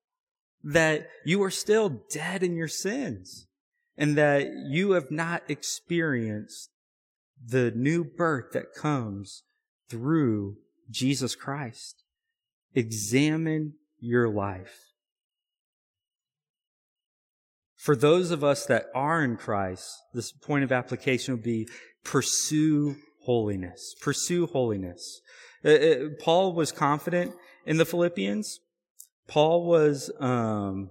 that 0.65 1.09
you 1.25 1.43
are 1.43 1.51
still 1.51 2.01
dead 2.11 2.43
in 2.43 2.57
your 2.57 2.69
sins, 2.69 3.47
and 3.97 4.17
that 4.17 4.47
you 4.69 4.93
have 4.93 5.11
not 5.11 5.43
experienced 5.49 6.71
the 7.45 7.71
new 7.73 8.05
birth 8.05 8.53
that 8.53 8.75
comes 8.75 9.43
through 9.91 10.57
Jesus 10.91 11.35
Christ. 11.35 12.03
Examine 12.75 13.75
your 13.99 14.29
life. 14.29 14.91
For 17.77 17.97
those 17.97 18.31
of 18.31 18.45
us 18.45 18.67
that 18.67 18.87
are 18.95 19.25
in 19.25 19.37
Christ, 19.37 20.03
this 20.13 20.33
point 20.33 20.65
of 20.65 20.73
application 20.73 21.35
would 21.35 21.43
be 21.43 21.69
pursue 22.05 22.97
holiness. 23.23 23.95
Pursue 24.01 24.47
holiness. 24.47 25.21
Uh, 25.65 25.69
uh, 25.71 25.97
Paul 26.19 26.55
was 26.55 26.73
confident 26.73 27.35
in 27.67 27.77
the 27.77 27.85
Philippians. 27.85 28.61
Paul 29.29 29.67
was 29.67 30.11
um, 30.19 30.91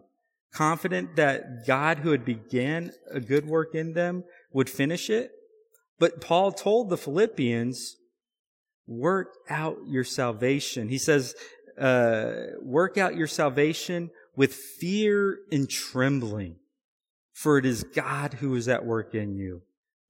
confident 0.53 1.15
that 1.15 1.65
God, 1.67 1.99
who 1.99 2.11
had 2.11 2.23
began 2.23 2.91
a 3.11 3.19
good 3.19 3.45
work 3.47 3.75
in 3.75 3.93
them, 3.93 4.23
would 4.53 4.69
finish 4.69 5.09
it. 5.09 5.31
But 5.97 6.21
Paul 6.21 6.51
told 6.51 6.89
the 6.89 6.97
Philippians, 6.97 7.97
work 8.87 9.35
out 9.49 9.77
your 9.87 10.03
salvation. 10.03 10.89
He 10.89 10.97
says, 10.97 11.35
uh, 11.77 12.33
work 12.61 12.97
out 12.97 13.15
your 13.15 13.27
salvation 13.27 14.09
with 14.35 14.53
fear 14.53 15.39
and 15.51 15.69
trembling, 15.69 16.55
for 17.33 17.57
it 17.57 17.65
is 17.65 17.83
God 17.83 18.35
who 18.35 18.55
is 18.55 18.67
at 18.67 18.85
work 18.85 19.13
in 19.13 19.35
you, 19.35 19.61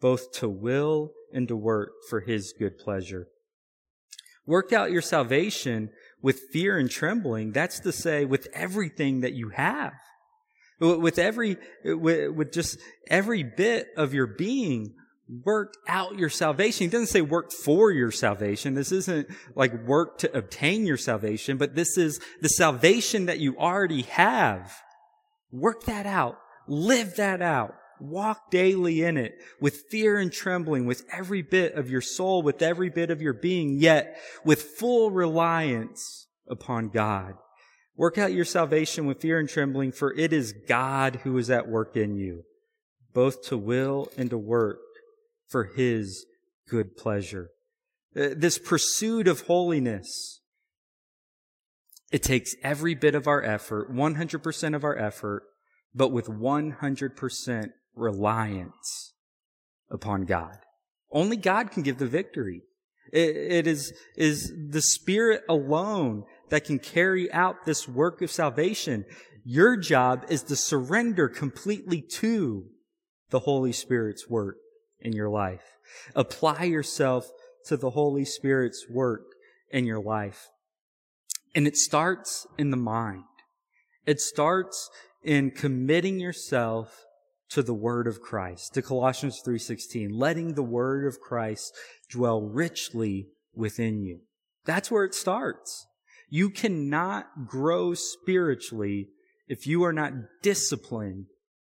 both 0.01 0.31
to 0.33 0.49
will 0.49 1.11
and 1.33 1.47
to 1.47 1.55
work 1.55 1.91
for 2.09 2.21
his 2.21 2.53
good 2.57 2.77
pleasure. 2.77 3.27
Work 4.45 4.73
out 4.73 4.91
your 4.91 5.01
salvation 5.01 5.91
with 6.21 6.41
fear 6.51 6.77
and 6.77 6.89
trembling. 6.89 7.51
That's 7.51 7.79
to 7.81 7.91
say, 7.91 8.25
with 8.25 8.47
everything 8.53 9.21
that 9.21 9.33
you 9.33 9.49
have. 9.49 9.93
With 10.79 11.19
every, 11.19 11.57
with, 11.83 12.31
with 12.31 12.51
just 12.51 12.79
every 13.09 13.43
bit 13.43 13.89
of 13.97 14.13
your 14.13 14.27
being, 14.27 14.95
work 15.43 15.73
out 15.87 16.17
your 16.17 16.29
salvation. 16.29 16.85
He 16.85 16.89
doesn't 16.89 17.07
say 17.07 17.21
work 17.21 17.51
for 17.51 17.91
your 17.91 18.11
salvation. 18.11 18.73
This 18.73 18.91
isn't 18.91 19.27
like 19.55 19.85
work 19.85 20.17
to 20.19 20.35
obtain 20.35 20.85
your 20.85 20.97
salvation, 20.97 21.57
but 21.57 21.75
this 21.75 21.97
is 21.97 22.19
the 22.41 22.49
salvation 22.49 23.27
that 23.27 23.39
you 23.39 23.57
already 23.57 24.03
have. 24.03 24.73
Work 25.51 25.83
that 25.83 26.05
out. 26.05 26.39
Live 26.67 27.17
that 27.17 27.41
out. 27.41 27.75
Walk 27.99 28.51
daily 28.51 29.03
in 29.03 29.17
it 29.17 29.35
with 29.59 29.85
fear 29.89 30.17
and 30.17 30.31
trembling, 30.31 30.85
with 30.85 31.05
every 31.11 31.41
bit 31.41 31.73
of 31.73 31.89
your 31.89 32.01
soul, 32.01 32.41
with 32.41 32.61
every 32.61 32.89
bit 32.89 33.11
of 33.11 33.21
your 33.21 33.33
being, 33.33 33.77
yet 33.77 34.17
with 34.43 34.61
full 34.61 35.11
reliance 35.11 36.27
upon 36.47 36.89
God. 36.89 37.35
Work 37.95 38.17
out 38.17 38.31
your 38.31 38.45
salvation 38.45 39.05
with 39.05 39.19
fear 39.19 39.39
and 39.39 39.49
trembling, 39.49 39.91
for 39.91 40.13
it 40.13 40.31
is 40.31 40.53
God 40.67 41.17
who 41.23 41.37
is 41.37 41.49
at 41.49 41.67
work 41.67 41.97
in 41.97 42.15
you, 42.15 42.43
both 43.13 43.43
to 43.47 43.57
will 43.57 44.09
and 44.17 44.29
to 44.29 44.37
work 44.37 44.79
for 45.49 45.65
his 45.65 46.25
good 46.69 46.95
pleasure. 46.95 47.49
Uh, 48.15 48.29
this 48.35 48.57
pursuit 48.57 49.27
of 49.27 49.41
holiness, 49.41 50.39
it 52.11 52.23
takes 52.23 52.55
every 52.63 52.95
bit 52.95 53.15
of 53.15 53.27
our 53.27 53.43
effort, 53.43 53.93
100% 53.93 54.75
of 54.75 54.83
our 54.83 54.97
effort, 54.97 55.43
but 55.93 56.09
with 56.09 56.27
100% 56.27 57.69
reliance 57.95 59.13
upon 59.89 60.25
God. 60.25 60.57
Only 61.11 61.37
God 61.37 61.71
can 61.71 61.83
give 61.83 61.97
the 61.97 62.07
victory. 62.07 62.61
it, 63.11 63.35
it 63.35 63.67
is, 63.67 63.93
is 64.15 64.53
the 64.69 64.81
Spirit 64.81 65.41
alone 65.49 66.23
that 66.49 66.65
can 66.65 66.79
carry 66.79 67.31
out 67.31 67.65
this 67.65 67.87
work 67.87 68.21
of 68.21 68.31
salvation. 68.31 69.05
Your 69.43 69.77
job 69.77 70.25
is 70.29 70.43
to 70.43 70.55
surrender 70.55 71.27
completely 71.27 72.01
to 72.01 72.65
the 73.29 73.39
Holy 73.39 73.71
Spirit's 73.71 74.29
work 74.29 74.57
in 74.99 75.13
your 75.13 75.29
life. 75.29 75.63
Apply 76.15 76.63
yourself 76.63 77.29
to 77.65 77.77
the 77.77 77.91
Holy 77.91 78.25
Spirit's 78.25 78.85
work 78.89 79.23
in 79.71 79.85
your 79.85 80.01
life. 80.01 80.47
And 81.55 81.67
it 81.67 81.77
starts 81.77 82.47
in 82.57 82.71
the 82.71 82.77
mind. 82.77 83.23
It 84.05 84.19
starts 84.19 84.89
in 85.23 85.51
committing 85.51 86.19
yourself 86.19 87.05
to 87.49 87.63
the 87.63 87.73
word 87.73 88.07
of 88.07 88.21
Christ, 88.21 88.73
to 88.75 88.81
Colossians 88.81 89.41
3:16, 89.45 90.11
letting 90.11 90.53
the 90.53 90.63
word 90.63 91.05
of 91.05 91.19
Christ 91.19 91.75
dwell 92.09 92.41
richly 92.41 93.29
within 93.53 94.01
you. 94.01 94.21
That's 94.65 94.91
where 94.91 95.03
it 95.03 95.15
starts. 95.15 95.87
You 96.29 96.49
cannot 96.49 97.47
grow 97.47 97.95
spiritually 97.95 99.09
if 99.47 99.65
you 99.65 99.83
are 99.83 99.93
not 99.93 100.13
disciplined 100.43 101.25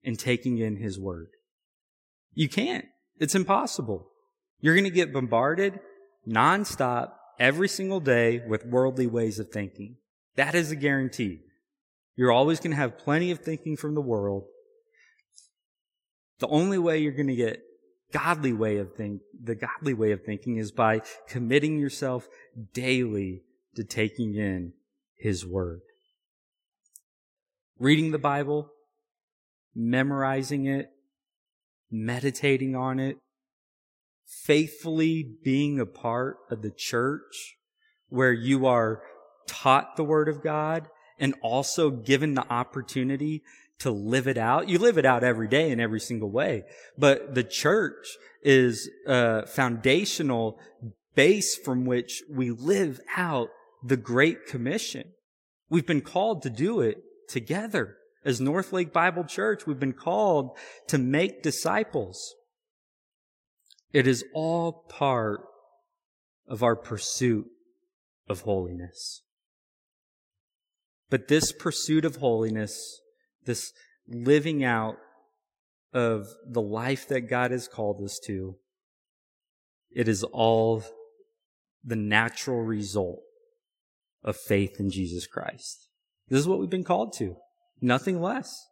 in 0.04 0.16
taking 0.16 0.60
in 0.60 0.78
his 0.78 1.00
word. 1.00 1.30
You 2.34 2.50
can't. 2.50 2.86
It's 3.20 3.36
impossible. 3.36 4.12
You're 4.60 4.76
going 4.76 4.84
to 4.84 4.90
get 4.92 5.14
bombarded 5.14 5.80
nonstop 6.28 7.14
every 7.40 7.68
single 7.68 8.00
day 8.00 8.42
with 8.48 8.66
worldly 8.66 9.08
ways 9.08 9.40
of 9.40 9.50
thinking. 9.50 9.98
That 10.36 10.56
is 10.56 10.72
a 10.72 10.76
guarantee. 10.76 11.40
You're 12.16 12.32
always 12.32 12.60
going 12.60 12.72
to 12.72 12.78
have 12.78 12.98
plenty 12.98 13.32
of 13.32 13.40
thinking 13.40 13.76
from 13.76 13.96
the 13.96 14.02
world. 14.02 14.46
The 16.44 16.50
only 16.50 16.78
way 16.78 16.98
you're 16.98 17.14
going 17.14 17.28
to 17.28 17.38
get 17.38 17.62
godly 18.12 18.52
way 18.52 18.76
of 18.80 18.96
think, 18.96 19.22
the 19.42 19.56
godly 19.56 19.94
way 19.94 20.12
of 20.12 20.26
thinking 20.26 20.58
is 20.58 20.74
by 20.74 21.00
committing 21.26 21.80
yourself 21.80 22.28
daily 22.74 23.44
to 23.78 23.86
taking 23.86 24.36
in 24.36 24.74
His 25.16 25.46
Word. 25.46 25.80
Reading 27.80 28.12
the 28.12 28.18
Bible, 28.18 28.68
memorizing 29.74 30.66
it, 30.66 30.90
meditating 31.90 32.76
on 32.76 33.00
it, 33.00 33.16
faithfully 34.26 35.26
being 35.46 35.80
a 35.80 35.86
part 35.86 36.36
of 36.52 36.62
the 36.62 36.74
church 36.76 37.56
where 38.10 38.34
you 38.34 38.66
are 38.66 39.02
taught 39.48 39.96
the 39.96 40.04
Word 40.04 40.28
of 40.28 40.44
God 40.44 40.90
and 41.18 41.36
also 41.42 41.90
given 41.90 42.34
the 42.34 42.46
opportunity 42.52 43.44
to 43.84 43.92
live 43.92 44.28
it 44.28 44.38
out. 44.38 44.68
You 44.68 44.80
live 44.80 44.98
it 44.98 45.06
out 45.06 45.24
every 45.24 45.48
day 45.48 45.72
in 45.72 45.80
every 45.80 46.00
single 46.00 46.30
way, 46.30 46.64
but 46.98 47.36
the 47.36 47.44
church 47.44 48.18
is 48.42 48.90
a 49.08 49.48
foundational 49.48 50.60
base 51.16 51.56
from 51.56 51.86
which 51.86 52.24
we 52.30 52.52
live 52.52 53.00
out 53.16 53.50
the 53.84 53.98
Great 53.98 54.46
Commission. 54.48 55.12
We've 55.70 55.86
been 55.86 56.02
called 56.02 56.42
to 56.44 56.50
do 56.50 56.82
it 56.82 56.98
together. 57.28 57.98
As 58.26 58.40
North 58.40 58.72
Lake 58.72 58.94
Bible 58.94 59.26
Church, 59.26 59.68
we've 59.68 59.80
been 59.80 59.94
called 59.94 60.58
to 60.88 60.98
make 60.98 61.44
disciples. 61.44 62.36
It 63.92 64.08
is 64.08 64.24
all 64.34 64.86
part 64.90 65.42
of 66.48 66.64
our 66.64 66.76
pursuit 66.76 67.48
of 68.28 68.42
holiness. 68.42 69.22
But 71.10 71.28
this 71.28 71.52
pursuit 71.52 72.06
of 72.06 72.16
holiness, 72.18 73.02
this 73.46 73.74
living 74.08 74.64
out 74.64 74.98
of 75.94 76.28
the 76.48 76.62
life 76.62 77.08
that 77.08 77.30
God 77.30 77.52
has 77.52 77.68
called 77.68 78.02
us 78.04 78.20
to, 78.26 78.56
it 79.92 80.08
is 80.08 80.24
all 80.24 80.84
the 81.84 81.96
natural 81.96 82.62
result 82.62 83.20
of 84.24 84.38
faith 84.38 84.80
in 84.80 84.90
Jesus 84.90 85.28
Christ. 85.28 85.88
This 86.30 86.40
is 86.40 86.48
what 86.48 86.60
we've 86.60 86.70
been 86.70 86.84
called 86.84 87.14
to. 87.18 87.36
Nothing 87.82 88.22
less. 88.22 88.68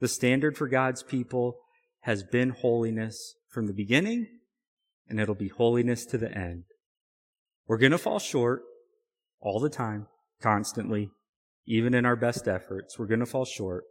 The 0.00 0.08
standard 0.08 0.56
for 0.56 0.68
God's 0.68 1.02
people 1.02 1.56
has 2.02 2.22
been 2.22 2.50
holiness 2.50 3.34
from 3.48 3.66
the 3.66 3.72
beginning, 3.72 4.26
and 5.08 5.18
it'll 5.18 5.34
be 5.34 5.48
holiness 5.48 6.04
to 6.06 6.18
the 6.18 6.30
end. 6.36 6.64
We're 7.66 7.78
going 7.78 7.92
to 7.92 7.98
fall 7.98 8.18
short 8.18 8.62
all 9.40 9.58
the 9.58 9.70
time, 9.70 10.06
constantly, 10.42 11.10
even 11.66 11.94
in 11.94 12.04
our 12.04 12.16
best 12.16 12.46
efforts. 12.46 12.98
We're 12.98 13.06
going 13.06 13.20
to 13.20 13.26
fall 13.26 13.46
short. 13.46 13.84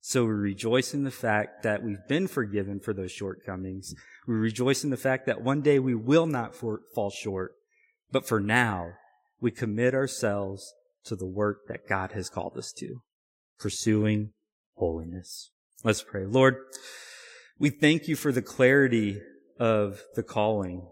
So 0.00 0.24
we 0.24 0.32
rejoice 0.32 0.94
in 0.94 1.04
the 1.04 1.10
fact 1.10 1.62
that 1.62 1.82
we've 1.82 2.06
been 2.08 2.26
forgiven 2.26 2.80
for 2.80 2.94
those 2.94 3.12
shortcomings. 3.12 3.94
We 4.26 4.34
rejoice 4.34 4.82
in 4.82 4.90
the 4.90 4.96
fact 4.96 5.26
that 5.26 5.42
one 5.42 5.60
day 5.60 5.78
we 5.78 5.94
will 5.94 6.26
not 6.26 6.54
for, 6.54 6.80
fall 6.94 7.10
short. 7.10 7.52
But 8.10 8.26
for 8.26 8.40
now, 8.40 8.92
we 9.40 9.50
commit 9.50 9.94
ourselves 9.94 10.72
to 11.04 11.16
the 11.16 11.26
work 11.26 11.68
that 11.68 11.88
God 11.88 12.12
has 12.12 12.28
called 12.28 12.56
us 12.56 12.72
to, 12.78 13.02
pursuing 13.58 14.32
holiness. 14.74 15.50
Let's 15.84 16.02
pray. 16.02 16.24
Lord, 16.24 16.56
we 17.58 17.70
thank 17.70 18.08
you 18.08 18.16
for 18.16 18.32
the 18.32 18.42
clarity 18.42 19.20
of 19.58 20.02
the 20.14 20.22
calling. 20.22 20.88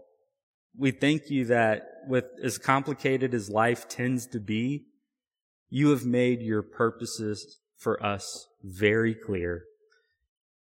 We 0.77 0.91
thank 0.91 1.29
you 1.29 1.45
that 1.45 1.83
with 2.07 2.25
as 2.43 2.57
complicated 2.57 3.33
as 3.33 3.49
life 3.49 3.87
tends 3.87 4.27
to 4.27 4.39
be, 4.39 4.85
you 5.69 5.89
have 5.89 6.05
made 6.05 6.41
your 6.41 6.61
purposes 6.61 7.59
for 7.79 8.05
us 8.05 8.47
very 8.61 9.15
clear. 9.15 9.63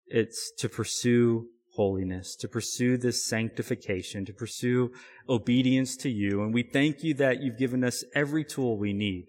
It's 0.07 0.53
to 0.59 0.69
pursue 0.69 1.49
holiness, 1.75 2.37
to 2.37 2.49
pursue 2.49 2.97
this 2.97 3.27
sanctification, 3.27 4.25
to 4.27 4.33
pursue 4.33 4.93
obedience 5.29 5.97
to 5.97 6.11
you. 6.11 6.43
And 6.43 6.55
we 6.55 6.63
thank 6.63 7.03
you 7.03 7.15
that 7.15 7.43
you've 7.43 7.59
given 7.59 7.83
us 7.83 8.05
every 8.15 8.45
tool 8.45 8.79
we 8.79 8.93
need 8.93 9.27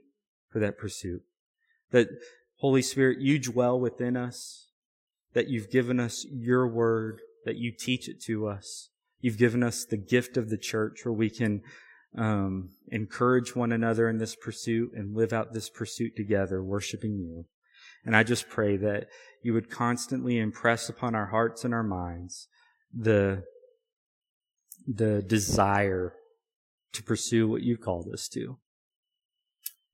for 0.50 0.60
that 0.60 0.78
pursuit. 0.78 1.24
That 1.92 2.10
Holy 2.58 2.82
Spirit, 2.82 3.20
you 3.22 3.40
dwell 3.40 3.80
within 3.80 4.16
us, 4.16 4.68
that 5.34 5.48
you've 5.48 5.70
given 5.70 6.00
us 6.00 6.26
your 6.32 6.68
word, 6.68 7.20
that 7.46 7.58
you 7.58 7.72
teach 7.72 8.08
it 8.08 8.22
to 8.24 8.48
us. 8.48 8.90
You've 9.20 9.38
given 9.38 9.64
us 9.64 9.86
the 9.86 9.98
gift 9.98 10.38
of 10.38 10.50
the 10.50 10.58
church 10.58 11.02
where 11.04 11.14
we 11.14 11.30
can 11.30 11.62
um, 12.18 12.70
encourage 12.90 13.56
one 13.56 13.72
another 13.72 14.10
in 14.10 14.18
this 14.18 14.36
pursuit 14.36 14.92
and 14.94 15.16
live 15.16 15.34
out 15.34 15.54
this 15.54 15.70
pursuit 15.70 16.16
together, 16.16 16.64
worshiping 16.64 17.18
you. 17.18 17.46
And 18.08 18.16
I 18.16 18.24
just 18.24 18.48
pray 18.48 18.78
that 18.78 19.10
you 19.44 19.54
would 19.54 19.70
constantly 19.70 20.40
impress 20.40 20.88
upon 20.88 21.14
our 21.14 21.26
hearts 21.26 21.66
and 21.66 21.74
our 21.74 21.84
minds 21.84 22.48
the, 22.98 23.44
the 24.88 25.22
desire 25.22 26.14
to 26.94 27.04
pursue 27.04 27.50
what 27.50 27.64
you've 27.64 27.82
called 27.82 28.08
us 28.14 28.30
to. 28.30 28.60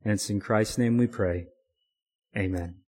And 0.04 0.14
it's 0.14 0.30
in 0.30 0.40
Christ's 0.40 0.78
name 0.78 0.98
we 0.98 1.08
pray. 1.08 1.48
Amen. 2.38 2.83